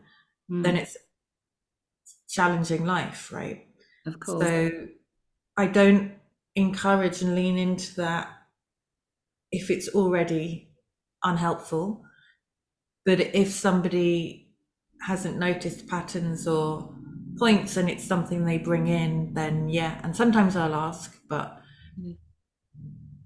mm. 0.52 0.64
then 0.64 0.76
it's 0.76 0.98
challenging 2.28 2.84
life 2.84 3.32
right? 3.32 3.68
Of 4.08 4.20
course. 4.20 4.44
So 4.44 4.88
i 5.56 5.68
don't 5.68 6.14
encourage 6.56 7.22
and 7.22 7.36
lean 7.36 7.60
into 7.60 7.94
that 7.98 8.28
if 9.52 9.70
it's 9.70 9.90
already 9.90 10.69
unhelpful. 11.24 12.04
But 13.06 13.20
if 13.20 13.52
somebody 13.52 14.52
hasn't 15.02 15.38
noticed 15.38 15.88
patterns 15.88 16.48
or 16.48 16.94
points 17.38 17.78
and 17.78 17.90
it's 17.90 18.04
something 18.04 18.46
they 18.46 18.58
bring 18.58 18.88
in, 18.88 19.34
then 19.34 19.70
yeah. 19.70 20.00
And 20.04 20.16
sometimes 20.16 20.56
I'll 20.56 20.76
ask, 20.76 21.18
but 21.30 21.62
mm. 22.00 22.18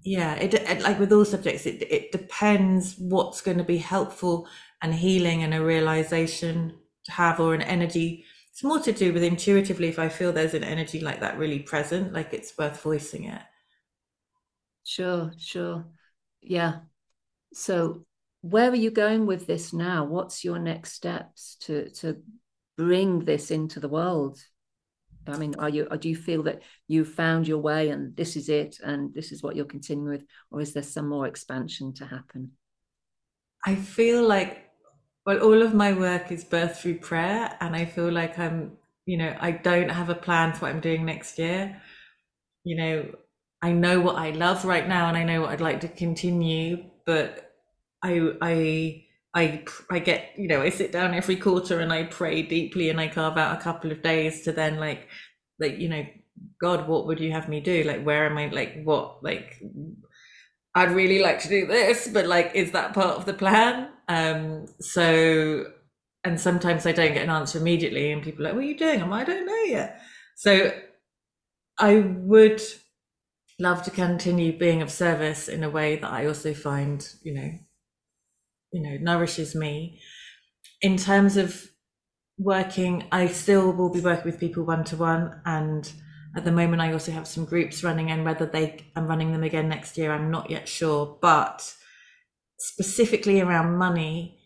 yeah, 0.02 0.34
it, 0.36 0.54
it 0.54 0.82
like 0.82 0.98
with 0.98 1.12
all 1.12 1.24
subjects, 1.24 1.66
it 1.66 1.82
it 1.90 2.12
depends 2.12 2.94
what's 2.98 3.40
going 3.40 3.58
to 3.58 3.64
be 3.64 3.78
helpful 3.78 4.48
and 4.80 4.94
healing 4.94 5.42
and 5.42 5.52
a 5.52 5.64
realization 5.64 6.74
to 7.04 7.12
have 7.12 7.40
or 7.40 7.54
an 7.54 7.62
energy. 7.62 8.24
It's 8.52 8.62
more 8.62 8.78
to 8.80 8.92
do 8.92 9.12
with 9.12 9.24
intuitively 9.24 9.88
if 9.88 9.98
I 9.98 10.08
feel 10.08 10.32
there's 10.32 10.54
an 10.54 10.62
energy 10.62 11.00
like 11.00 11.20
that 11.20 11.38
really 11.38 11.58
present, 11.58 12.12
like 12.12 12.32
it's 12.32 12.56
worth 12.56 12.80
voicing 12.80 13.24
it. 13.24 13.42
Sure, 14.84 15.32
sure. 15.38 15.86
Yeah, 16.40 16.80
so 17.54 18.04
where 18.42 18.70
are 18.70 18.76
you 18.76 18.90
going 18.90 19.26
with 19.26 19.46
this 19.46 19.72
now? 19.72 20.04
What's 20.04 20.44
your 20.44 20.58
next 20.58 20.92
steps 20.92 21.56
to 21.62 21.88
to 21.90 22.22
bring 22.76 23.24
this 23.24 23.50
into 23.50 23.80
the 23.80 23.88
world? 23.88 24.38
I 25.26 25.38
mean, 25.38 25.54
are 25.58 25.68
you, 25.68 25.88
do 25.98 26.08
you 26.08 26.16
feel 26.16 26.42
that 26.44 26.62
you 26.86 27.04
found 27.04 27.48
your 27.48 27.58
way 27.58 27.88
and 27.88 28.14
this 28.16 28.36
is 28.36 28.48
it 28.48 28.78
and 28.84 29.14
this 29.14 29.32
is 29.32 29.42
what 29.42 29.56
you're 29.56 29.64
continuing 29.64 30.10
with, 30.10 30.24
or 30.50 30.60
is 30.60 30.74
there 30.74 30.82
some 30.82 31.08
more 31.08 31.26
expansion 31.26 31.94
to 31.94 32.06
happen? 32.06 32.52
I 33.64 33.74
feel 33.74 34.26
like, 34.26 34.70
well, 35.24 35.38
all 35.38 35.62
of 35.62 35.72
my 35.72 35.94
work 35.94 36.30
is 36.30 36.44
birth 36.44 36.78
through 36.78 36.98
prayer, 36.98 37.56
and 37.60 37.74
I 37.74 37.86
feel 37.86 38.12
like 38.12 38.38
I'm, 38.38 38.76
you 39.06 39.16
know, 39.16 39.34
I 39.40 39.52
don't 39.52 39.88
have 39.88 40.10
a 40.10 40.14
plan 40.14 40.52
for 40.52 40.66
what 40.66 40.74
I'm 40.74 40.80
doing 40.80 41.06
next 41.06 41.38
year. 41.38 41.80
You 42.64 42.76
know, 42.76 43.14
I 43.62 43.72
know 43.72 44.00
what 44.00 44.16
I 44.16 44.30
love 44.30 44.66
right 44.66 44.86
now, 44.86 45.08
and 45.08 45.16
I 45.16 45.24
know 45.24 45.40
what 45.40 45.50
I'd 45.50 45.62
like 45.62 45.80
to 45.80 45.88
continue, 45.88 46.84
but 47.06 47.43
I, 48.04 48.32
I, 48.40 49.04
I 49.34 49.64
I 49.90 49.98
get 49.98 50.30
you 50.36 50.46
know 50.46 50.62
I 50.62 50.68
sit 50.68 50.92
down 50.92 51.12
every 51.12 51.36
quarter 51.36 51.80
and 51.80 51.92
I 51.92 52.04
pray 52.04 52.42
deeply 52.42 52.88
and 52.88 53.00
I 53.00 53.08
carve 53.08 53.36
out 53.36 53.58
a 53.58 53.60
couple 53.60 53.90
of 53.90 54.02
days 54.02 54.42
to 54.42 54.52
then 54.52 54.78
like 54.78 55.08
like 55.58 55.78
you 55.78 55.88
know 55.88 56.06
God 56.60 56.88
what 56.88 57.06
would 57.06 57.20
you 57.20 57.32
have 57.32 57.48
me 57.48 57.60
do? 57.60 57.82
Like 57.82 58.04
where 58.04 58.26
am 58.26 58.38
I 58.38 58.48
like 58.48 58.82
what 58.84 59.24
like 59.24 59.60
I'd 60.74 60.92
really 60.92 61.20
like 61.20 61.40
to 61.40 61.48
do 61.48 61.66
this 61.66 62.08
but 62.08 62.26
like 62.26 62.52
is 62.54 62.72
that 62.72 62.94
part 62.94 63.16
of 63.16 63.26
the 63.26 63.34
plan? 63.34 63.90
Um 64.08 64.66
so 64.80 65.66
and 66.22 66.40
sometimes 66.40 66.86
I 66.86 66.92
don't 66.92 67.14
get 67.14 67.24
an 67.24 67.30
answer 67.30 67.58
immediately 67.58 68.12
and 68.12 68.22
people 68.22 68.44
are 68.44 68.50
like 68.50 68.54
what 68.54 68.64
are 68.64 68.68
you 68.68 68.78
doing? 68.78 69.02
I'm 69.02 69.10
like, 69.10 69.28
I 69.28 69.32
don't 69.32 69.46
know 69.46 69.62
yet. 69.64 70.00
So 70.36 70.72
I 71.78 71.96
would 71.98 72.62
love 73.58 73.82
to 73.84 73.90
continue 73.90 74.56
being 74.56 74.80
of 74.82 74.90
service 74.92 75.48
in 75.48 75.64
a 75.64 75.70
way 75.70 75.96
that 75.96 76.12
I 76.12 76.26
also 76.26 76.54
find 76.54 77.06
you 77.22 77.34
know 77.34 77.50
you 78.74 78.82
know 78.82 78.98
nourishes 79.00 79.54
me. 79.54 80.00
In 80.82 80.98
terms 80.98 81.38
of 81.38 81.68
working 82.38 83.04
i 83.12 83.26
still 83.28 83.72
will 83.72 83.90
be 83.90 84.00
working 84.00 84.24
with 84.24 84.40
people 84.40 84.64
one 84.64 84.82
to 84.82 84.96
one 84.96 85.40
and 85.46 85.92
at 86.36 86.44
the 86.44 86.50
moment 86.50 86.82
i 86.82 86.92
also 86.92 87.12
have 87.12 87.28
some 87.28 87.44
groups 87.44 87.84
running 87.84 88.10
and 88.10 88.24
whether 88.24 88.46
they 88.46 88.84
i'm 88.96 89.06
running 89.06 89.30
them 89.30 89.44
again 89.44 89.68
next 89.68 89.96
year 89.96 90.12
i'm 90.12 90.30
not 90.30 90.50
yet 90.50 90.68
sure 90.68 91.16
but 91.22 91.72
specifically 92.58 93.40
around 93.40 93.76
money 93.76 94.36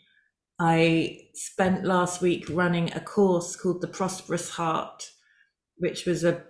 i 0.60 1.18
spent 1.32 1.84
last 1.84 2.20
week 2.20 2.44
running 2.50 2.92
a 2.92 3.00
course 3.00 3.56
called 3.56 3.80
the 3.80 3.88
prosperous 3.88 4.50
heart 4.50 5.10
which 5.78 6.04
was 6.04 6.24
a 6.24 6.42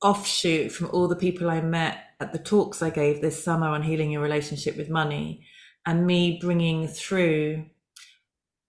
offshoot 0.00 0.70
from 0.70 0.88
all 0.92 1.08
the 1.08 1.16
people 1.16 1.50
i 1.50 1.60
met 1.60 1.98
at 2.20 2.32
the 2.32 2.38
talks 2.38 2.82
i 2.82 2.90
gave 2.90 3.20
this 3.20 3.42
summer 3.42 3.66
on 3.66 3.82
healing 3.82 4.12
your 4.12 4.22
relationship 4.22 4.76
with 4.76 4.88
money 4.88 5.44
and 5.86 6.06
me 6.06 6.38
bringing 6.40 6.88
through 6.88 7.64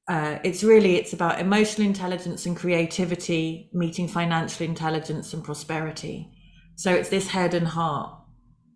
uh, 0.07 0.38
it's 0.43 0.63
really 0.63 0.97
it's 0.97 1.13
about 1.13 1.39
emotional 1.39 1.88
intelligence 1.88 2.45
and 2.45 2.55
creativity 2.55 3.70
meeting 3.74 4.07
financial 4.07 4.66
intelligence 4.66 5.34
and 5.34 5.43
prosperity. 5.43 6.32
So 6.76 6.93
it's 6.93 7.09
this 7.09 7.28
head 7.28 7.53
and 7.55 7.68
heart 7.68 8.11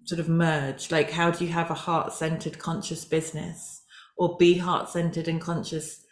sort 0.05 0.19
of 0.19 0.27
merge 0.27 0.89
like 0.91 1.11
how 1.11 1.29
do 1.29 1.45
you 1.45 1.51
have 1.51 1.69
a 1.69 1.75
heart-centered 1.75 2.57
conscious 2.57 3.05
business 3.05 3.83
or 4.17 4.37
be 4.37 4.57
heart-centered 4.57 5.27
and 5.27 5.39
conscious 5.39 6.03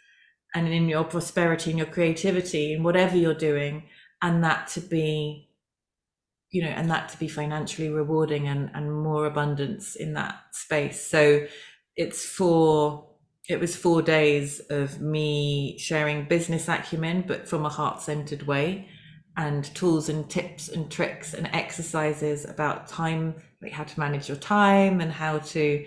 and 0.54 0.68
in 0.68 0.88
your 0.88 1.02
prosperity 1.02 1.70
and 1.70 1.78
your 1.78 1.88
creativity 1.88 2.74
and 2.74 2.84
whatever 2.84 3.16
you're 3.16 3.34
doing 3.34 3.82
and 4.22 4.44
that 4.44 4.68
to 4.68 4.80
be 4.80 5.48
you 6.50 6.62
know 6.62 6.68
and 6.68 6.90
that 6.90 7.08
to 7.08 7.18
be 7.18 7.26
financially 7.26 7.88
rewarding 7.88 8.46
and 8.46 8.70
and 8.74 8.92
more 8.92 9.26
abundance 9.26 9.96
in 9.96 10.14
that 10.14 10.36
space. 10.52 11.06
So 11.06 11.46
it's 11.98 12.24
for 12.24 13.06
it 13.48 13.60
was 13.60 13.76
four 13.76 14.00
days 14.00 14.60
of 14.70 15.00
me 15.00 15.76
sharing 15.78 16.24
business 16.24 16.68
acumen 16.68 17.24
but 17.26 17.46
from 17.46 17.66
a 17.66 17.68
heart-centered 17.68 18.44
way 18.44 18.88
and 19.36 19.64
tools 19.74 20.08
and 20.08 20.30
tips 20.30 20.68
and 20.68 20.90
tricks 20.90 21.34
and 21.34 21.48
exercises 21.52 22.46
about 22.46 22.88
time 22.88 23.34
like 23.60 23.72
how 23.72 23.84
to 23.84 24.00
manage 24.00 24.28
your 24.28 24.38
time 24.38 25.00
and 25.02 25.12
how 25.12 25.38
to 25.38 25.84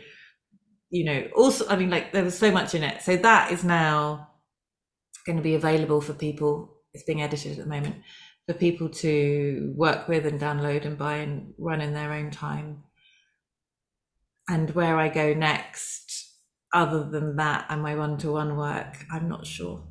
you 0.90 1.06
know 1.06 1.28
also 1.36 1.68
i 1.70 1.76
mean 1.76 1.90
like 1.90 2.12
there 2.12 2.24
was 2.24 2.38
so 2.38 2.52
much 2.52 2.76
in 2.76 2.84
it. 2.84 3.02
So 3.02 3.16
that 3.18 3.52
is 3.52 3.64
now 3.64 4.28
going 5.26 5.38
to 5.38 5.44
be 5.44 5.56
available 5.56 6.02
for 6.02 6.14
people 6.14 6.78
it's 6.94 7.04
being 7.04 7.22
edited 7.22 7.54
at 7.54 7.64
the 7.64 7.70
moment 7.70 7.96
for 8.48 8.54
people 8.54 8.90
to 8.90 9.74
work 9.76 10.08
with 10.08 10.26
and 10.26 10.40
download 10.40 10.86
and 10.86 10.98
buy 10.98 11.18
and 11.18 11.54
run 11.58 11.82
in 11.82 11.94
their 11.94 12.12
own 12.12 12.32
time. 12.32 12.84
And 14.50 14.72
where 14.72 14.98
I 14.98 15.08
go 15.10 15.34
next, 15.34 16.01
other 16.74 17.04
than 17.04 17.36
that 17.38 17.66
and 17.70 17.82
my 17.82 17.96
one 17.96 18.18
to 18.20 18.32
one 18.32 18.58
work, 18.58 19.06
I'm 19.12 19.28
not 19.28 19.46
sure. 19.46 19.84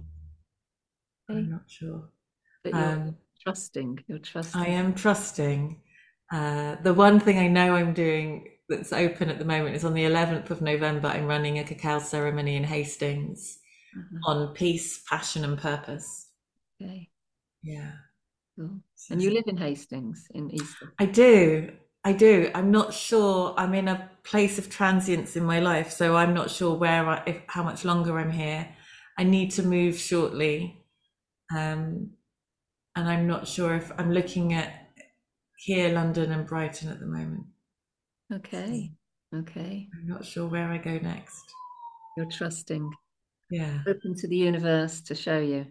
Okay. 1.30 1.38
I'm 1.38 1.50
not 1.50 1.64
sure. 1.66 2.08
But 2.64 2.74
you're 2.74 2.82
um, 2.82 3.16
trusting. 3.42 4.04
You're 4.08 4.18
trusting. 4.18 4.60
I 4.60 4.66
am 4.66 4.94
trusting. 4.94 5.80
Uh, 6.32 6.76
the 6.82 6.94
one 6.94 7.20
thing 7.20 7.38
I 7.38 7.48
know 7.48 7.74
I'm 7.74 7.92
doing 7.92 8.48
that's 8.68 8.92
open 8.92 9.28
at 9.28 9.38
the 9.38 9.44
moment 9.44 9.74
is 9.74 9.84
on 9.84 9.94
the 9.94 10.04
11th 10.04 10.50
of 10.50 10.62
November. 10.62 11.08
I'm 11.08 11.26
running 11.26 11.58
a 11.58 11.64
cacao 11.64 11.98
ceremony 11.98 12.56
in 12.56 12.64
Hastings 12.64 13.58
uh-huh. 13.96 14.32
on 14.32 14.54
peace, 14.54 15.02
passion, 15.08 15.44
and 15.44 15.58
purpose. 15.58 16.28
Okay. 16.80 17.08
Yeah. 17.62 17.92
Cool. 18.56 18.80
And 19.10 19.22
you 19.22 19.32
live 19.32 19.44
in 19.46 19.56
Hastings 19.56 20.26
in 20.34 20.50
East. 20.50 20.76
I 20.98 21.06
do. 21.06 21.72
I 22.04 22.12
do. 22.12 22.50
I'm 22.54 22.70
not 22.70 22.94
sure. 22.94 23.54
I'm 23.56 23.74
in 23.74 23.88
a 23.88 24.09
place 24.24 24.58
of 24.58 24.68
transience 24.68 25.36
in 25.36 25.44
my 25.44 25.60
life, 25.60 25.90
so 25.92 26.16
I'm 26.16 26.34
not 26.34 26.50
sure 26.50 26.76
where 26.76 27.06
I, 27.08 27.22
if, 27.26 27.42
how 27.46 27.62
much 27.62 27.84
longer 27.84 28.18
I'm 28.18 28.30
here. 28.30 28.68
I 29.18 29.24
need 29.24 29.50
to 29.52 29.62
move 29.62 29.96
shortly, 29.98 30.84
um, 31.54 32.10
and 32.96 33.08
I'm 33.08 33.26
not 33.26 33.46
sure 33.46 33.74
if 33.74 33.90
I'm 33.98 34.12
looking 34.12 34.54
at 34.54 34.72
here, 35.58 35.92
London, 35.92 36.32
and 36.32 36.46
Brighton 36.46 36.88
at 36.88 37.00
the 37.00 37.06
moment. 37.06 37.44
Okay. 38.32 38.92
Okay. 39.34 39.88
I'm 39.94 40.08
not 40.08 40.24
sure 40.24 40.46
where 40.46 40.68
I 40.68 40.78
go 40.78 40.98
next. 40.98 41.42
You're 42.16 42.30
trusting. 42.30 42.90
Yeah. 43.50 43.80
Open 43.86 44.14
to 44.16 44.28
the 44.28 44.36
universe 44.36 45.00
to 45.02 45.14
show 45.14 45.38
you. 45.38 45.66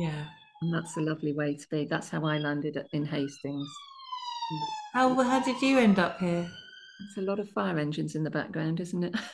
Yeah. 0.00 0.24
And 0.62 0.74
that's 0.74 0.96
a 0.96 1.00
lovely 1.00 1.32
way 1.32 1.56
to 1.56 1.68
be. 1.70 1.84
That's 1.84 2.08
how 2.08 2.24
I 2.24 2.38
landed 2.38 2.76
in 2.92 3.04
Hastings. 3.04 3.68
How 4.94 5.14
how 5.22 5.40
did 5.40 5.60
you 5.60 5.78
end 5.78 5.98
up 5.98 6.18
here? 6.18 6.50
It's 7.00 7.16
a 7.16 7.22
lot 7.22 7.38
of 7.38 7.48
fire 7.50 7.78
engines 7.78 8.14
in 8.14 8.24
the 8.24 8.30
background, 8.30 8.80
isn't 8.80 9.04
it? 9.04 9.14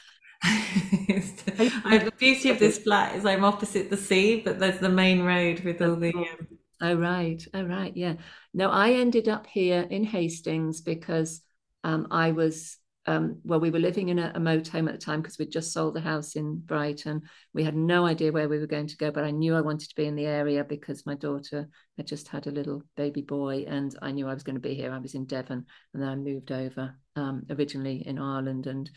the 0.45 2.13
beauty 2.19 2.51
of 2.51 2.59
this 2.59 2.79
flat 2.79 3.17
is 3.17 3.25
I'm 3.25 3.45
opposite 3.45 3.89
the 3.89 3.97
sea, 3.97 4.43
but 4.45 4.59
there's 4.59 4.79
the 4.79 4.89
main 4.89 5.23
road 5.23 5.61
with 5.61 5.81
all 5.81 5.97
the. 5.97 6.15
Um... 6.15 6.49
Oh 6.83 6.95
right, 6.95 7.43
oh 7.55 7.63
right, 7.63 7.97
yeah. 7.97 8.15
No, 8.53 8.71
I 8.71 8.93
ended 8.93 9.29
up 9.29 9.47
here 9.47 9.87
in 9.89 10.05
Hastings 10.05 10.83
because 10.83 11.41
um, 11.83 12.09
I 12.11 12.33
was 12.33 12.77
um, 13.07 13.41
well, 13.45 13.61
we 13.61 13.71
were 13.71 13.79
living 13.79 14.09
in 14.09 14.19
a, 14.19 14.33
a 14.35 14.41
motorhome 14.41 14.89
at 14.89 14.93
the 14.93 15.05
time 15.05 15.21
because 15.21 15.39
we'd 15.39 15.53
just 15.53 15.73
sold 15.73 15.95
the 15.95 16.01
house 16.01 16.37
in 16.37 16.57
Brighton. 16.57 17.23
We 17.53 17.63
had 17.63 17.77
no 17.77 18.07
idea 18.07 18.33
where 18.33 18.49
we 18.49 18.59
were 18.59 18.67
going 18.67 18.87
to 18.87 18.97
go, 18.97 19.11
but 19.11 19.25
I 19.25 19.31
knew 19.31 19.55
I 19.55 19.61
wanted 19.61 19.91
to 19.91 19.95
be 19.95 20.07
in 20.07 20.17
the 20.17 20.27
area 20.27 20.65
because 20.65 21.05
my 21.05 21.15
daughter 21.15 21.69
had 21.99 22.07
just 22.07 22.29
had 22.29 22.47
a 22.47 22.53
little 22.53 22.83
baby 22.97 23.21
boy, 23.21 23.67
and 23.69 23.95
I 24.01 24.11
knew 24.11 24.27
I 24.27 24.35
was 24.35 24.43
going 24.43 24.57
to 24.57 24.61
be 24.61 24.75
here. 24.75 24.91
I 24.91 24.99
was 24.99 25.15
in 25.15 25.27
Devon, 25.27 25.67
and 25.93 26.03
then 26.03 26.09
I 26.09 26.17
moved 26.17 26.51
over 26.51 26.95
um, 27.17 27.43
originally 27.51 28.07
in 28.07 28.19
Ireland, 28.19 28.67
and 28.67 28.91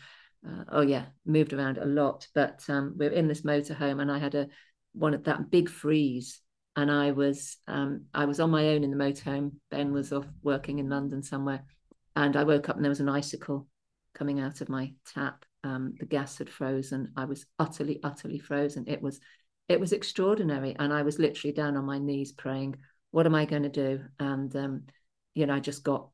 uh, 0.46 0.64
oh 0.70 0.82
yeah, 0.82 1.06
moved 1.26 1.52
around 1.52 1.76
a 1.76 1.84
lot. 1.84 2.26
But 2.34 2.62
um, 2.68 2.94
we 2.96 3.06
are 3.06 3.10
in 3.10 3.28
this 3.28 3.42
motorhome, 3.42 4.00
and 4.00 4.10
I 4.10 4.18
had 4.18 4.34
a 4.34 4.48
one 4.94 5.12
of 5.12 5.24
that 5.24 5.50
big 5.50 5.68
freeze, 5.68 6.40
and 6.76 6.90
I 6.90 7.10
was 7.10 7.58
um, 7.66 8.06
I 8.14 8.24
was 8.24 8.40
on 8.40 8.50
my 8.50 8.68
own 8.68 8.84
in 8.84 8.90
the 8.90 8.96
motorhome. 8.96 9.52
Ben 9.70 9.92
was 9.92 10.14
off 10.14 10.26
working 10.42 10.78
in 10.78 10.88
London 10.88 11.22
somewhere, 11.22 11.64
and 12.16 12.36
I 12.36 12.44
woke 12.44 12.70
up 12.70 12.76
and 12.76 12.84
there 12.84 12.90
was 12.90 13.00
an 13.00 13.10
icicle 13.10 13.66
coming 14.18 14.40
out 14.40 14.60
of 14.60 14.68
my 14.68 14.92
tap. 15.14 15.44
Um, 15.64 15.94
the 15.98 16.06
gas 16.06 16.38
had 16.38 16.50
frozen. 16.50 17.12
I 17.16 17.24
was 17.24 17.46
utterly, 17.58 18.00
utterly 18.02 18.38
frozen. 18.38 18.84
It 18.86 19.00
was, 19.00 19.20
it 19.68 19.78
was 19.78 19.92
extraordinary, 19.92 20.74
and 20.78 20.92
I 20.92 21.02
was 21.02 21.18
literally 21.18 21.52
down 21.52 21.76
on 21.76 21.84
my 21.84 21.98
knees 21.98 22.32
praying, 22.32 22.76
"What 23.10 23.26
am 23.26 23.34
I 23.34 23.44
going 23.44 23.64
to 23.64 23.68
do?" 23.68 24.00
And 24.18 24.54
um, 24.56 24.82
you 25.34 25.46
know, 25.46 25.54
I 25.54 25.60
just 25.60 25.84
got 25.84 26.08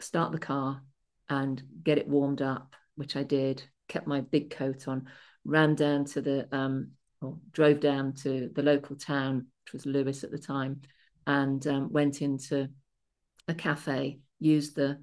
start 0.00 0.32
the 0.32 0.38
car 0.38 0.82
and 1.28 1.62
get 1.82 1.98
it 1.98 2.08
warmed 2.08 2.42
up, 2.42 2.74
which 2.96 3.16
I 3.16 3.22
did. 3.22 3.62
Kept 3.88 4.06
my 4.06 4.20
big 4.20 4.50
coat 4.50 4.88
on, 4.88 5.08
ran 5.44 5.74
down 5.74 6.06
to 6.06 6.22
the, 6.22 6.48
um, 6.56 6.92
or 7.20 7.36
drove 7.52 7.80
down 7.80 8.14
to 8.14 8.50
the 8.54 8.62
local 8.62 8.96
town, 8.96 9.46
which 9.64 9.72
was 9.74 9.86
Lewes 9.86 10.24
at 10.24 10.30
the 10.30 10.38
time, 10.38 10.80
and 11.26 11.66
um, 11.66 11.92
went 11.92 12.22
into 12.22 12.68
a 13.46 13.54
cafe, 13.54 14.20
used 14.40 14.74
the 14.74 15.02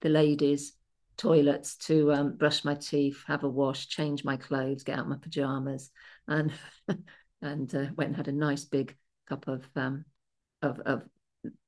the 0.00 0.08
ladies 0.08 0.72
toilets 1.16 1.76
to 1.76 2.12
um, 2.12 2.36
brush 2.36 2.64
my 2.64 2.74
teeth, 2.74 3.22
have 3.26 3.44
a 3.44 3.48
wash, 3.48 3.88
change 3.88 4.24
my 4.24 4.36
clothes, 4.36 4.82
get 4.82 4.98
out 4.98 5.08
my 5.08 5.16
pajamas, 5.16 5.90
and 6.28 6.52
and 7.42 7.74
uh, 7.74 7.86
went 7.96 8.08
and 8.08 8.16
had 8.16 8.28
a 8.28 8.32
nice 8.32 8.64
big 8.64 8.96
cup 9.28 9.48
of 9.48 9.64
um, 9.76 10.04
of, 10.62 10.80
of 10.80 11.02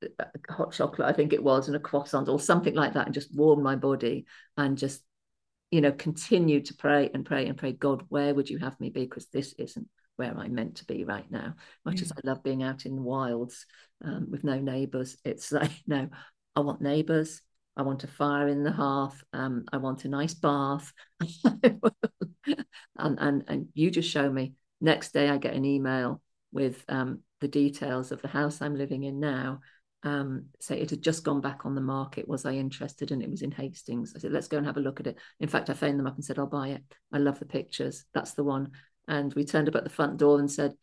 uh, 0.03 0.25
hot 0.49 0.73
chocolate, 0.73 1.09
I 1.09 1.13
think 1.13 1.33
it 1.33 1.43
was, 1.43 1.67
and 1.67 1.77
a 1.77 1.81
croissant 1.81 2.29
or 2.29 2.39
something 2.41 2.75
like 2.75 2.95
that, 2.95 3.07
and 3.07 3.15
just 3.15 3.35
warmed 3.35 3.63
my 3.63 3.77
body 3.77 4.27
and 4.57 4.79
just 4.79 5.03
you 5.75 5.81
know, 5.81 5.91
continued 5.91 6.67
to 6.67 6.75
pray 6.75 7.11
and 7.13 7.27
pray 7.27 7.49
and 7.49 7.59
pray, 7.59 7.73
God, 7.73 8.05
where 8.09 8.33
would 8.33 8.49
you 8.49 8.59
have 8.59 8.79
me 8.79 8.91
be? 8.91 9.01
Because 9.01 9.27
this 9.27 9.55
isn't 9.55 9.89
where 10.15 10.33
I'm 10.39 10.55
meant 10.55 10.77
to 10.77 10.85
be 10.85 11.05
right 11.05 11.29
now. 11.29 11.57
Much 11.85 12.01
as 12.01 12.13
I 12.13 12.21
love 12.23 12.45
being 12.45 12.63
out 12.63 12.87
in 12.87 12.95
the 12.95 13.03
wilds 13.03 13.67
um, 14.05 14.29
with 14.31 14.45
no 14.45 14.61
neighbours, 14.61 15.17
it's 15.25 15.51
like, 15.53 15.73
no, 15.85 16.09
I 16.55 16.61
want 16.61 16.81
neighbours. 16.81 17.43
I 17.77 17.83
want 17.83 18.05
a 18.05 18.09
fire 18.09 18.49
in 18.49 18.63
the 18.63 18.73
hearth. 18.73 19.23
Um, 19.33 19.65
I 19.73 19.79
want 19.79 20.05
a 20.05 20.09
nice 20.09 20.35
bath. 20.35 20.93
and, 21.51 22.59
and, 22.97 23.45
and 23.49 23.69
you 23.75 23.91
just 23.91 24.11
show 24.11 24.31
me. 24.31 24.55
Next 24.81 25.13
day, 25.13 25.29
I 25.29 25.39
get 25.39 25.55
an 25.55 25.65
email 25.65 26.21
with 26.53 26.85
um, 26.89 27.21
the 27.41 27.49
details 27.49 28.13
of 28.13 28.23
the 28.23 28.29
house 28.29 28.63
I'm 28.63 28.77
living 28.77 29.03
in 29.03 29.19
now. 29.19 29.61
Um, 30.05 30.47
say 30.61 30.79
it 30.79 30.91
had 30.91 31.03
just 31.03 31.25
gone 31.25 31.41
back 31.41 31.65
on 31.65 31.75
the 31.75 31.81
market. 31.81 32.29
Was 32.29 32.45
I 32.45 32.53
interested? 32.53 33.11
And 33.11 33.23
it 33.23 33.31
was 33.31 33.43
in 33.43 33.51
Hastings. 33.51 34.13
I 34.15 34.21
said, 34.21 34.33
let's 34.33 34.49
go 34.49 34.59
and 34.59 34.67
have 34.67 34.77
a 34.77 34.81
look 34.81 35.01
at 35.01 35.07
it. 35.07 35.19
In 35.41 35.49
fact, 35.49 35.71
I 35.71 35.75
phoned 35.75 35.99
them 35.99 36.07
up 36.07 36.15
and 36.15 36.25
said, 36.25 36.39
I'll 36.39 36.47
buy 36.47 36.69
it. 36.69 36.83
I 37.13 37.19
love 37.19 37.39
the 37.39 37.47
pictures. 37.47 38.05
That's 38.13 38.35
the 38.35 38.45
one. 38.45 38.73
And 39.09 39.33
we 39.35 39.45
turned 39.45 39.69
up 39.69 39.75
at 39.77 39.85
the 39.85 39.91
front 39.91 40.19
door 40.19 40.39
and 40.39 40.51
said, 40.51 40.75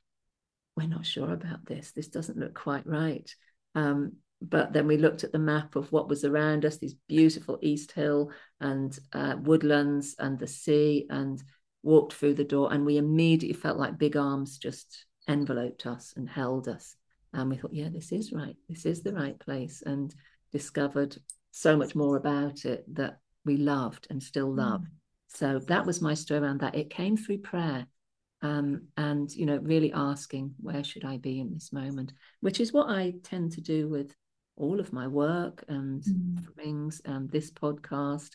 we're 0.76 0.88
not 0.88 1.06
sure 1.06 1.32
about 1.32 1.66
this. 1.66 1.92
This 1.92 2.08
doesn't 2.08 2.38
look 2.38 2.54
quite 2.54 2.88
right. 2.88 3.30
Um, 3.76 4.14
but 4.42 4.74
then 4.74 4.88
we 4.88 4.98
looked 4.98 5.24
at 5.24 5.32
the 5.32 5.40
map 5.40 5.76
of 5.76 5.92
what 5.92 6.10
was 6.10 6.26
around 6.26 6.66
us 6.66 6.78
these 6.78 6.96
beautiful 7.08 7.60
east 7.62 7.92
hill 7.92 8.32
and 8.60 8.98
uh, 9.14 9.36
woodlands 9.40 10.16
and 10.18 10.40
the 10.40 10.48
sea 10.48 11.06
and 11.10 11.44
walked 11.84 12.14
through 12.14 12.34
the 12.34 12.44
door 12.44 12.74
and 12.74 12.86
we 12.86 12.98
immediately 12.98 13.54
felt 13.54 13.78
like 13.78 13.98
big 13.98 14.18
arms 14.18 14.58
just 14.58 15.06
enveloped 15.28 15.86
us 15.86 16.14
and 16.18 16.28
held 16.28 16.68
us. 16.68 16.96
And 17.34 17.50
we 17.50 17.58
thought 17.58 17.74
yeah 17.74 17.90
this 17.90 18.12
is 18.12 18.34
right. 18.34 18.56
This 18.68 18.86
is 18.86 19.04
the 19.04 19.14
right 19.14 19.40
place 19.40 19.84
and 19.86 20.14
discovered 20.52 21.16
so 21.52 21.78
much 21.78 21.96
more 21.96 22.18
about 22.18 22.66
it 22.66 22.84
that 22.96 23.20
we 23.46 23.58
loved 23.58 24.08
and 24.10 24.22
still 24.22 24.54
love. 24.54 24.82
Mm. 24.82 24.88
so 25.28 25.60
that 25.68 25.86
was 25.86 26.02
my 26.02 26.16
story 26.16 26.40
around 26.40 26.62
that. 26.62 26.76
It 26.76 26.90
came 26.90 27.16
through 27.16 27.40
prayer 27.40 27.86
um, 28.42 28.88
and 28.98 29.32
you 29.32 29.46
know 29.46 29.58
really 29.58 29.94
asking 29.94 30.56
where 30.60 30.84
should 30.84 31.06
i 31.06 31.18
be 31.18 31.40
in 31.40 31.54
this 31.54 31.72
moment? 31.72 32.14
Which 32.40 32.60
is 32.60 32.74
what 32.74 32.90
i 32.90 33.14
tend 33.24 33.52
to 33.54 33.62
do 33.62 33.88
with 33.88 34.16
all 34.62 34.80
of 34.80 34.94
my 34.94 35.08
work 35.08 35.64
and 35.68 36.04
mm. 36.04 36.56
things 36.56 37.02
and 37.06 37.30
this 37.32 37.52
podcast 37.52 38.30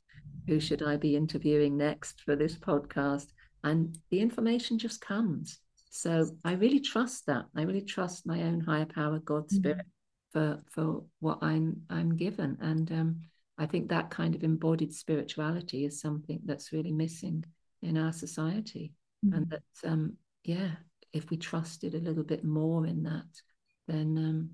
who 0.47 0.59
should 0.59 0.83
i 0.83 0.97
be 0.97 1.15
interviewing 1.15 1.77
next 1.77 2.21
for 2.23 2.35
this 2.35 2.57
podcast 2.57 3.29
and 3.63 3.97
the 4.11 4.21
information 4.21 4.79
just 4.79 5.01
comes 5.01 5.61
so 5.91 6.27
i 6.45 6.53
really 6.53 6.81
trust 6.81 7.25
that 7.27 7.45
i 7.57 7.63
really 7.63 7.81
trust 7.81 8.27
my 8.27 8.43
own 8.43 8.61
higher 8.61 8.87
power 8.87 9.21
god 9.21 9.45
mm. 9.45 9.53
spirit 9.53 9.87
mm. 9.87 10.33
for 10.33 10.63
for 10.71 11.05
what 11.21 11.39
i'm 11.43 11.81
i'm 11.91 12.17
given 12.17 12.59
and 12.61 12.91
um, 12.91 13.21
i 13.57 13.65
think 13.65 13.89
that 13.89 14.11
kind 14.11 14.35
of 14.35 14.43
embodied 14.43 14.93
spirituality 14.93 15.85
is 15.85 16.01
something 16.01 16.41
that's 16.45 16.73
really 16.73 16.93
missing 16.93 17.45
in 17.83 17.97
our 17.97 18.13
society 18.13 18.93
mm. 19.25 19.37
and 19.37 19.49
that 19.49 19.89
um 19.89 20.13
yeah 20.43 20.71
if 21.13 21.31
we 21.31 21.37
trusted 21.37 21.95
a 21.95 22.01
little 22.01 22.25
bit 22.25 22.45
more 22.45 22.85
in 22.85 23.05
that 23.05 23.31
then 23.87 24.19
um 24.19 24.51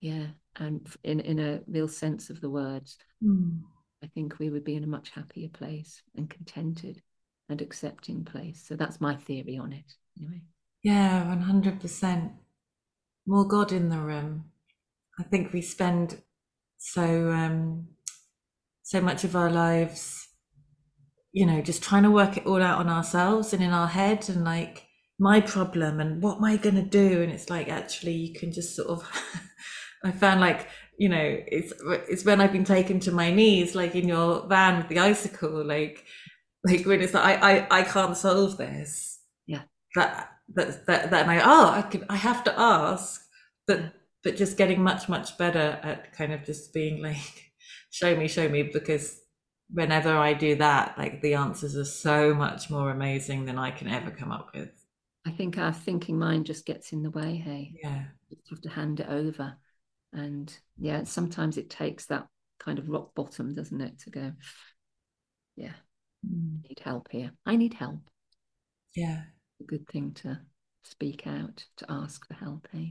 yeah 0.00 0.26
and 0.56 0.88
in 1.02 1.20
in 1.20 1.38
a 1.38 1.60
real 1.66 1.88
sense 1.88 2.30
of 2.30 2.40
the 2.40 2.50
words 2.50 2.96
mm. 3.22 3.60
i 4.02 4.06
think 4.06 4.38
we 4.38 4.50
would 4.50 4.64
be 4.64 4.76
in 4.76 4.84
a 4.84 4.88
much 4.88 5.10
happier 5.10 5.48
place 5.48 6.02
and 6.16 6.30
contented 6.30 7.02
and 7.48 7.60
accepting 7.60 8.24
place. 8.24 8.64
So 8.66 8.76
that's 8.76 9.00
my 9.00 9.16
theory 9.16 9.58
on 9.58 9.72
it 9.72 9.94
anyway. 10.18 10.42
Yeah 10.82 11.24
100% 11.24 12.32
more 13.26 13.46
god 13.46 13.72
in 13.72 13.88
the 13.88 13.98
room. 13.98 14.44
I 15.18 15.22
think 15.22 15.52
we 15.52 15.62
spend 15.62 16.20
so 16.76 17.30
um 17.30 17.86
so 18.82 19.00
much 19.00 19.24
of 19.24 19.34
our 19.34 19.50
lives 19.50 20.28
you 21.32 21.46
know 21.46 21.62
just 21.62 21.82
trying 21.82 22.02
to 22.02 22.10
work 22.10 22.36
it 22.36 22.44
all 22.44 22.60
out 22.60 22.78
on 22.78 22.90
ourselves 22.90 23.54
and 23.54 23.62
in 23.62 23.70
our 23.70 23.86
head 23.86 24.28
and 24.28 24.44
like 24.44 24.86
my 25.18 25.40
problem 25.40 26.00
and 26.00 26.22
what 26.22 26.36
am 26.38 26.44
i 26.44 26.56
going 26.56 26.74
to 26.74 26.82
do? 26.82 27.22
And 27.22 27.32
it's 27.32 27.50
like 27.50 27.68
actually 27.68 28.12
you 28.12 28.34
can 28.38 28.52
just 28.52 28.74
sort 28.74 28.88
of 28.88 29.08
I 30.04 30.12
found 30.12 30.40
like 30.40 30.68
you 30.98 31.08
know 31.08 31.38
it's 31.48 31.72
it's 32.08 32.24
when 32.24 32.40
I've 32.40 32.52
been 32.52 32.64
taken 32.64 33.00
to 33.00 33.12
my 33.12 33.32
knees, 33.32 33.74
like 33.74 33.94
in 33.94 34.06
your 34.06 34.46
van 34.46 34.76
with 34.76 34.88
the 34.88 34.98
icicle, 34.98 35.64
like 35.64 36.04
like 36.64 36.84
when 36.84 37.00
it's 37.00 37.14
like 37.14 37.42
I 37.42 37.58
I, 37.58 37.80
I 37.80 37.82
can't 37.82 38.16
solve 38.16 38.58
this. 38.58 39.20
Yeah. 39.46 39.62
That 39.96 40.30
that 40.54 40.86
that 40.86 41.10
that 41.10 41.28
I 41.28 41.40
oh 41.42 41.70
I 41.70 41.82
can 41.82 42.04
I 42.10 42.16
have 42.16 42.44
to 42.44 42.58
ask, 42.58 43.22
but 43.66 43.94
but 44.22 44.36
just 44.36 44.58
getting 44.58 44.82
much 44.82 45.08
much 45.08 45.36
better 45.38 45.80
at 45.82 46.12
kind 46.12 46.32
of 46.32 46.44
just 46.44 46.72
being 46.74 47.02
like 47.02 47.52
show 47.90 48.14
me 48.14 48.28
show 48.28 48.48
me 48.48 48.64
because 48.64 49.20
whenever 49.70 50.14
I 50.14 50.34
do 50.34 50.56
that, 50.56 50.98
like 50.98 51.22
the 51.22 51.34
answers 51.34 51.76
are 51.76 51.86
so 51.86 52.34
much 52.34 52.68
more 52.68 52.90
amazing 52.90 53.46
than 53.46 53.58
I 53.58 53.70
can 53.70 53.88
ever 53.88 54.10
come 54.10 54.30
up 54.30 54.50
with. 54.54 54.70
I 55.26 55.30
think 55.30 55.56
our 55.56 55.72
thinking 55.72 56.18
mind 56.18 56.44
just 56.44 56.66
gets 56.66 56.92
in 56.92 57.02
the 57.02 57.10
way. 57.10 57.36
Hey, 57.36 57.72
yeah, 57.82 58.04
you 58.28 58.36
have 58.50 58.60
to 58.60 58.68
hand 58.68 59.00
it 59.00 59.08
over 59.08 59.56
and 60.14 60.56
yeah 60.78 61.04
sometimes 61.04 61.58
it 61.58 61.68
takes 61.68 62.06
that 62.06 62.26
kind 62.58 62.78
of 62.78 62.88
rock 62.88 63.14
bottom 63.14 63.54
doesn't 63.54 63.80
it 63.80 63.98
to 63.98 64.10
go 64.10 64.32
yeah 65.56 65.72
mm. 66.26 66.62
need 66.68 66.80
help 66.82 67.08
here. 67.10 67.32
I 67.46 67.56
need 67.56 67.74
help. 67.74 68.00
Yeah. 68.94 69.22
A 69.60 69.64
good 69.64 69.86
thing 69.88 70.12
to 70.22 70.40
speak 70.84 71.26
out 71.26 71.64
to 71.78 71.86
ask 71.88 72.26
for 72.26 72.34
help 72.34 72.68
eh? 72.74 72.88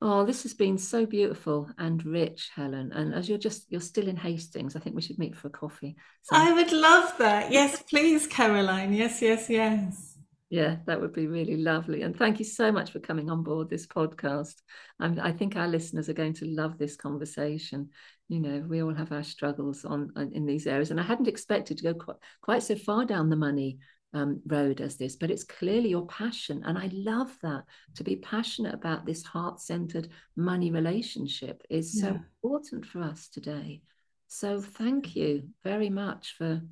Oh 0.00 0.24
this 0.24 0.42
has 0.42 0.54
been 0.54 0.78
so 0.78 1.06
beautiful 1.06 1.70
and 1.78 2.04
rich 2.04 2.50
helen. 2.54 2.92
And 2.92 3.14
as 3.14 3.28
you're 3.28 3.38
just 3.38 3.66
you're 3.70 3.80
still 3.80 4.08
in 4.08 4.16
hastings 4.16 4.76
i 4.76 4.78
think 4.78 4.94
we 4.96 5.02
should 5.02 5.18
meet 5.18 5.36
for 5.36 5.48
a 5.48 5.50
coffee. 5.50 5.96
So- 6.22 6.36
i 6.36 6.52
would 6.52 6.72
love 6.72 7.14
that. 7.18 7.50
Yes 7.52 7.82
please 7.82 8.26
caroline. 8.26 8.92
Yes 8.92 9.22
yes 9.22 9.50
yes 9.50 10.15
yeah, 10.48 10.76
that 10.86 11.00
would 11.00 11.12
be 11.12 11.26
really 11.26 11.56
lovely. 11.56 12.02
And 12.02 12.16
thank 12.16 12.38
you 12.38 12.44
so 12.44 12.70
much 12.70 12.92
for 12.92 13.00
coming 13.00 13.30
on 13.30 13.42
board 13.42 13.68
this 13.68 13.86
podcast. 13.86 14.54
I'm, 15.00 15.18
I 15.20 15.32
think 15.32 15.56
our 15.56 15.66
listeners 15.66 16.08
are 16.08 16.14
going 16.14 16.34
to 16.34 16.46
love 16.46 16.78
this 16.78 16.96
conversation. 16.96 17.90
You 18.28 18.40
know, 18.40 18.64
we 18.68 18.82
all 18.82 18.94
have 18.94 19.10
our 19.10 19.24
struggles 19.24 19.84
on, 19.84 20.12
on 20.14 20.32
in 20.32 20.46
these 20.46 20.66
areas, 20.66 20.90
and 20.90 21.00
I 21.00 21.02
hadn't 21.02 21.28
expected 21.28 21.78
to 21.78 21.84
go 21.84 21.94
quite, 21.94 22.16
quite 22.42 22.62
so 22.62 22.76
far 22.76 23.04
down 23.04 23.28
the 23.28 23.36
money 23.36 23.78
um, 24.14 24.40
road 24.46 24.80
as 24.80 24.96
this, 24.96 25.16
but 25.16 25.30
it's 25.30 25.44
clearly 25.44 25.90
your 25.90 26.06
passion, 26.06 26.62
and 26.64 26.78
I 26.78 26.90
love 26.92 27.36
that. 27.42 27.64
To 27.96 28.04
be 28.04 28.16
passionate 28.16 28.74
about 28.74 29.04
this 29.04 29.24
heart-centered 29.24 30.08
money 30.36 30.70
relationship 30.70 31.62
is 31.68 32.00
so 32.00 32.20
important 32.42 32.86
for 32.86 33.02
us 33.02 33.28
today. 33.28 33.82
So 34.28 34.60
thank 34.60 35.16
you 35.16 35.48
very 35.64 35.90
much 35.90 36.34
for 36.38 36.62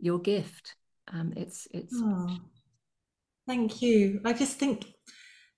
your 0.00 0.18
gift. 0.18 0.74
Um, 1.12 1.32
it's 1.36 1.68
it's. 1.70 1.94
Oh 1.96 2.26
Thank 3.50 3.82
you. 3.82 4.20
I 4.24 4.32
just 4.32 4.58
think 4.58 4.86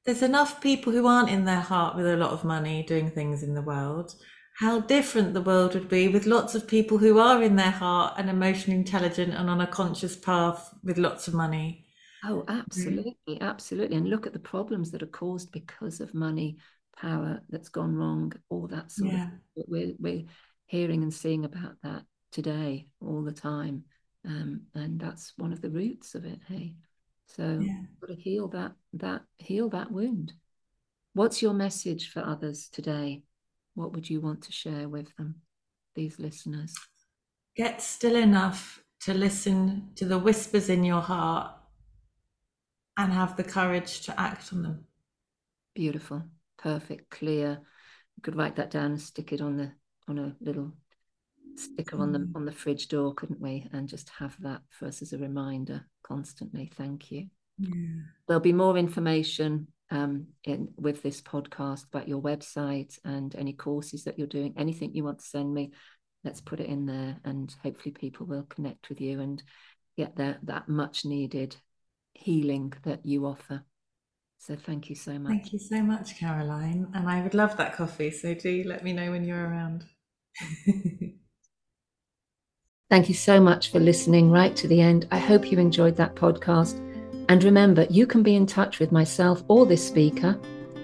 there's 0.07 0.23
enough 0.23 0.63
people 0.63 0.95
who 0.95 1.07
aren't 1.07 1.29
in 1.29 1.45
their 1.45 1.61
heart 1.61 1.95
with 1.95 2.07
a 2.07 2.17
lot 2.17 2.31
of 2.31 2.43
money 2.43 2.83
doing 2.85 3.11
things 3.11 3.43
in 3.43 3.53
the 3.53 3.61
world. 3.61 4.15
How 4.59 4.81
different 4.81 5.35
the 5.35 5.43
world 5.43 5.75
would 5.75 5.91
be 5.91 6.09
with 6.09 6.25
lots 6.25 6.55
of 6.55 6.67
people 6.67 6.97
who 6.97 7.19
are 7.19 7.43
in 7.43 7.57
their 7.57 7.71
heart 7.71 8.15
and 8.17 8.31
emotionally 8.31 8.79
intelligent 8.79 9.35
and 9.35 9.51
on 9.51 9.61
a 9.61 9.67
conscious 9.67 10.17
path 10.17 10.75
with 10.83 10.97
lots 10.97 11.29
of 11.29 11.35
money. 11.35 11.85
Oh, 12.25 12.47
absolutely, 12.49 13.19
mm. 13.29 13.41
absolutely. 13.43 13.99
And 13.99 14.09
look 14.09 14.27
at 14.27 14.33
the 14.33 14.39
problems 14.39 14.91
that 14.93 15.03
are 15.03 15.19
caused 15.21 15.53
because 15.53 16.01
of 16.01 16.15
money, 16.15 16.57
power 16.97 17.43
that's 17.51 17.69
gone 17.69 17.95
wrong, 17.95 18.33
all 18.49 18.69
that 18.69 18.91
sort 18.91 19.13
yeah. 19.13 19.27
of. 19.27 19.65
We're 19.69 19.93
we're 19.99 20.25
hearing 20.65 21.03
and 21.03 21.13
seeing 21.13 21.45
about 21.45 21.75
that 21.83 22.05
today 22.31 22.87
all 23.03 23.23
the 23.23 23.33
time, 23.33 23.85
um, 24.27 24.63
and 24.75 24.99
that's 24.99 25.35
one 25.37 25.53
of 25.53 25.61
the 25.61 25.69
roots 25.69 26.15
of 26.15 26.25
it. 26.25 26.41
Hey. 26.49 26.77
So 27.35 27.61
yeah. 27.63 27.81
got 28.01 28.15
to 28.15 28.21
heal 28.21 28.49
that 28.49 28.73
that 28.95 29.23
heal 29.39 29.69
that 29.71 29.91
wound. 29.91 30.35
What's 31.15 31.43
your 31.43 31.55
message 31.55 32.11
for 32.11 32.25
others 32.25 32.69
today? 32.69 33.23
What 33.75 33.93
would 33.93 34.09
you 34.09 34.21
want 34.21 34.43
to 34.43 34.53
share 34.53 34.89
with 34.89 35.15
them, 35.17 35.37
these 35.95 36.19
listeners? 36.19 36.75
Get 37.57 37.81
still 37.81 38.17
enough 38.17 38.83
to 39.01 39.15
listen 39.15 39.91
to 39.97 40.05
the 40.05 40.19
whispers 40.19 40.69
in 40.69 40.85
your 40.85 41.01
heart 41.01 41.53
and 42.97 43.13
have 43.13 43.37
the 43.37 43.45
courage 43.45 44.03
to 44.03 44.21
act 44.21 44.53
on 44.53 44.63
them. 44.63 44.85
Beautiful, 45.75 46.23
perfect, 46.59 47.11
clear. 47.11 47.61
You 48.17 48.23
could 48.23 48.37
write 48.37 48.57
that 48.57 48.71
down 48.71 48.93
and 48.93 49.01
stick 49.01 49.33
it 49.33 49.41
on 49.41 49.57
the 49.57 49.73
on 50.09 50.19
a 50.19 50.37
little 50.41 50.73
sticker 51.57 51.99
on 51.99 52.13
the 52.13 52.21
mm. 52.21 52.37
on 52.37 52.45
the 52.45 52.53
fridge 52.53 52.89
door, 52.89 53.15
couldn't 53.15 53.41
we? 53.41 53.69
And 53.73 53.89
just 53.89 54.11
have 54.19 54.37
that 54.41 54.63
for 54.71 54.87
us 54.87 55.03
as 55.03 55.13
a 55.13 55.19
reminder 55.19 55.87
constantly. 56.03 56.71
Thank 56.77 57.11
you. 57.11 57.27
Yeah. 57.59 58.03
There'll 58.27 58.41
be 58.41 58.53
more 58.53 58.77
information 58.77 59.69
um, 59.91 60.29
in 60.45 60.69
with 60.77 61.03
this 61.03 61.21
podcast 61.21 61.87
about 61.87 62.09
your 62.09 62.21
website 62.21 62.99
and 63.05 63.35
any 63.35 63.53
courses 63.53 64.05
that 64.05 64.19
you're 64.19 64.27
doing. 64.27 64.55
Anything 64.57 64.95
you 64.95 65.05
want 65.05 65.19
to 65.19 65.25
send 65.25 65.53
me, 65.53 65.73
let's 66.25 66.41
put 66.41 66.61
it 66.61 66.67
in 66.67 66.87
there, 66.87 67.19
and 67.25 67.55
hopefully 67.63 67.93
people 67.93 68.27
will 68.27 68.45
connect 68.45 68.89
with 68.89 69.01
you 69.01 69.21
and 69.21 69.43
get 69.97 70.17
that 70.17 70.39
that 70.47 70.69
much 70.69 71.05
needed 71.05 71.57
healing 72.15 72.73
that 72.85 73.05
you 73.05 73.27
offer. 73.27 73.65
So 74.39 74.57
thank 74.57 74.91
you 74.91 74.97
so 74.97 75.19
much. 75.19 75.31
Thank 75.31 75.53
you 75.53 75.59
so 75.59 75.83
much, 75.83 76.19
Caroline. 76.19 76.89
And 76.95 77.09
I 77.09 77.23
would 77.23 77.35
love 77.35 77.57
that 77.59 77.77
coffee. 77.77 78.11
So 78.11 78.35
do 78.35 78.65
let 78.67 78.83
me 78.83 78.93
know 78.93 79.13
when 79.13 79.25
you're 79.25 79.49
around. 79.49 79.85
Thank 82.93 83.09
you 83.09 83.15
so 83.15 83.41
much 83.41 83.71
for 83.71 83.81
listening 83.81 84.31
right 84.31 84.55
to 84.55 84.69
the 84.69 84.83
end. 84.83 85.09
I 85.11 85.17
hope 85.17 85.51
you 85.51 85.59
enjoyed 85.59 85.97
that 85.97 86.15
podcast. 86.15 86.77
And 87.31 87.43
remember, 87.43 87.87
you 87.89 88.07
can 88.07 88.23
be 88.23 88.37
in 88.37 88.45
touch 88.45 88.81
with 88.81 88.93
myself 88.93 89.43
or 89.49 89.65
this 89.65 89.89
speaker. 89.89 90.39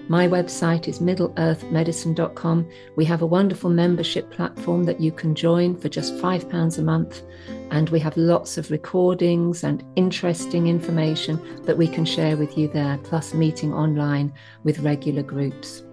My 0.07 0.27
website 0.27 0.87
is 0.87 1.01
middleearthmedicine.com. 1.01 2.67
We 2.95 3.05
have 3.05 3.21
a 3.21 3.27
wonderful 3.27 3.69
membership 3.69 4.31
platform 4.31 4.85
that 4.85 4.99
you 4.99 5.11
can 5.11 5.35
join 5.35 5.77
for 5.77 5.87
just 5.87 6.15
£5 6.15 6.79
a 6.79 6.81
month. 6.81 7.21
And 7.69 7.91
we 7.91 7.99
have 7.99 8.17
lots 8.17 8.57
of 8.57 8.71
recordings 8.71 9.63
and 9.63 9.83
interesting 9.95 10.65
information 10.65 11.63
that 11.65 11.77
we 11.77 11.87
can 11.87 12.05
share 12.05 12.37
with 12.37 12.57
you 12.57 12.69
there, 12.69 12.97
plus 13.03 13.35
meeting 13.35 13.71
online 13.71 14.33
with 14.63 14.79
regular 14.79 15.21
groups. 15.21 15.83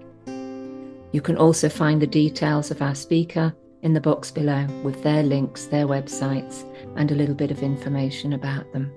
You 1.12 1.20
can 1.20 1.36
also 1.36 1.68
find 1.68 2.00
the 2.00 2.06
details 2.06 2.70
of 2.70 2.80
our 2.80 2.94
speaker 2.94 3.54
in 3.86 3.92
the 3.92 4.00
box 4.00 4.32
below 4.32 4.66
with 4.82 5.00
their 5.04 5.22
links, 5.22 5.66
their 5.66 5.86
websites, 5.86 6.64
and 6.96 7.12
a 7.12 7.14
little 7.14 7.36
bit 7.36 7.52
of 7.52 7.62
information 7.62 8.32
about 8.32 8.70
them. 8.72 8.92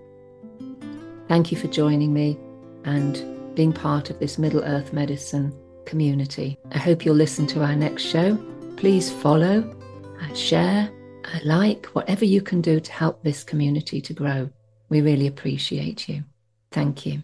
Thank 1.27 1.51
you 1.51 1.59
for 1.59 1.67
joining 1.67 2.11
me 2.11 2.39
and 2.85 3.55
being 3.55 3.71
part 3.71 4.09
of 4.09 4.17
this 4.17 4.39
Middle 4.39 4.63
Earth 4.63 4.91
Medicine 4.91 5.53
community. 5.85 6.57
I 6.71 6.79
hope 6.79 7.05
you'll 7.05 7.13
listen 7.13 7.45
to 7.47 7.61
our 7.61 7.75
next 7.75 8.01
show. 8.01 8.35
Please 8.77 9.11
follow, 9.11 9.57
uh, 10.21 10.33
share, 10.33 10.89
uh, 11.25 11.39
like, 11.45 11.85
whatever 11.93 12.25
you 12.25 12.41
can 12.41 12.59
do 12.59 12.79
to 12.79 12.91
help 12.91 13.21
this 13.21 13.43
community 13.43 14.01
to 14.01 14.13
grow. 14.13 14.49
We 14.89 15.01
really 15.01 15.27
appreciate 15.27 16.09
you. 16.09 16.23
Thank 16.71 17.05
you. 17.05 17.21